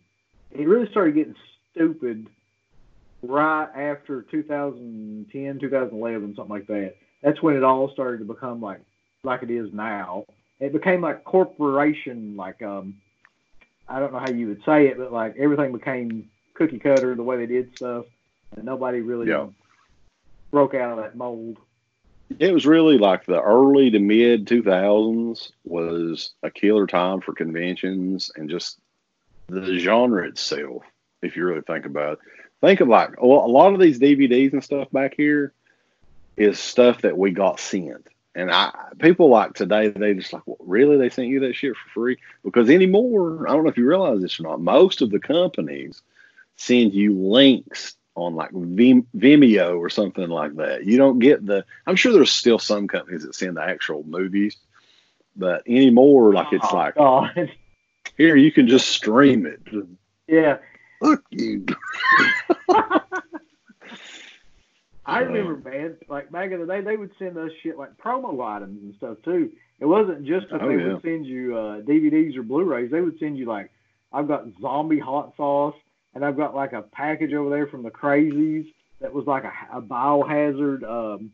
It 0.52 0.68
really 0.68 0.90
started 0.90 1.16
getting 1.16 1.36
stupid 1.72 2.28
right 3.22 3.70
after 3.76 4.24
2010, 4.24 5.60
2011, 5.60 6.36
something 6.36 6.50
like 6.50 6.68
that. 6.68 6.96
That's 7.22 7.42
when 7.42 7.56
it 7.56 7.64
all 7.64 7.92
started 7.92 8.20
to 8.20 8.26
become 8.26 8.62
like 8.62 8.82
like 9.24 9.44
it 9.44 9.52
is 9.52 9.72
now. 9.74 10.26
It 10.60 10.74
became 10.74 11.02
like 11.02 11.24
corporation, 11.24 12.36
like 12.36 12.62
um, 12.62 12.96
I 13.90 14.00
don't 14.00 14.14
know 14.14 14.20
how 14.20 14.30
you 14.30 14.48
would 14.48 14.64
say 14.64 14.88
it, 14.88 14.98
but 14.98 15.12
like 15.12 15.36
everything 15.38 15.72
became 15.72 16.30
cookie 16.54 16.80
cutter 16.80 17.16
the 17.16 17.24
way 17.24 17.38
they 17.38 17.46
did 17.48 17.76
stuff, 17.76 18.06
and 18.56 18.66
nobody 18.66 19.02
really 19.02 19.28
Yeah. 19.30 19.48
broke 20.52 20.74
out 20.76 20.98
of 20.98 21.04
that 21.04 21.16
mold. 21.16 21.58
it 22.38 22.54
was 22.54 22.68
really 22.68 22.98
like 23.00 23.26
the 23.26 23.42
early 23.42 23.90
to 23.90 23.98
mid 24.00 24.46
2000s 24.46 25.52
was 25.64 26.34
a 26.44 26.52
killer 26.52 26.86
time 26.86 27.20
for 27.22 27.34
conventions 27.34 28.30
and 28.36 28.50
just 28.50 28.80
the 29.48 29.78
genre 29.80 30.28
itself. 30.28 30.84
If 31.24 31.36
you 31.36 31.44
really 31.46 31.62
think 31.62 31.86
about 31.86 32.14
it, 32.14 32.20
think 32.62 32.82
of 32.82 32.88
like 32.88 33.20
well, 33.22 33.44
a 33.44 33.48
lot 33.48 33.74
of 33.74 33.80
these 33.80 34.00
DVDs 34.00 34.54
and 34.54 34.64
stuff 34.64 34.92
back 34.92 35.16
here. 35.18 35.54
is 36.38 36.60
stuff 36.60 37.02
that 37.02 37.18
we 37.18 37.32
got 37.32 37.60
sent. 37.60 38.08
And 38.40 38.50
I 38.52 38.72
people 39.00 39.30
like 39.30 39.54
today, 39.54 39.90
they 39.90 40.14
just 40.14 40.32
like, 40.32 40.44
well, 40.46 40.56
really? 40.62 40.96
They 40.96 41.10
sent 41.10 41.28
you 41.28 41.42
that 41.42 41.56
shit 41.56 41.76
for 41.76 41.90
free? 41.94 42.18
Because 42.44 42.70
anymore, 42.70 43.46
I 43.50 43.52
don't 43.52 43.64
know 43.66 43.70
if 43.70 43.78
you 43.78 43.86
realize 43.86 44.22
this 44.22 44.40
or 44.40 44.44
not, 44.44 44.62
most 44.62 45.02
of 45.02 45.10
the 45.12 45.20
companies 45.20 46.02
send 46.56 46.94
you 46.94 47.14
links 47.18 47.96
on 48.16 48.36
like 48.36 48.52
Vimeo 48.52 49.78
or 49.78 49.90
something 49.90 50.30
like 50.30 50.56
that. 50.56 50.86
You 50.86 50.98
don't 50.98 51.20
get 51.20 51.46
the. 51.46 51.66
I'm 51.86 51.98
sure 51.98 52.14
there's 52.14 52.32
still 52.32 52.60
some 52.60 52.88
companies 52.88 53.24
that 53.24 53.36
send 53.36 53.58
the 53.58 53.62
actual 53.62 54.04
movies, 54.04 54.56
but 55.36 55.62
anymore, 55.68 56.34
like 56.34 56.54
it's 56.54 56.66
Oh, 56.72 56.76
like 56.76 56.96
God. 56.96 57.52
here 58.18 58.38
you 58.38 58.52
can 58.54 58.68
just 58.70 58.90
stream 58.90 59.46
it. 59.46 59.62
yeah. 60.28 60.60
Fuck 61.02 61.24
you. 61.32 61.66
I 65.10 65.20
remember, 65.20 65.70
man, 65.70 65.98
like 66.08 66.32
back 66.32 66.52
in 66.52 66.60
the 66.60 66.66
day, 66.66 66.82
they 66.82 66.98
would 66.98 67.12
send 67.20 67.38
us 67.38 67.52
shit 67.64 67.78
like 67.78 67.98
promo 67.98 68.44
items 68.46 68.82
and 68.82 68.94
stuff 68.96 69.18
too. 69.24 69.52
It 69.80 69.86
wasn't 69.86 70.26
just 70.26 70.50
that 70.52 70.62
Oh, 70.62 70.68
they 70.68 70.76
yeah. 70.76 70.94
would 70.94 71.02
send 71.02 71.26
you 71.26 71.58
uh, 71.58 71.82
DVDs 71.82 72.36
or 72.38 72.44
Blu-rays. 72.44 72.92
They 72.92 73.02
would 73.02 73.18
send 73.20 73.38
you 73.38 73.46
like, 73.46 73.72
I've 74.12 74.28
got 74.28 74.46
zombie 74.62 75.00
hot 75.00 75.34
sauce, 75.38 75.76
and 76.14 76.26
I've 76.26 76.38
got 76.38 76.56
like 76.56 76.74
a 76.74 76.82
package 76.82 77.34
over 77.34 77.50
there 77.50 77.68
from 77.68 77.84
the 77.84 77.92
Crazies 77.92 78.72
that 79.00 79.14
was 79.14 79.26
like 79.26 79.44
a, 79.46 79.54
a 79.78 79.82
biohazard 79.82 80.84
um, 80.84 81.32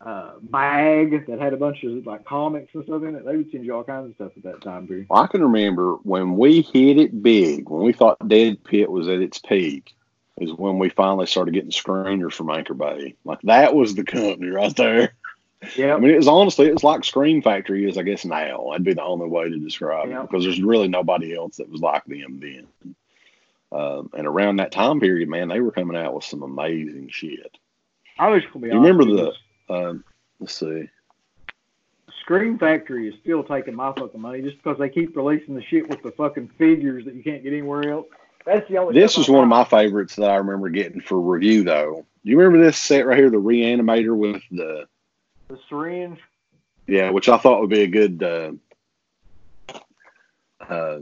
uh, 0.00 0.32
bag 0.42 1.26
that 1.26 1.40
had 1.40 1.52
a 1.52 1.56
bunch 1.56 1.82
of 1.84 2.06
like 2.06 2.24
comics 2.24 2.74
and 2.74 2.84
stuff 2.84 3.02
in 3.02 3.14
it. 3.16 3.24
They 3.24 3.36
would 3.36 3.50
send 3.50 3.64
you 3.64 3.74
all 3.74 3.84
kinds 3.84 4.10
of 4.10 4.14
stuff 4.14 4.32
at 4.36 4.42
that 4.44 4.62
time 4.62 4.86
period. 4.86 5.08
I 5.10 5.26
can 5.26 5.42
remember 5.42 5.94
when 6.04 6.36
we 6.36 6.62
hit 6.62 6.98
it 6.98 7.22
big, 7.22 7.68
when 7.68 7.82
we 7.82 7.92
thought 7.92 8.28
Dead 8.28 8.62
Pit 8.64 8.90
was 8.90 9.08
at 9.08 9.20
its 9.20 9.38
peak, 9.40 9.94
is 10.40 10.52
when 10.54 10.78
we 10.78 10.88
finally 10.88 11.26
started 11.26 11.54
getting 11.54 11.70
screeners 11.70 12.32
from 12.32 12.50
Anchor 12.50 12.74
Bay. 12.74 13.14
Like 13.24 13.40
that 13.42 13.74
was 13.74 13.94
the 13.94 14.04
company 14.04 14.48
right 14.48 14.74
there. 14.76 15.12
Yeah. 15.76 15.94
I 15.94 15.98
mean, 15.98 16.10
it 16.10 16.16
was 16.16 16.28
honestly, 16.28 16.66
it 16.66 16.72
was 16.72 16.84
like 16.84 17.04
Scream 17.04 17.42
Factory 17.42 17.88
is, 17.88 17.98
I 17.98 18.02
guess, 18.02 18.24
now. 18.24 18.68
That'd 18.70 18.84
be 18.84 18.94
the 18.94 19.02
only 19.02 19.26
way 19.28 19.48
to 19.48 19.58
describe 19.58 20.08
Yeah. 20.08 20.20
it 20.22 20.30
because 20.30 20.44
there's 20.44 20.62
really 20.62 20.86
nobody 20.88 21.34
else 21.34 21.56
that 21.56 21.68
was 21.68 21.80
like 21.80 22.04
them 22.04 22.38
then. 22.40 22.94
Um, 23.72 24.10
and 24.16 24.26
around 24.26 24.56
that 24.56 24.72
time 24.72 25.00
period, 25.00 25.28
man, 25.28 25.48
they 25.48 25.60
were 25.60 25.72
coming 25.72 25.96
out 25.96 26.14
with 26.14 26.24
some 26.24 26.42
amazing 26.42 27.08
shit. 27.10 27.58
I 28.18 28.28
was 28.28 28.42
gonna 28.52 28.66
be 28.66 28.68
You 28.72 28.74
remember 28.80 29.04
the- 29.04 29.34
Um, 29.68 30.04
let's 30.40 30.54
see. 30.54 30.88
Scream 32.22 32.58
Factory 32.58 33.08
is 33.08 33.14
still 33.20 33.42
taking 33.42 33.74
my 33.74 33.92
fucking 33.92 34.20
money 34.20 34.42
just 34.42 34.58
because 34.58 34.78
they 34.78 34.88
keep 34.88 35.16
releasing 35.16 35.54
the 35.54 35.62
shit 35.62 35.88
with 35.88 36.02
the 36.02 36.10
fucking 36.12 36.48
figures 36.58 37.04
that 37.04 37.14
you 37.14 37.22
can't 37.22 37.42
get 37.42 37.52
anywhere 37.52 37.90
else. 37.90 38.06
That's 38.48 38.66
the 38.66 38.78
only. 38.78 38.98
This 38.98 39.18
is 39.18 39.28
one 39.28 39.42
of 39.42 39.48
my 39.50 39.64
favorites 39.64 40.16
that 40.16 40.30
I 40.30 40.36
remember 40.36 40.70
getting 40.70 41.02
for 41.02 41.20
review, 41.20 41.64
though. 41.64 42.06
Do 42.24 42.30
you 42.30 42.38
remember 42.38 42.64
this 42.64 42.78
set 42.78 43.06
right 43.06 43.18
here, 43.18 43.28
the 43.28 43.36
Reanimator 43.36 44.16
with 44.16 44.42
the 44.50 44.88
the 45.48 45.58
syringe. 45.68 46.18
Yeah, 46.86 47.10
which 47.10 47.28
I 47.28 47.36
thought 47.36 47.60
would 47.60 47.68
be 47.68 47.82
a 47.82 47.86
good, 47.86 48.22
uh, 48.22 48.52
uh, 50.66 51.00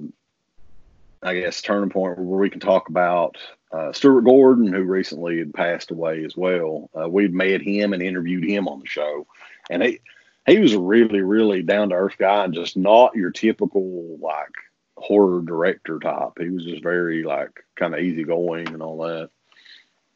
I 1.22 1.34
guess, 1.34 1.62
turning 1.62 1.90
point 1.90 2.18
where 2.18 2.40
we 2.40 2.50
can 2.50 2.58
talk 2.58 2.88
about 2.88 3.36
uh, 3.70 3.92
Stuart 3.92 4.22
Gordon, 4.22 4.72
who 4.72 4.82
recently 4.82 5.38
had 5.38 5.54
passed 5.54 5.92
away 5.92 6.24
as 6.24 6.36
well. 6.36 6.90
Uh, 7.00 7.08
we'd 7.08 7.32
met 7.32 7.62
him 7.62 7.92
and 7.92 8.02
interviewed 8.02 8.42
him 8.42 8.66
on 8.66 8.80
the 8.80 8.88
show, 8.88 9.24
and 9.70 9.84
he 9.84 10.00
he 10.48 10.58
was 10.58 10.72
a 10.72 10.80
really, 10.80 11.20
really 11.20 11.62
down 11.62 11.90
to 11.90 11.94
earth 11.94 12.16
guy 12.18 12.42
and 12.42 12.54
just 12.54 12.76
not 12.76 13.14
your 13.14 13.30
typical 13.30 14.18
like 14.20 14.50
horror 14.96 15.42
director 15.42 15.98
type. 15.98 16.32
He 16.38 16.50
was 16.50 16.64
just 16.64 16.82
very 16.82 17.22
like 17.22 17.64
kind 17.76 17.94
of 17.94 18.00
easygoing 18.00 18.68
and 18.68 18.82
all 18.82 18.98
that, 18.98 19.30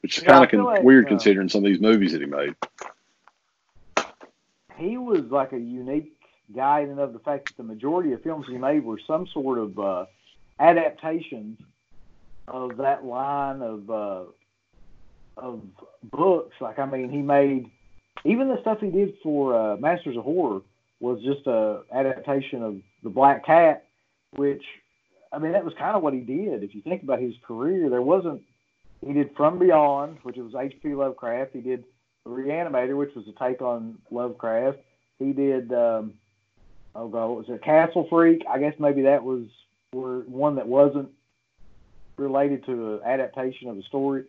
which 0.03 0.19
is 0.19 0.25
Yeah, 0.25 0.31
kind 0.31 0.45
of 0.45 0.51
con- 0.51 0.65
like, 0.65 0.83
weird 0.83 1.07
uh, 1.07 1.09
considering 1.09 1.49
some 1.49 1.65
of 1.65 1.71
these 1.71 1.81
movies 1.81 2.13
that 2.13 2.21
he 2.21 2.27
made. 2.27 2.55
He 4.77 4.97
was 4.97 5.25
like 5.31 5.53
a 5.53 5.59
unique 5.59 6.13
guy 6.55 6.81
in 6.81 6.91
and 6.91 7.01
of 7.01 7.13
the 7.13 7.19
fact 7.19 7.49
that 7.49 7.57
the 7.57 7.63
majority 7.63 8.13
of 8.13 8.23
films 8.23 8.47
he 8.49 8.57
made 8.57 8.85
were 8.85 8.99
some 9.07 9.27
sort 9.27 9.59
of 9.59 9.79
uh, 9.79 10.07
adaptations 10.59 11.59
of 12.49 12.79
that 12.79 13.05
line 13.05 13.63
of 13.63 13.91
uh, 13.91 14.23
of 15.37 15.63
books. 16.11 16.57
Like 16.61 16.79
I 16.79 16.87
mean, 16.87 17.11
he 17.11 17.19
made 17.23 17.71
even 18.25 18.49
the 18.49 18.61
stuff 18.61 18.81
he 18.81 18.91
did 18.91 19.15
for 19.23 19.55
uh, 19.55 19.77
Masters 19.77 20.17
of 20.17 20.25
Horror 20.25 20.63
was 20.99 21.23
just 21.23 21.47
a 21.47 21.83
adaptation 21.93 22.63
of 22.63 22.81
the 23.03 23.09
Black 23.09 23.45
Cat, 23.45 23.87
which 24.41 24.65
I 25.33 25.39
mean 25.39 25.53
that 25.53 25.67
was 25.67 25.75
kind 25.75 25.95
of 25.95 26.03
what 26.03 26.15
he 26.15 26.21
did. 26.21 26.63
If 26.63 26.75
you 26.75 26.81
think 26.81 27.03
about 27.03 27.21
his 27.21 27.35
career, 27.47 27.91
there 27.91 28.03
wasn't. 28.03 28.41
He 29.07 29.13
did 29.13 29.37
From 29.37 29.59
Beyond, 29.59 30.19
which 30.23 30.37
was 30.37 30.55
H.P. 30.55 30.95
Lovecraft. 30.95 31.53
He 31.53 31.61
did 31.61 31.85
The 32.25 32.31
Reanimator, 32.31 32.97
which 32.97 33.15
was 33.15 33.27
a 33.29 33.33
take 33.33 33.61
on 33.63 33.99
Lovecraft. 34.11 34.79
He 35.19 35.33
did. 35.33 35.73
Um, 35.73 36.15
oh 36.95 37.09
god, 37.09 37.27
what 37.29 37.39
was 37.39 37.49
it? 37.51 37.63
Castle 37.63 38.07
Freak. 38.09 38.43
I 38.49 38.59
guess 38.59 38.75
maybe 38.79 39.03
that 39.03 39.23
was 39.23 39.45
were 39.93 40.21
one 40.21 40.57
that 40.57 40.67
wasn't 40.67 41.11
related 42.17 42.65
to 42.67 42.95
an 42.95 43.01
adaptation 43.05 43.69
of 43.69 43.77
a 43.77 43.83
story. 43.83 44.25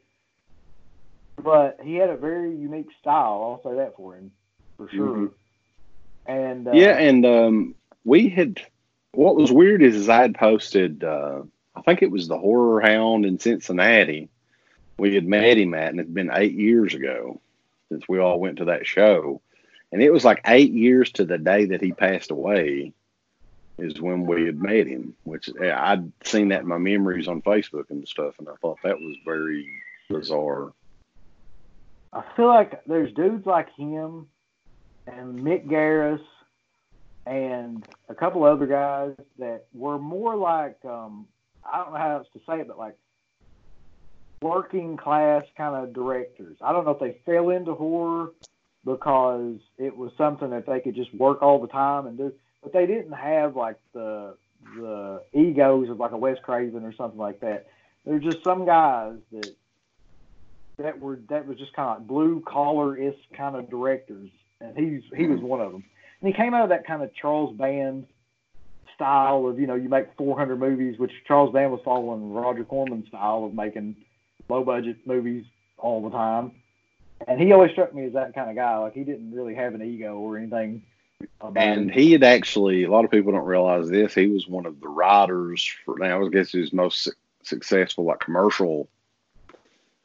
But 1.41 1.80
he 1.84 1.95
had 1.95 2.09
a 2.09 2.18
very 2.18 2.53
unique 2.55 2.89
style. 2.99 3.62
I'll 3.64 3.72
say 3.72 3.78
that 3.78 3.95
for 3.95 4.16
him, 4.16 4.32
for 4.78 4.89
sure. 4.89 5.16
Mhm. 5.16 5.32
And 6.26 6.68
uh, 6.68 6.72
yeah, 6.74 6.97
and 6.97 7.26
um, 7.26 7.76
we 8.03 8.30
had 8.30 8.62
what 9.14 9.36
was 9.36 9.51
weird 9.51 9.82
is, 9.82 9.95
is 9.95 10.09
I 10.09 10.22
had 10.22 10.36
posted, 10.36 11.03
uh, 11.03 11.41
I 11.76 11.82
think 11.82 12.01
it 12.01 12.12
was 12.12 12.28
the 12.28 12.38
Horror 12.38 12.82
Hound 12.82 13.26
in 13.26 13.39
Cincinnati. 13.39 14.30
We 14.97 15.16
had 15.16 15.26
met 15.26 15.57
him 15.57 15.74
at, 15.74 15.89
and 15.89 15.99
it's 15.99 16.09
been 16.09 16.32
eight 16.34 16.53
years 16.53 16.93
ago 16.93 17.41
since 17.89 18.07
we 18.07 18.20
all 18.20 18.39
went 18.39 18.57
to 18.57 18.66
that 18.66 18.88
show, 18.88 19.41
and 19.91 20.01
it 20.01 20.12
was 20.12 20.24
like 20.24 20.41
eight 20.45 20.72
years 20.72 21.12
to 21.14 21.26
the 21.26 21.38
day 21.38 21.66
that 21.66 21.82
he 21.82 21.91
passed 21.91 22.32
away 22.32 22.93
is 23.78 23.99
when 23.99 24.26
we 24.26 24.45
had 24.45 24.62
met 24.62 24.88
him. 24.88 25.16
Which 25.24 25.49
I'd 25.59 26.12
seen 26.24 26.49
that 26.49 26.62
in 26.62 26.68
my 26.68 26.78
memories 26.78 27.28
on 27.28 27.41
Facebook 27.41 27.89
and 27.89 28.07
stuff, 28.07 28.36
and 28.39 28.47
I 28.47 28.55
thought 28.62 28.78
that 28.84 28.99
was 28.99 29.18
very 29.26 29.70
bizarre. 30.09 30.72
I 32.14 32.24
feel 32.36 32.47
like 32.47 32.86
there's 32.86 33.14
dudes 33.14 33.45
like 33.45 33.74
him 33.76 34.28
and 35.07 35.39
Mick 35.39 35.66
Garris 35.66 36.22
and 37.26 37.86
a 38.09 38.15
couple 38.15 38.43
other 38.43 38.65
guys 38.65 39.13
that 39.39 39.65
were 39.74 39.99
more 39.99 40.36
like 40.36 40.78
um, 40.86 41.28
I 41.63 41.78
don't 41.78 41.93
know 41.93 41.99
how 41.99 42.17
else 42.17 42.28
to 42.34 42.39
say 42.47 42.59
it, 42.61 42.67
but 42.67 42.78
like 42.78 42.97
working 44.41 44.97
class 44.97 45.43
kind 45.55 45.76
of 45.76 45.93
directors. 45.93 46.57
I 46.61 46.72
don't 46.72 46.86
know 46.86 46.91
if 46.91 46.99
they 46.99 47.19
fell 47.26 47.49
into 47.49 47.74
horror 47.74 48.32
because 48.84 49.57
it 49.78 49.95
was 49.95 50.11
something 50.17 50.49
that 50.49 50.65
they 50.65 50.80
could 50.80 50.95
just 50.95 51.13
work 51.13 51.41
all 51.41 51.61
the 51.61 51.67
time 51.67 52.07
and 52.07 52.17
do, 52.17 52.34
but 52.63 52.74
they 52.74 52.86
didn't 52.86 53.13
have 53.13 53.55
like 53.55 53.78
the 53.93 54.36
the 54.76 55.24
egos 55.34 55.89
of 55.89 55.99
like 55.99 56.11
a 56.11 56.17
Wes 56.17 56.38
Craven 56.43 56.84
or 56.84 56.93
something 56.93 57.19
like 57.19 57.39
that. 57.41 57.67
They're 58.05 58.19
just 58.19 58.43
some 58.43 58.65
guys 58.65 59.15
that 59.32 59.55
that 60.78 60.99
were 60.99 61.19
that 61.30 61.47
was 61.47 61.57
just 61.57 61.74
kind 61.74 61.89
of 61.89 61.97
like 61.99 62.07
blue 62.07 62.43
collar 62.45 62.97
is 62.97 63.13
kind 63.36 63.55
of 63.55 63.69
directors, 63.69 64.30
and 64.59 64.76
he's 64.76 65.01
he 65.15 65.28
was 65.28 65.39
one 65.39 65.61
of 65.61 65.72
them. 65.72 65.84
And 66.22 66.28
he 66.28 66.34
came 66.34 66.53
out 66.53 66.63
of 66.63 66.69
that 66.69 66.86
kind 66.86 67.01
of 67.01 67.13
Charles 67.13 67.55
Band 67.55 68.05
style 68.95 69.47
of 69.47 69.59
you 69.59 69.65
know 69.65 69.76
you 69.76 69.89
make 69.89 70.07
400 70.17 70.59
movies, 70.59 70.99
which 70.99 71.11
Charles 71.28 71.51
Band 71.51 71.72
was 71.72 71.82
following 71.84 72.34
Roger 72.34 72.63
Corman's 72.63 73.07
style 73.07 73.43
of 73.45 73.53
making 73.53 73.95
low 74.49 74.63
budget 74.63 74.97
movies 75.05 75.45
all 75.78 76.01
the 76.01 76.11
time. 76.11 76.51
And 77.28 77.39
he 77.39 77.51
always 77.51 77.72
struck 77.72 77.93
me 77.93 78.05
as 78.05 78.13
that 78.13 78.34
kind 78.34 78.49
of 78.49 78.55
guy. 78.55 78.78
Like 78.78 78.93
he 78.93 79.03
didn't 79.03 79.34
really 79.34 79.55
have 79.55 79.74
an 79.74 79.82
ego 79.82 80.17
or 80.17 80.38
anything. 80.38 80.84
And 81.55 81.91
he 81.91 82.13
had 82.13 82.24
actually, 82.24 82.84
a 82.84 82.91
lot 82.91 83.05
of 83.05 83.11
people 83.11 83.32
don't 83.32 83.45
realize 83.45 83.89
this. 83.89 84.15
He 84.15 84.28
was 84.28 84.47
one 84.47 84.65
of 84.65 84.80
the 84.80 84.88
writers 84.88 85.63
for 85.86 85.97
now. 85.99 86.26
I 86.26 86.30
guess 86.30 86.51
his 86.51 86.74
most 86.74 87.03
su- 87.03 87.11
successful 87.43 88.05
like 88.05 88.19
commercial 88.19 88.89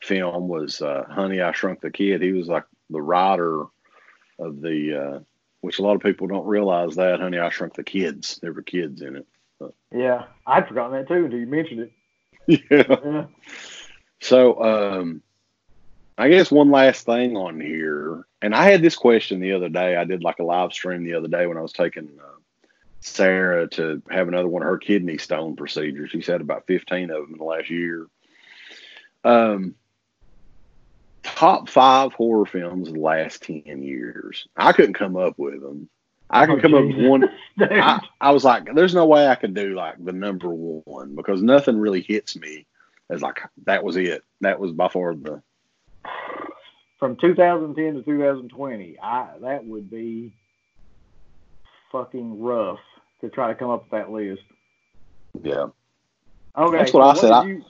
film 0.01 0.49
was 0.49 0.83
uh, 0.83 1.05
Honey, 1.09 1.41
I 1.41 1.53
Shrunk 1.53 1.81
the 1.81 1.91
Kid. 1.91 2.21
He 2.21 2.33
was 2.33 2.49
like 2.49 2.65
the 2.91 3.01
writer 3.01 3.63
of 4.39 4.61
the, 4.61 5.03
uh, 5.03 5.21
which 5.61 5.79
a 5.79 5.83
lot 5.83 5.97
of 5.97 6.03
people 6.03 6.27
don't 6.27 6.47
realize 6.47 6.97
that 6.97 7.21
Honey, 7.21 7.39
I 7.39 7.49
Shrunk 7.51 7.75
the 7.75 7.85
Kids. 7.85 8.39
There 8.43 8.53
were 8.53 8.63
kids 8.63 9.03
in 9.03 9.17
it. 9.17 9.27
yeah, 9.93 10.25
I'd 10.47 10.69
forgotten 10.69 10.93
that 10.93 11.09
too 11.09 11.25
until 11.25 11.39
you 11.39 11.47
mentioned 11.47 11.81
it. 11.81 11.93
Yeah. 12.71 12.97
Yeah. 13.05 13.27
So, 14.21 14.63
um, 14.63 15.23
I 16.17 16.29
guess 16.31 16.51
one 16.51 16.71
last 16.71 17.05
thing 17.05 17.37
on 17.37 17.61
here, 17.61 18.27
and 18.41 18.55
I 18.55 18.65
had 18.71 18.81
this 18.81 18.97
question 18.97 19.41
the 19.41 19.53
other 19.53 19.69
day. 19.69 19.97
I 19.97 20.05
did 20.05 20.23
like 20.23 20.39
a 20.39 20.45
live 20.45 20.73
stream 20.73 21.05
the 21.05 21.15
other 21.15 21.29
day 21.29 21.47
when 21.47 21.59
I 21.59 21.61
was 21.61 21.73
taking 21.73 22.09
uh, 22.19 22.67
Sarah 23.01 23.69
to 23.71 24.03
have 24.11 24.29
another 24.29 24.49
one 24.49 24.63
of 24.63 24.69
her 24.69 24.79
kidney 24.79 25.19
stone 25.19 25.55
procedures. 25.55 26.11
She's 26.11 26.27
had 26.27 26.41
about 26.41 26.67
15 26.67 27.11
of 27.11 27.23
them 27.23 27.33
in 27.33 27.39
the 27.39 27.45
last 27.45 27.69
year. 27.69 28.07
Um, 29.23 29.75
top 31.27 31.69
five 31.69 32.13
horror 32.13 32.47
films 32.47 32.89
of 32.89 32.95
the 32.95 33.01
last 33.01 33.43
10 33.43 33.83
years. 33.83 34.47
I 34.57 34.73
couldn't 34.73 34.95
come 34.95 35.17
up 35.17 35.35
with 35.39 35.61
them. 35.61 35.89
I 36.31 36.47
can 36.47 36.59
Oh, 36.59 36.61
come 36.61 36.75
up 36.75 36.85
with 36.85 36.97
one. 37.07 37.25
I, 37.61 38.01
I 38.21 38.31
was 38.31 38.45
like, 38.45 38.75
there's 38.75 38.95
no 38.95 39.07
way 39.07 39.29
I 39.29 39.35
could 39.35 39.55
do 39.55 39.75
like 39.75 40.03
the 40.05 40.13
number 40.13 40.49
one 40.51 41.15
because 41.15 41.43
nothing 41.43 41.79
really 41.79 42.01
hits 42.01 42.37
me 42.37 42.67
as 43.11 43.23
like 43.23 43.41
that 43.67 43.85
was 43.85 43.97
it. 43.97 44.23
That 44.41 44.59
was 44.59 44.73
by 44.73 44.89
far 44.89 45.15
the 45.15 45.43
from 46.99 47.17
2010 47.17 47.95
to 47.95 48.03
2020, 48.03 48.99
I 49.03 49.29
that 49.43 49.65
would 49.67 49.91
be 49.91 50.33
fucking 51.93 52.41
rough 52.43 52.79
to 53.21 53.29
try 53.29 53.49
to 53.49 53.55
come 53.55 53.71
up 53.71 53.83
with 53.83 53.91
that 53.91 54.11
list. 54.11 54.43
Yeah. 55.43 55.67
Okay, 56.57 56.79
That's 56.79 56.93
what 56.95 57.03
I 57.03 57.15
so 57.15 57.21
said. 57.21 57.27
did 57.29 57.35
I- 57.35 57.45
you- 57.45 57.65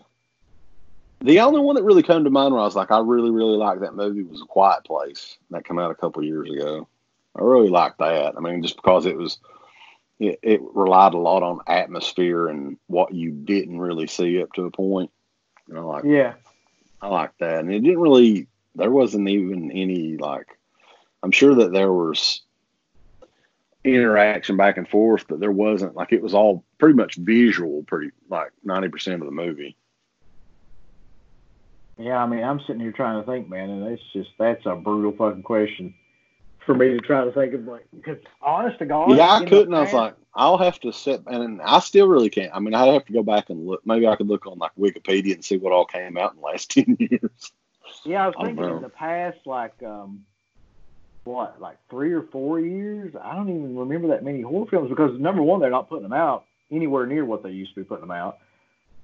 The 1.27 1.41
only 1.41 1.59
one 1.59 1.75
that 1.75 1.83
really 1.83 2.05
came 2.05 2.23
to 2.23 2.31
mind 2.31 2.55
where 2.55 2.63
I 2.63 2.67
was 2.67 2.77
like, 2.77 2.93
I 2.93 3.01
really, 3.01 3.33
really 3.33 3.57
like 3.57 3.81
that 3.81 3.97
movie 3.97 4.23
was 4.23 4.41
A 4.41 4.45
Quiet 4.45 4.85
Place. 4.85 5.39
That 5.51 5.65
came 5.65 5.77
out 5.77 5.91
a 5.91 5.97
couple 5.97 6.23
years 6.23 6.49
ago. 6.49 6.87
I 7.35 7.43
really 7.43 7.69
liked 7.69 7.99
that. 7.99 8.35
I 8.37 8.41
mean, 8.41 8.63
just 8.63 8.77
because 8.77 9.07
it 9.07 9.17
was, 9.17 9.39
it, 10.21 10.39
it 10.45 10.61
relied 10.63 11.15
a 11.15 11.19
lot 11.19 11.43
on 11.43 11.63
atmosphere 11.67 12.47
and 12.47 12.79
what 12.87 13.13
you 13.13 13.33
didn't 13.33 13.81
really 13.81 14.07
see 14.07 14.41
up 14.41 14.53
to 14.53 14.67
a 14.67 14.71
point. 14.71 15.11
And 15.69 15.77
I 15.77 15.81
like, 15.81 16.05
yeah, 16.05 16.35
I 17.03 17.09
like 17.09 17.33
that. 17.41 17.59
And 17.59 17.73
it 17.73 17.81
didn't 17.81 17.99
really, 17.99 18.47
there 18.77 18.93
wasn't 18.93 19.29
even 19.29 19.73
any 19.73 20.17
like, 20.19 20.57
I'm 21.25 21.33
sure 21.33 21.57
that 21.57 21.73
there 21.73 21.93
was 21.93 22.43
interaction 23.83 24.57
back 24.57 24.77
and 24.77 24.89
forth, 24.89 25.27
but 25.29 25.41
there 25.41 25.51
wasn't 25.51 25.97
like, 25.97 26.13
it 26.13 26.23
was 26.23 26.35
all 26.35 26.63
pretty 26.79 26.95
much 26.95 27.17
visual, 27.17 27.83
pretty 27.83 28.13
like 28.31 28.53
90% 28.65 29.15
of 29.15 29.21
the 29.21 29.33
movie. 29.33 29.77
Yeah. 31.99 32.23
I 32.23 32.27
mean, 32.27 32.43
I'm 32.43 32.61
sitting 32.61 32.81
here 32.81 32.93
trying 32.93 33.23
to 33.23 33.31
think, 33.31 33.49
man, 33.49 33.71
and 33.71 33.87
it's 33.89 34.03
just 34.13 34.31
that's 34.39 34.65
a 34.67 34.75
brutal 34.75 35.13
fucking 35.13 35.43
question 35.43 35.95
for 36.65 36.75
me 36.75 36.89
to 36.91 36.99
try 36.99 37.25
to 37.25 37.33
think 37.33 37.55
of. 37.55 37.65
Like, 37.65 37.87
because 37.95 38.19
honest 38.43 38.79
to 38.81 38.87
God, 38.87 39.17
Yeah, 39.17 39.31
I 39.31 39.45
couldn't. 39.45 39.75
I 39.75 39.81
was 39.81 39.87
past- 39.91 39.95
like, 39.95 40.15
I'll 40.35 40.59
have 40.59 40.79
to 40.81 40.93
sit, 40.93 41.23
and 41.27 41.63
I 41.63 41.79
still 41.81 42.09
really 42.09 42.29
can't. 42.29 42.53
I 42.55 42.59
mean, 42.61 42.75
I'd 42.75 42.93
have 42.93 43.07
to 43.07 43.13
go 43.13 43.23
back 43.23 43.49
and 43.51 43.67
look. 43.67 43.87
Maybe 43.87 44.07
I 44.07 44.17
could 44.17 44.29
look 44.29 44.47
on 44.47 44.59
like 44.59 44.73
Wikipedia 44.79 45.35
and 45.35 45.45
see 45.45 45.57
what 45.57 45.73
all 45.73 45.87
came 45.87 46.19
out 46.19 46.33
in 46.35 46.41
the 46.41 46.47
last 46.47 46.71
ten 46.73 46.97
years. 46.99 47.53
Yeah, 48.05 48.25
I 48.25 48.27
was 48.27 48.37
thinking 48.41 48.57
know. 48.57 48.77
in 48.77 48.83
the 48.83 48.89
past, 48.89 49.39
like, 49.47 49.83
um, 49.83 50.25
what, 51.25 51.61
like 51.61 51.79
three 51.91 52.13
or 52.13 52.23
four 52.23 52.61
years? 52.61 53.15
I 53.21 53.35
don't 53.35 53.49
even 53.49 53.77
remember 53.77 54.09
that 54.09 54.25
many 54.25 54.43
horror 54.43 54.67
films 54.67 54.91
because 54.91 55.19
number 55.19 55.43
one, 55.43 55.61
they're 55.61 55.71
not 55.71 55.89
putting 55.89 56.05
them 56.05 56.13
out 56.13 56.45
anywhere 56.71 57.07
near 57.07 57.25
what 57.25 57.43
they 57.43 57.51
used 57.51 57.75
to 57.75 57.81
be 57.81 57.85
putting 57.85 58.07
them 58.07 58.17
out. 58.17 58.39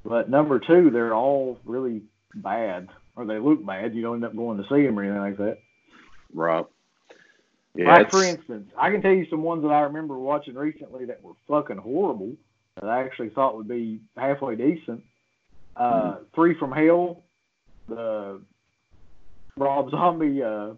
But 0.05 0.29
number 0.29 0.59
two, 0.59 0.91
they're 0.91 1.15
all 1.15 1.59
really 1.65 2.03
bad, 2.35 2.89
or 3.17 3.25
they 3.25 3.39
look 3.39 3.65
bad. 3.65 3.95
You 3.95 4.03
don't 4.03 4.17
end 4.17 4.25
up 4.25 4.37
going 4.37 4.59
to 4.59 4.69
see 4.69 4.85
them 4.85 4.99
or 4.99 5.03
anything 5.03 5.21
like 5.21 5.37
that. 5.39 5.59
Right. 6.33 6.65
Yeah. 7.75 7.95
like 7.95 8.11
for 8.11 8.23
instance, 8.23 8.71
I 8.77 8.91
can 8.91 9.01
tell 9.01 9.13
you 9.13 9.27
some 9.31 9.43
ones 9.43 9.63
that 9.63 9.71
I 9.71 9.81
remember 9.81 10.19
watching 10.19 10.55
recently 10.55 11.07
that 11.07 11.23
were 11.23 11.33
fucking 11.49 11.79
horrible 11.79 12.37
that 12.77 12.89
I 12.89 13.03
actually 13.03 13.31
thought 13.31 13.57
would 13.57 13.69
be 13.69 14.01
halfway 14.17 14.57
decent. 14.57 15.03
Uh, 15.77 16.17
Three 16.35 16.55
from 16.55 16.73
Hell, 16.73 17.23
the 17.89 18.41
Rob 19.57 19.91
Zombie 19.91 20.43
uh, 20.43 20.73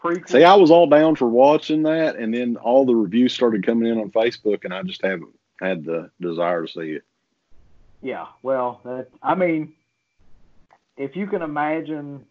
prequel. 0.00 0.28
see, 0.28 0.44
I 0.44 0.54
was 0.54 0.70
all 0.70 0.86
down 0.86 1.16
for 1.16 1.28
watching 1.28 1.82
that, 1.82 2.16
and 2.16 2.32
then 2.32 2.56
all 2.56 2.84
the 2.84 2.94
reviews 2.94 3.32
started 3.32 3.66
coming 3.66 3.90
in 3.90 3.98
on 3.98 4.10
Facebook, 4.10 4.64
and 4.64 4.72
I 4.72 4.82
just 4.82 5.02
haven't 5.02 5.34
had 5.60 5.84
the 5.84 6.10
desire 6.20 6.66
to 6.66 6.72
see 6.72 6.92
it. 6.92 7.04
Yeah, 8.02 8.26
well, 8.42 8.80
that 8.84 9.08
I 9.22 9.34
mean, 9.34 9.72
if 10.96 11.16
you 11.16 11.26
can 11.26 11.42
imagine, 11.42 12.24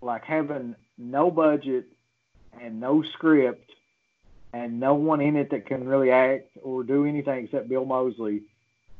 like 0.00 0.24
having 0.24 0.76
no 0.96 1.30
budget 1.30 1.86
and 2.60 2.80
no 2.80 3.02
script 3.02 3.72
and 4.52 4.80
no 4.80 4.94
one 4.94 5.20
in 5.20 5.36
it 5.36 5.50
that 5.50 5.66
can 5.66 5.86
really 5.86 6.10
act 6.10 6.48
or 6.62 6.82
do 6.82 7.06
anything 7.06 7.44
except 7.44 7.68
Bill 7.68 7.84
Moseley, 7.84 8.42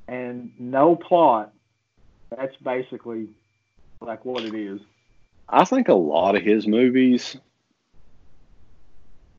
and 0.07 0.53
no 0.59 0.95
plot, 0.97 1.53
that's 2.37 2.57
basically 2.57 3.29
like 4.01 4.25
what 4.25 4.45
it 4.45 4.55
is. 4.55 4.81
I 5.49 5.65
think 5.65 5.89
a 5.89 5.95
lot 5.95 6.37
of 6.37 6.43
his 6.43 6.67
movies, 6.67 7.37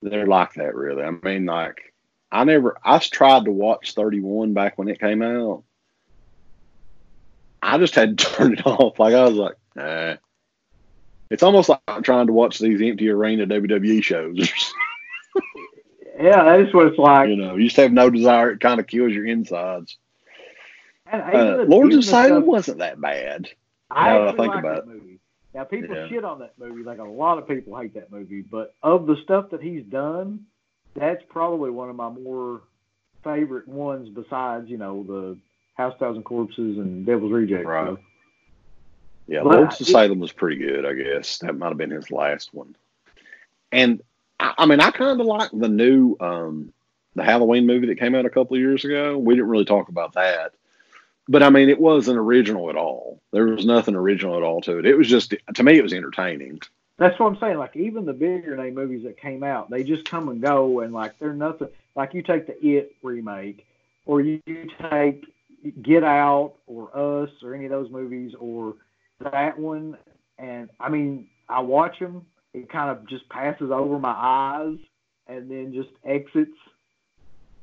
they're 0.01 0.27
like 0.27 0.53
that. 0.55 0.75
Really, 0.75 1.03
I 1.03 1.11
mean, 1.11 1.45
like 1.45 1.93
I 2.31 2.43
never. 2.43 2.77
I 2.83 2.97
tried 2.99 3.45
to 3.45 3.51
watch 3.51 3.93
Thirty 3.93 4.19
One 4.19 4.53
back 4.53 4.77
when 4.77 4.89
it 4.89 4.99
came 4.99 5.21
out. 5.21 5.63
I 7.61 7.77
just 7.77 7.95
had 7.95 8.17
to 8.17 8.25
turn 8.33 8.53
it 8.53 8.65
off. 8.65 8.99
Like 8.99 9.13
I 9.13 9.23
was 9.23 9.35
like, 9.35 9.55
nah. 9.75 10.15
It's 11.29 11.43
almost 11.43 11.69
like 11.69 11.79
I'm 11.87 12.03
trying 12.03 12.27
to 12.27 12.33
watch 12.33 12.59
these 12.59 12.81
empty 12.81 13.09
arena 13.09 13.45
WWE 13.47 14.03
shows. 14.03 14.51
Yeah, 16.19 16.43
that's 16.43 16.73
what 16.73 16.87
it's 16.87 16.97
like. 16.99 17.29
you 17.29 17.35
know, 17.37 17.55
you 17.55 17.63
just 17.65 17.77
have 17.77 17.91
no 17.93 18.09
desire. 18.09 18.51
It 18.51 18.59
kind 18.59 18.79
of 18.79 18.85
kills 18.85 19.11
your 19.13 19.25
insides. 19.25 19.97
And 21.11 21.21
Uh, 21.21 21.65
Lords 21.67 21.95
of 21.95 22.01
the 22.03 22.07
Salem 22.11 22.45
wasn't 22.45 22.79
that 22.79 22.99
bad. 23.01 23.47
I 23.89 24.09
Now 24.09 24.19
that 24.19 24.27
I 24.27 24.31
think 24.37 24.53
like 24.53 24.59
about 24.59 24.85
that 24.85 24.93
movie. 24.93 25.19
Now 25.55 25.63
people 25.63 25.95
Yeah. 25.95 26.07
shit 26.09 26.23
on 26.23 26.39
that 26.39 26.53
movie, 26.59 26.83
like 26.83 26.99
a 26.99 27.03
lot 27.03 27.37
of 27.37 27.47
people 27.47 27.77
hate 27.77 27.93
that 27.95 28.11
movie. 28.11 28.41
But 28.41 28.75
of 28.83 29.07
the 29.07 29.15
stuff 29.23 29.49
that 29.51 29.61
he's 29.63 29.83
done, 29.85 30.45
that's 30.95 31.23
probably 31.29 31.71
one 31.71 31.89
of 31.89 31.95
my 31.95 32.09
more 32.09 32.61
favorite 33.23 33.67
ones. 33.67 34.09
Besides, 34.09 34.69
you 34.69 34.77
know, 34.77 35.03
the 35.03 35.37
House 35.75 35.95
Thousand 35.99 36.23
Corpses 36.23 36.77
and 36.77 37.05
Devil's 37.05 37.31
Reject. 37.31 37.65
Right. 37.65 37.87
stuff. 37.87 37.99
Yeah, 39.27 39.43
Well, 39.43 39.59
Lords 39.59 39.79
of 39.79 39.87
it- 39.87 39.91
Salem 39.91 40.19
was 40.19 40.31
pretty 40.31 40.57
good, 40.57 40.85
I 40.85 40.93
guess. 40.93 41.39
That 41.39 41.57
might 41.57 41.69
have 41.69 41.77
been 41.77 41.91
his 41.91 42.11
last 42.11 42.53
one. 42.53 42.75
And 43.71 44.01
I, 44.39 44.53
I 44.59 44.65
mean, 44.65 44.79
I 44.81 44.91
kind 44.91 45.19
of 45.21 45.25
like 45.27 45.49
the 45.53 45.69
new, 45.69 46.17
um, 46.19 46.73
the 47.15 47.23
Halloween 47.23 47.65
movie 47.65 47.87
that 47.87 47.99
came 47.99 48.15
out 48.15 48.25
a 48.25 48.29
couple 48.29 48.55
of 48.55 48.61
years 48.61 48.83
ago. 48.83 49.17
We 49.17 49.35
didn't 49.35 49.49
really 49.49 49.65
talk 49.65 49.89
about 49.89 50.13
that, 50.13 50.53
but 51.27 51.43
I 51.43 51.49
mean, 51.49 51.69
it 51.69 51.79
wasn't 51.79 52.17
original 52.17 52.69
at 52.69 52.75
all. 52.75 53.21
There 53.31 53.45
was 53.45 53.65
nothing 53.65 53.95
original 53.95 54.37
at 54.37 54.43
all 54.43 54.61
to 54.61 54.79
it. 54.79 54.85
It 54.85 54.97
was 54.97 55.07
just, 55.07 55.33
to 55.53 55.63
me, 55.63 55.77
it 55.77 55.83
was 55.83 55.93
entertaining. 55.93 56.61
That's 56.97 57.17
what 57.19 57.27
I'm 57.27 57.39
saying. 57.39 57.57
Like 57.57 57.75
even 57.75 58.05
the 58.05 58.13
bigger 58.13 58.55
name 58.57 58.75
movies 58.75 59.03
that 59.03 59.17
came 59.17 59.43
out, 59.43 59.69
they 59.69 59.83
just 59.83 60.05
come 60.05 60.29
and 60.29 60.41
go, 60.41 60.81
and 60.81 60.93
like 60.93 61.17
they're 61.19 61.33
nothing. 61.33 61.69
Like 61.95 62.13
you 62.13 62.21
take 62.21 62.47
the 62.47 62.65
It 62.65 62.95
remake, 63.01 63.65
or 64.05 64.21
you 64.21 64.39
take 64.89 65.25
Get 65.81 66.03
Out, 66.03 66.55
or 66.67 66.89
Us, 67.23 67.29
or 67.43 67.53
any 67.53 67.65
of 67.65 67.71
those 67.71 67.89
movies, 67.91 68.33
or 68.39 68.75
that 69.19 69.57
one, 69.57 69.97
and 70.37 70.69
I 70.79 70.89
mean, 70.89 71.27
I 71.49 71.59
watch 71.61 71.99
them. 71.99 72.25
It 72.53 72.69
kind 72.69 72.89
of 72.89 73.07
just 73.07 73.29
passes 73.29 73.71
over 73.71 73.99
my 73.99 74.15
eyes, 74.17 74.77
and 75.27 75.49
then 75.49 75.73
just 75.73 75.89
exits. 76.05 76.57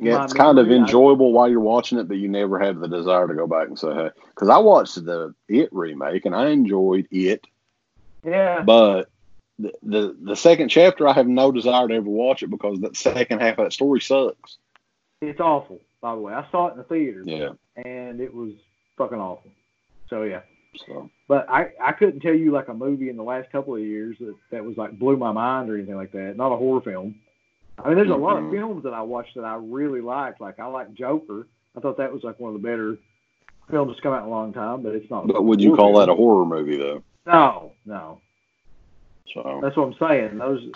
Yeah, 0.01 0.23
it's 0.23 0.33
kind 0.33 0.61
of 0.61 0.71
enjoyable 0.71 1.33
while 1.33 1.49
you're 1.51 1.59
watching 1.59 1.99
it, 1.99 2.07
but 2.07 2.19
you 2.19 2.29
never 2.29 2.59
have 2.61 2.79
the 2.79 2.87
desire 2.87 3.27
to 3.27 3.35
go 3.35 3.49
back 3.49 3.67
and 3.67 3.77
say, 3.77 3.93
hey, 3.93 4.11
because 4.29 4.49
I 4.49 4.59
watched 4.59 4.95
the 5.05 5.35
It 5.49 5.71
remake 5.73 6.25
and 6.25 6.37
I 6.37 6.51
enjoyed 6.51 7.09
it. 7.11 7.45
Yeah, 8.25 8.63
But 8.63 9.11
the, 9.59 9.73
the 9.83 10.17
the 10.21 10.37
second 10.37 10.69
chapter, 10.69 11.09
I 11.09 11.15
have 11.15 11.27
no 11.27 11.51
desire 11.51 11.89
to 11.89 11.95
ever 11.95 12.09
watch 12.09 12.45
it 12.45 12.51
because 12.51 12.79
that 12.81 12.97
second 12.97 13.41
half 13.41 13.59
of 13.59 13.65
that 13.65 13.73
story 13.73 14.01
sucks. 14.01 14.59
it's 15.21 15.41
awful. 15.41 15.81
By 16.01 16.15
the 16.15 16.21
way, 16.21 16.33
I 16.33 16.47
saw 16.51 16.69
it 16.69 16.73
in 16.73 16.79
the 16.79 16.85
theater, 16.85 17.23
Yeah. 17.27 17.51
and 17.85 18.21
it 18.21 18.33
was 18.33 18.53
fucking 18.97 19.19
awful. 19.19 19.51
So 20.09 20.23
yeah. 20.23 20.41
So 20.87 21.11
But 21.27 21.49
I, 21.51 21.73
I 21.83 21.93
couldn't 21.93 22.21
tell 22.21 22.35
you 22.35 22.53
like 22.53 22.69
a 22.69 22.75
movie 22.75 23.09
in 23.09 23.17
the 23.17 23.23
last 23.23 23.51
couple 23.51 23.75
of 23.75 23.81
years 23.83 24.17
that, 24.21 24.35
that 24.53 24.65
was 24.65 24.77
like 24.77 24.99
blew 24.99 25.17
my 25.17 25.33
mind 25.33 25.71
or 25.71 25.77
anything 25.77 25.97
like 25.97 26.13
that. 26.13 26.37
Not 26.37 26.53
a 26.53 26.57
horror 26.57 26.81
film. 26.83 27.17
I 27.83 27.89
mean, 27.89 27.97
there's 27.97 28.11
a 28.11 28.15
lot 28.17 28.37
of 28.37 28.45
Mhm. 28.45 28.53
films 28.53 28.85
that 28.85 28.93
I 28.93 29.03
watched 29.03 29.35
that 29.37 29.45
I 29.45 29.57
really 29.57 30.01
liked. 30.01 30.41
Like 30.41 30.59
I 30.61 30.67
like 30.67 30.93
Joker. 30.95 31.47
I 31.77 31.81
thought 31.81 31.97
that 31.97 32.13
was 32.13 32.23
like 32.23 32.39
one 32.39 32.55
of 32.55 32.61
the 32.61 32.67
better 32.69 32.99
films 33.71 33.91
that's 33.93 34.01
come 34.01 34.13
out 34.13 34.23
in 34.23 34.29
a 34.29 34.31
long 34.31 34.53
time, 34.53 34.83
but 34.83 34.95
it's 34.95 35.11
not. 35.11 35.27
but 35.27 35.45
would 35.45 35.61
you 35.61 35.75
call 35.75 35.99
that 35.99 36.09
a 36.09 36.15
horror 36.15 36.47
movie 36.47 36.77
though? 36.77 37.03
No, 37.27 37.73
no. 37.85 38.21
So 39.35 39.61
That's 39.63 39.77
what 39.77 39.89
I'm 39.89 39.95
saying. 40.09 40.39
Those. 40.39 40.71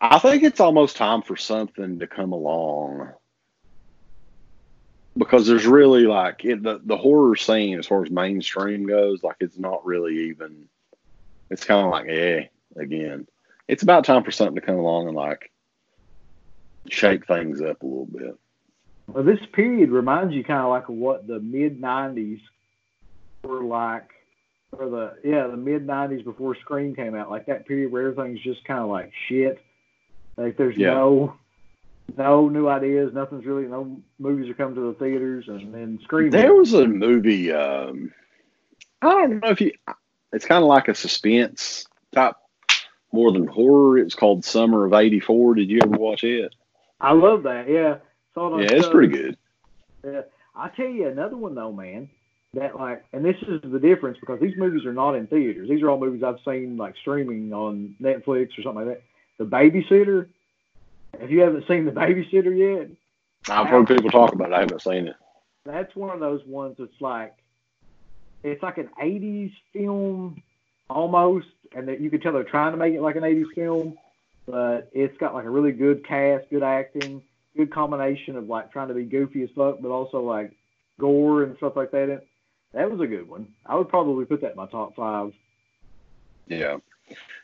I 0.00 0.18
think 0.18 0.42
it's 0.42 0.60
almost 0.60 0.96
time 0.96 1.22
for 1.22 1.36
something 1.36 1.98
to 1.98 2.06
come 2.06 2.32
along. 2.32 3.08
Because 5.18 5.46
there's 5.48 5.66
really 5.66 6.04
like 6.06 6.44
it, 6.44 6.62
the 6.62 6.80
the 6.84 6.96
horror 6.96 7.34
scene 7.36 7.78
as 7.78 7.86
far 7.86 8.04
as 8.04 8.10
mainstream 8.10 8.86
goes, 8.86 9.22
like 9.22 9.36
it's 9.40 9.58
not 9.58 9.84
really 9.84 10.28
even. 10.28 10.68
It's 11.50 11.64
kind 11.64 11.84
of 11.84 11.90
like 11.90 12.06
eh 12.08 12.44
again. 12.76 13.26
It's 13.66 13.82
about 13.82 14.04
time 14.04 14.22
for 14.22 14.30
something 14.30 14.54
to 14.54 14.60
come 14.60 14.76
along 14.76 15.08
and 15.08 15.16
like 15.16 15.50
shake 16.88 17.26
things 17.26 17.60
up 17.60 17.82
a 17.82 17.86
little 17.86 18.06
bit. 18.06 18.36
Well, 19.08 19.24
this 19.24 19.40
period 19.52 19.90
reminds 19.90 20.34
you 20.34 20.44
kind 20.44 20.60
of 20.62 20.68
like 20.70 20.88
what 20.88 21.26
the 21.26 21.40
mid 21.40 21.80
'90s 21.80 22.40
were 23.42 23.62
like, 23.64 24.10
or 24.72 24.88
the 24.88 25.14
yeah 25.24 25.46
the 25.48 25.56
mid 25.56 25.86
'90s 25.86 26.22
before 26.22 26.54
Scream 26.56 26.94
came 26.94 27.14
out. 27.14 27.30
Like 27.30 27.46
that 27.46 27.66
period 27.66 27.90
where 27.90 28.08
everything's 28.08 28.40
just 28.40 28.64
kind 28.64 28.80
of 28.80 28.88
like 28.88 29.10
shit. 29.28 29.58
Like 30.36 30.56
there's 30.56 30.76
Yeah. 30.76 30.94
no 30.94 31.34
no 32.16 32.48
new 32.48 32.68
ideas. 32.68 33.12
Nothing's 33.12 33.44
really 33.44 33.64
no 33.64 34.00
movies 34.18 34.50
are 34.50 34.54
coming 34.54 34.74
to 34.74 34.92
the 34.92 34.98
theaters, 34.98 35.46
and 35.48 35.74
then 35.74 35.98
Scream. 36.02 36.30
There 36.30 36.54
was 36.54 36.72
a 36.72 36.86
movie. 36.86 37.52
Um, 37.52 38.12
I 39.02 39.08
don't 39.08 39.40
know 39.40 39.50
if 39.50 39.60
you. 39.60 39.72
It's 40.32 40.44
kind 40.44 40.62
of 40.62 40.68
like 40.68 40.88
a 40.88 40.94
suspense 40.94 41.86
type, 42.12 42.36
more 43.12 43.32
than 43.32 43.46
horror. 43.46 43.98
It's 43.98 44.14
called 44.14 44.44
Summer 44.44 44.84
of 44.84 44.92
'84. 44.92 45.54
Did 45.54 45.70
you 45.70 45.80
ever 45.82 45.96
watch 45.96 46.24
it? 46.24 46.54
I 47.00 47.12
love 47.12 47.44
that. 47.44 47.68
Yeah, 47.68 47.98
Saw 48.34 48.48
it 48.48 48.52
on 48.52 48.62
Yeah, 48.62 48.72
it's 48.72 48.88
pretty 48.88 49.12
good. 49.12 49.36
Yeah. 50.04 50.22
I'll 50.54 50.70
tell 50.70 50.86
you 50.86 51.08
another 51.08 51.36
one 51.36 51.54
though, 51.54 51.72
man, 51.72 52.08
that 52.54 52.76
like, 52.76 53.04
and 53.12 53.24
this 53.24 53.36
is 53.42 53.60
the 53.62 53.78
difference 53.78 54.18
because 54.18 54.40
these 54.40 54.56
movies 54.56 54.84
are 54.84 54.92
not 54.92 55.14
in 55.14 55.26
theaters. 55.26 55.68
These 55.68 55.82
are 55.82 55.90
all 55.90 56.00
movies 56.00 56.22
I've 56.22 56.38
seen 56.44 56.76
like 56.76 56.96
streaming 57.00 57.52
on 57.52 57.94
Netflix 58.00 58.58
or 58.58 58.62
something 58.62 58.86
like 58.86 58.86
that. 58.86 59.02
The 59.38 59.44
Babysitter. 59.44 60.28
If 61.14 61.30
you 61.30 61.40
haven't 61.40 61.66
seen 61.68 61.84
The 61.84 61.90
Babysitter 61.92 62.56
yet, 62.56 62.88
I've 63.48 63.66
heard 63.68 63.86
people 63.88 64.10
talk 64.10 64.32
about 64.32 64.50
it. 64.50 64.54
I 64.54 64.60
haven't 64.60 64.82
seen 64.82 65.08
it. 65.08 65.16
that's 65.64 65.94
one 65.96 66.10
of 66.10 66.20
those 66.20 66.44
ones 66.46 66.76
that's 66.78 67.00
like 67.00 67.34
it's 68.42 68.62
like 68.62 68.78
an 68.78 68.88
80s 69.02 69.52
film 69.72 70.42
almost 70.88 71.48
and 71.74 71.88
that 71.88 72.00
you 72.00 72.08
can 72.10 72.20
tell 72.20 72.32
they're 72.32 72.44
trying 72.44 72.72
to 72.72 72.78
make 72.78 72.94
it 72.94 73.00
like 73.02 73.16
an 73.16 73.22
80s 73.22 73.52
film 73.54 73.98
but 74.46 74.88
it's 74.92 75.16
got 75.18 75.34
like 75.34 75.44
a 75.44 75.50
really 75.50 75.72
good 75.72 76.06
cast 76.06 76.48
good 76.50 76.62
acting 76.62 77.20
good 77.56 77.70
combination 77.72 78.36
of 78.36 78.46
like 78.48 78.72
trying 78.72 78.88
to 78.88 78.94
be 78.94 79.04
goofy 79.04 79.42
as 79.42 79.50
fuck 79.56 79.78
but 79.82 79.88
also 79.90 80.20
like 80.22 80.52
gore 80.98 81.42
and 81.42 81.56
stuff 81.58 81.76
like 81.76 81.90
that 81.90 82.24
that 82.72 82.90
was 82.90 83.00
a 83.00 83.06
good 83.06 83.28
one 83.28 83.48
i 83.66 83.74
would 83.74 83.88
probably 83.88 84.24
put 84.24 84.40
that 84.40 84.52
in 84.52 84.56
my 84.56 84.66
top 84.66 84.94
five 84.96 85.32
Yeah. 86.46 86.78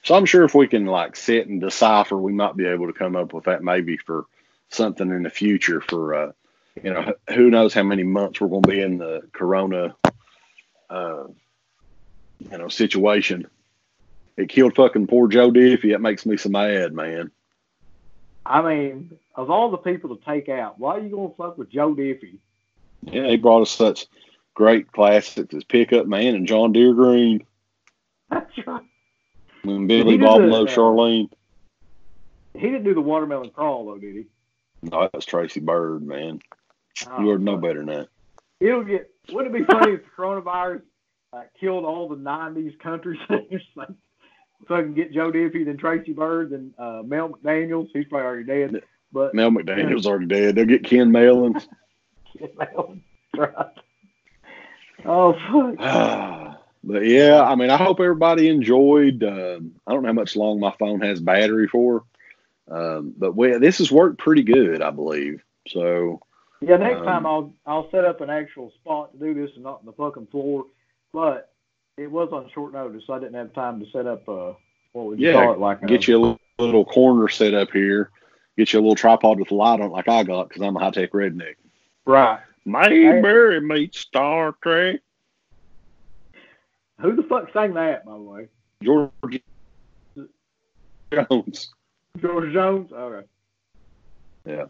So 0.03 0.15
I'm 0.15 0.27
sure 0.27 0.45
if 0.45 0.55
we 0.55 0.67
can 0.67 0.87
like 0.87 1.17
sit 1.17 1.47
and 1.49 1.61
decipher, 1.61 2.17
we 2.17 2.33
might 2.33 2.57
be 2.57 2.67
able 2.67 2.87
to 2.87 2.93
come 2.93 3.17
up 3.17 3.33
with 3.33 3.45
that 3.45 3.63
maybe 3.63 3.97
for 3.97 4.27
something 4.69 5.11
in 5.11 5.23
the 5.23 5.31
future 5.31 5.81
for 5.81 6.15
uh 6.15 6.33
you 6.83 6.93
know 6.93 7.13
who 7.31 7.49
knows 7.51 7.73
how 7.73 7.83
many 7.85 8.03
months 8.03 8.41
we're 8.41 8.49
going 8.49 8.63
to 8.63 8.69
be 8.69 8.81
in 8.81 8.99
the 8.99 9.23
corona 9.33 9.95
uh 10.91 11.25
you 12.51 12.59
know 12.59 12.69
situation. 12.69 13.47
It 14.37 14.49
killed 14.49 14.75
fucking 14.75 15.07
poor 15.07 15.29
Joe 15.29 15.53
Diffie. 15.53 15.93
That 15.93 16.01
makes 16.01 16.27
me 16.27 16.37
so 16.37 16.49
mad, 16.49 16.93
man. 16.93 17.31
i 18.45 18.61
mean 18.61 19.17
of 19.37 19.51
all 19.51 19.71
the 19.71 19.79
people 19.79 20.17
to 20.17 20.25
take 20.25 20.49
out 20.49 20.79
why 20.79 20.97
are 20.97 21.01
you 21.01 21.09
going 21.09 21.31
to 21.31 21.37
fuck 21.37 21.57
with 21.57 21.71
joe 21.71 21.95
diffie 21.95 22.39
Yeah, 23.03 23.29
he 23.29 23.37
brought 23.37 23.63
us 23.63 23.71
such 23.71 24.07
great 24.55 24.93
classics 24.93 25.55
as 25.55 25.65
Pickup 25.65 26.07
Man 26.07 26.35
and 26.35 26.47
John 26.47 26.73
Deere 26.73 26.95
Green 26.95 27.45
that's 28.31 28.67
right 28.67 28.83
he 29.65 29.87
Billy 29.87 30.19
Bob 30.19 30.43
uh, 30.43 30.67
Charlene. 30.67 31.31
he 32.55 32.61
didn't 32.61 32.85
do 32.85 32.95
the 32.95 33.01
watermelon 33.01 33.51
crawl 33.51 33.87
though 33.87 33.99
did 33.99 34.15
he 34.15 34.27
No, 34.83 35.09
that's 35.13 35.27
Tracy 35.27 35.61
Byrd, 35.61 36.07
man. 36.07 36.41
Oh, 37.09 37.21
You 37.21 37.39
to 37.39 37.43
know 37.43 37.57
better 37.57 37.85
than 37.85 37.87
that. 37.87 38.09
It'll 38.61 38.85
get. 38.85 39.11
Wouldn't 39.33 39.55
it 39.55 39.59
be 39.59 39.65
funny 39.65 39.95
if 39.95 40.03
the 40.05 40.11
coronavirus 40.17 40.83
like, 41.33 41.51
killed 41.59 41.85
all 41.85 42.09
the 42.09 42.17
'90s 42.17 42.79
country 42.79 43.19
singers? 43.29 43.67
like, 43.75 43.89
fucking 44.69 44.95
get 44.95 45.13
Joe 45.13 45.33
Diffie, 45.33 45.65
then 45.65 45.77
Tracy 45.77 46.13
Byrd, 46.13 46.51
then 46.51 46.73
uh, 46.79 47.03
Mel 47.05 47.31
McDaniel's. 47.31 47.91
He's 47.93 48.07
probably 48.07 48.27
already 48.27 48.45
dead. 48.45 48.83
But 49.13 49.35
Mel 49.35 49.51
McDaniel's 49.51 50.07
already 50.07 50.27
dead. 50.27 50.55
They'll 50.55 50.67
get 50.67 50.85
Ken 50.85 51.11
Mellons. 51.11 51.67
Mel, 52.59 52.97
right. 53.37 53.67
Oh 55.05 55.33
fuck! 55.51 56.51
but 56.87 57.07
yeah, 57.07 57.43
I 57.43 57.55
mean, 57.55 57.71
I 57.71 57.77
hope 57.77 58.01
everybody 58.01 58.49
enjoyed. 58.49 59.23
Um, 59.25 59.73
I 59.87 59.93
don't 59.93 60.03
know 60.03 60.09
how 60.09 60.13
much 60.13 60.37
long 60.37 60.61
my 60.61 60.73
phone 60.79 61.01
has 61.01 61.21
battery 61.21 61.67
for, 61.67 62.05
um, 62.71 63.15
but 63.17 63.35
we, 63.35 63.57
this 63.59 63.79
has 63.79 63.91
worked 63.91 64.19
pretty 64.19 64.43
good, 64.43 64.83
I 64.83 64.91
believe. 64.91 65.43
So 65.69 66.21
Yeah, 66.61 66.77
next 66.77 67.01
Um, 67.01 67.05
time 67.05 67.27
I'll 67.27 67.55
I'll 67.67 67.91
set 67.91 68.05
up 68.05 68.21
an 68.21 68.31
actual 68.31 68.71
spot 68.73 69.13
to 69.13 69.19
do 69.19 69.35
this 69.35 69.55
and 69.55 69.65
not 69.65 69.81
on 69.81 69.87
the 69.87 69.93
fucking 69.93 70.27
floor. 70.27 70.67
But 71.13 71.53
it 71.97 72.11
was 72.11 72.31
on 72.33 72.51
short 72.53 72.73
notice, 72.73 73.05
so 73.07 73.15
I 73.15 73.19
didn't 73.19 73.35
have 73.35 73.53
time 73.55 73.81
to 73.81 73.87
set 73.91 74.07
up. 74.07 74.29
Uh, 74.29 74.53
what 74.93 75.07
would 75.07 75.21
you 75.21 75.27
Yeah, 75.29 75.45
call 75.45 75.53
it? 75.55 75.59
Like 75.61 75.87
get 75.87 76.09
a, 76.09 76.11
you 76.11 76.19
a 76.19 76.21
little, 76.21 76.41
little 76.59 76.85
corner 76.85 77.29
set 77.29 77.55
up 77.55 77.71
here. 77.71 78.11
Get 78.57 78.73
you 78.73 78.79
a 78.79 78.83
little 78.83 78.95
tripod 78.95 79.39
with 79.39 79.51
a 79.51 79.55
light 79.55 79.81
on 79.81 79.87
it, 79.87 79.93
like 79.93 80.09
I 80.09 80.23
got, 80.23 80.49
because 80.49 80.63
I'm 80.63 80.77
a 80.77 80.81
high 80.81 80.91
tech 80.91 81.13
redneck. 81.13 81.55
right. 82.07 82.41
Mayberry 82.65 83.61
meets 83.61 83.99
Star 83.99 84.55
Trek. 84.63 85.01
Who 87.01 87.17
the 87.17 87.23
fuck 87.25 87.53
sang 87.53 87.75
that, 87.75 88.05
by 88.05 88.13
the 88.13 88.19
way? 88.19 88.49
George 88.83 89.43
Jones. 91.13 91.73
George 92.21 92.53
Jones. 92.53 92.93
Okay. 92.93 93.27
Yeah. 94.47 94.65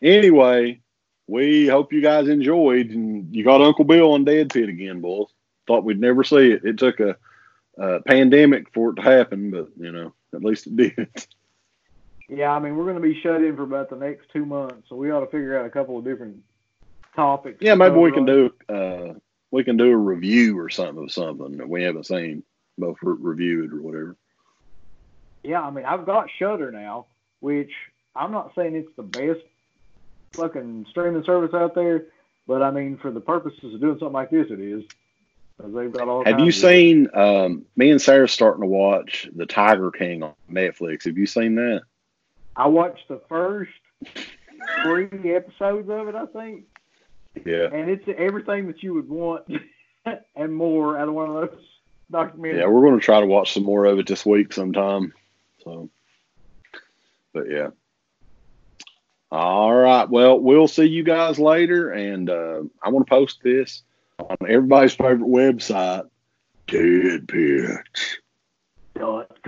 Anyway, 0.00 0.80
we 1.26 1.66
hope 1.66 1.92
you 1.92 2.00
guys 2.00 2.28
enjoyed, 2.28 2.90
and 2.90 3.34
you 3.34 3.44
got 3.44 3.60
Uncle 3.60 3.84
Bill 3.84 4.12
on 4.12 4.24
Dead 4.24 4.50
Pit 4.52 4.68
again, 4.68 5.00
boys. 5.00 5.28
Thought 5.66 5.84
we'd 5.84 6.00
never 6.00 6.24
see 6.24 6.52
it. 6.52 6.64
It 6.64 6.78
took 6.78 7.00
a, 7.00 7.16
a 7.78 8.00
pandemic 8.02 8.72
for 8.72 8.90
it 8.90 8.96
to 8.96 9.02
happen, 9.02 9.50
but 9.50 9.68
you 9.78 9.92
know, 9.92 10.12
at 10.34 10.42
least 10.42 10.66
it 10.66 10.76
did. 10.76 11.08
Yeah, 12.28 12.52
I 12.52 12.58
mean, 12.60 12.76
we're 12.76 12.84
going 12.84 12.96
to 12.96 13.02
be 13.02 13.20
shut 13.20 13.42
in 13.42 13.56
for 13.56 13.64
about 13.64 13.90
the 13.90 13.96
next 13.96 14.30
two 14.32 14.46
months, 14.46 14.88
so 14.88 14.96
we 14.96 15.10
ought 15.10 15.20
to 15.20 15.26
figure 15.26 15.58
out 15.58 15.66
a 15.66 15.70
couple 15.70 15.98
of 15.98 16.04
different 16.04 16.42
topics. 17.14 17.58
Yeah, 17.60 17.74
maybe 17.74 17.96
we 17.96 18.10
can 18.10 18.20
on. 18.20 18.26
do 18.26 18.54
uh 18.68 19.14
we 19.52 19.62
can 19.62 19.76
do 19.76 19.90
a 19.90 19.96
review 19.96 20.58
or 20.58 20.70
something 20.70 21.04
of 21.04 21.12
something 21.12 21.58
that 21.58 21.68
we 21.68 21.84
haven't 21.84 22.06
seen, 22.06 22.42
both 22.78 22.96
re- 23.02 23.14
reviewed 23.20 23.72
or 23.72 23.82
whatever. 23.82 24.16
Yeah, 25.44 25.60
I 25.60 25.70
mean, 25.70 25.84
I've 25.84 26.06
got 26.06 26.28
Shudder 26.38 26.72
now, 26.72 27.06
which 27.40 27.70
I'm 28.16 28.32
not 28.32 28.52
saying 28.56 28.74
it's 28.74 28.96
the 28.96 29.02
best 29.02 29.40
fucking 30.32 30.86
streaming 30.90 31.22
service 31.24 31.54
out 31.54 31.74
there, 31.74 32.06
but 32.48 32.62
I 32.62 32.70
mean, 32.70 32.96
for 32.96 33.10
the 33.10 33.20
purposes 33.20 33.74
of 33.74 33.80
doing 33.80 33.98
something 33.98 34.12
like 34.12 34.30
this, 34.30 34.46
it 34.50 34.58
is. 34.58 34.84
they've 35.62 35.92
got 35.92 36.08
all 36.08 36.24
Have 36.24 36.40
you 36.40 36.50
seen? 36.50 37.08
Um, 37.12 37.66
me 37.76 37.90
and 37.90 38.00
Sarah 38.00 38.28
starting 38.28 38.62
to 38.62 38.68
watch 38.68 39.28
The 39.34 39.46
Tiger 39.46 39.90
King 39.90 40.22
on 40.22 40.34
Netflix. 40.50 41.04
Have 41.04 41.18
you 41.18 41.26
seen 41.26 41.56
that? 41.56 41.82
I 42.56 42.68
watched 42.68 43.06
the 43.08 43.20
first 43.28 43.72
three 44.82 45.34
episodes 45.34 45.90
of 45.90 46.08
it, 46.08 46.14
I 46.14 46.26
think, 46.26 46.64
Yeah, 47.44 47.68
and 47.72 47.90
it's 47.90 48.04
everything 48.16 48.66
that 48.66 48.82
you 48.82 48.94
would 48.94 49.08
want 49.08 49.44
and 50.36 50.54
more 50.54 50.98
out 50.98 51.08
of 51.08 51.14
one 51.14 51.30
of 51.30 51.34
those 51.34 51.58
documentaries. 52.12 52.58
yeah. 52.58 52.66
We're 52.66 52.82
going 52.82 52.98
to 52.98 53.04
try 53.04 53.20
to 53.20 53.26
watch 53.26 53.52
some 53.52 53.64
more 53.64 53.84
of 53.86 53.98
it 53.98 54.06
this 54.06 54.26
week 54.26 54.52
sometime. 54.52 55.12
So, 55.64 55.88
but 57.32 57.50
yeah. 57.50 57.68
All 59.30 59.74
right. 59.74 60.08
Well, 60.08 60.38
we'll 60.38 60.68
see 60.68 60.84
you 60.84 61.02
guys 61.02 61.38
later, 61.38 61.90
and 61.90 62.28
uh, 62.28 62.62
I 62.82 62.90
want 62.90 63.06
to 63.06 63.10
post 63.10 63.40
this 63.42 63.82
on 64.18 64.36
everybody's 64.46 64.92
favorite 64.92 65.20
website, 65.20 66.08
Dead 66.66 67.26
Pits. 67.28 68.18
Dot 68.94 69.42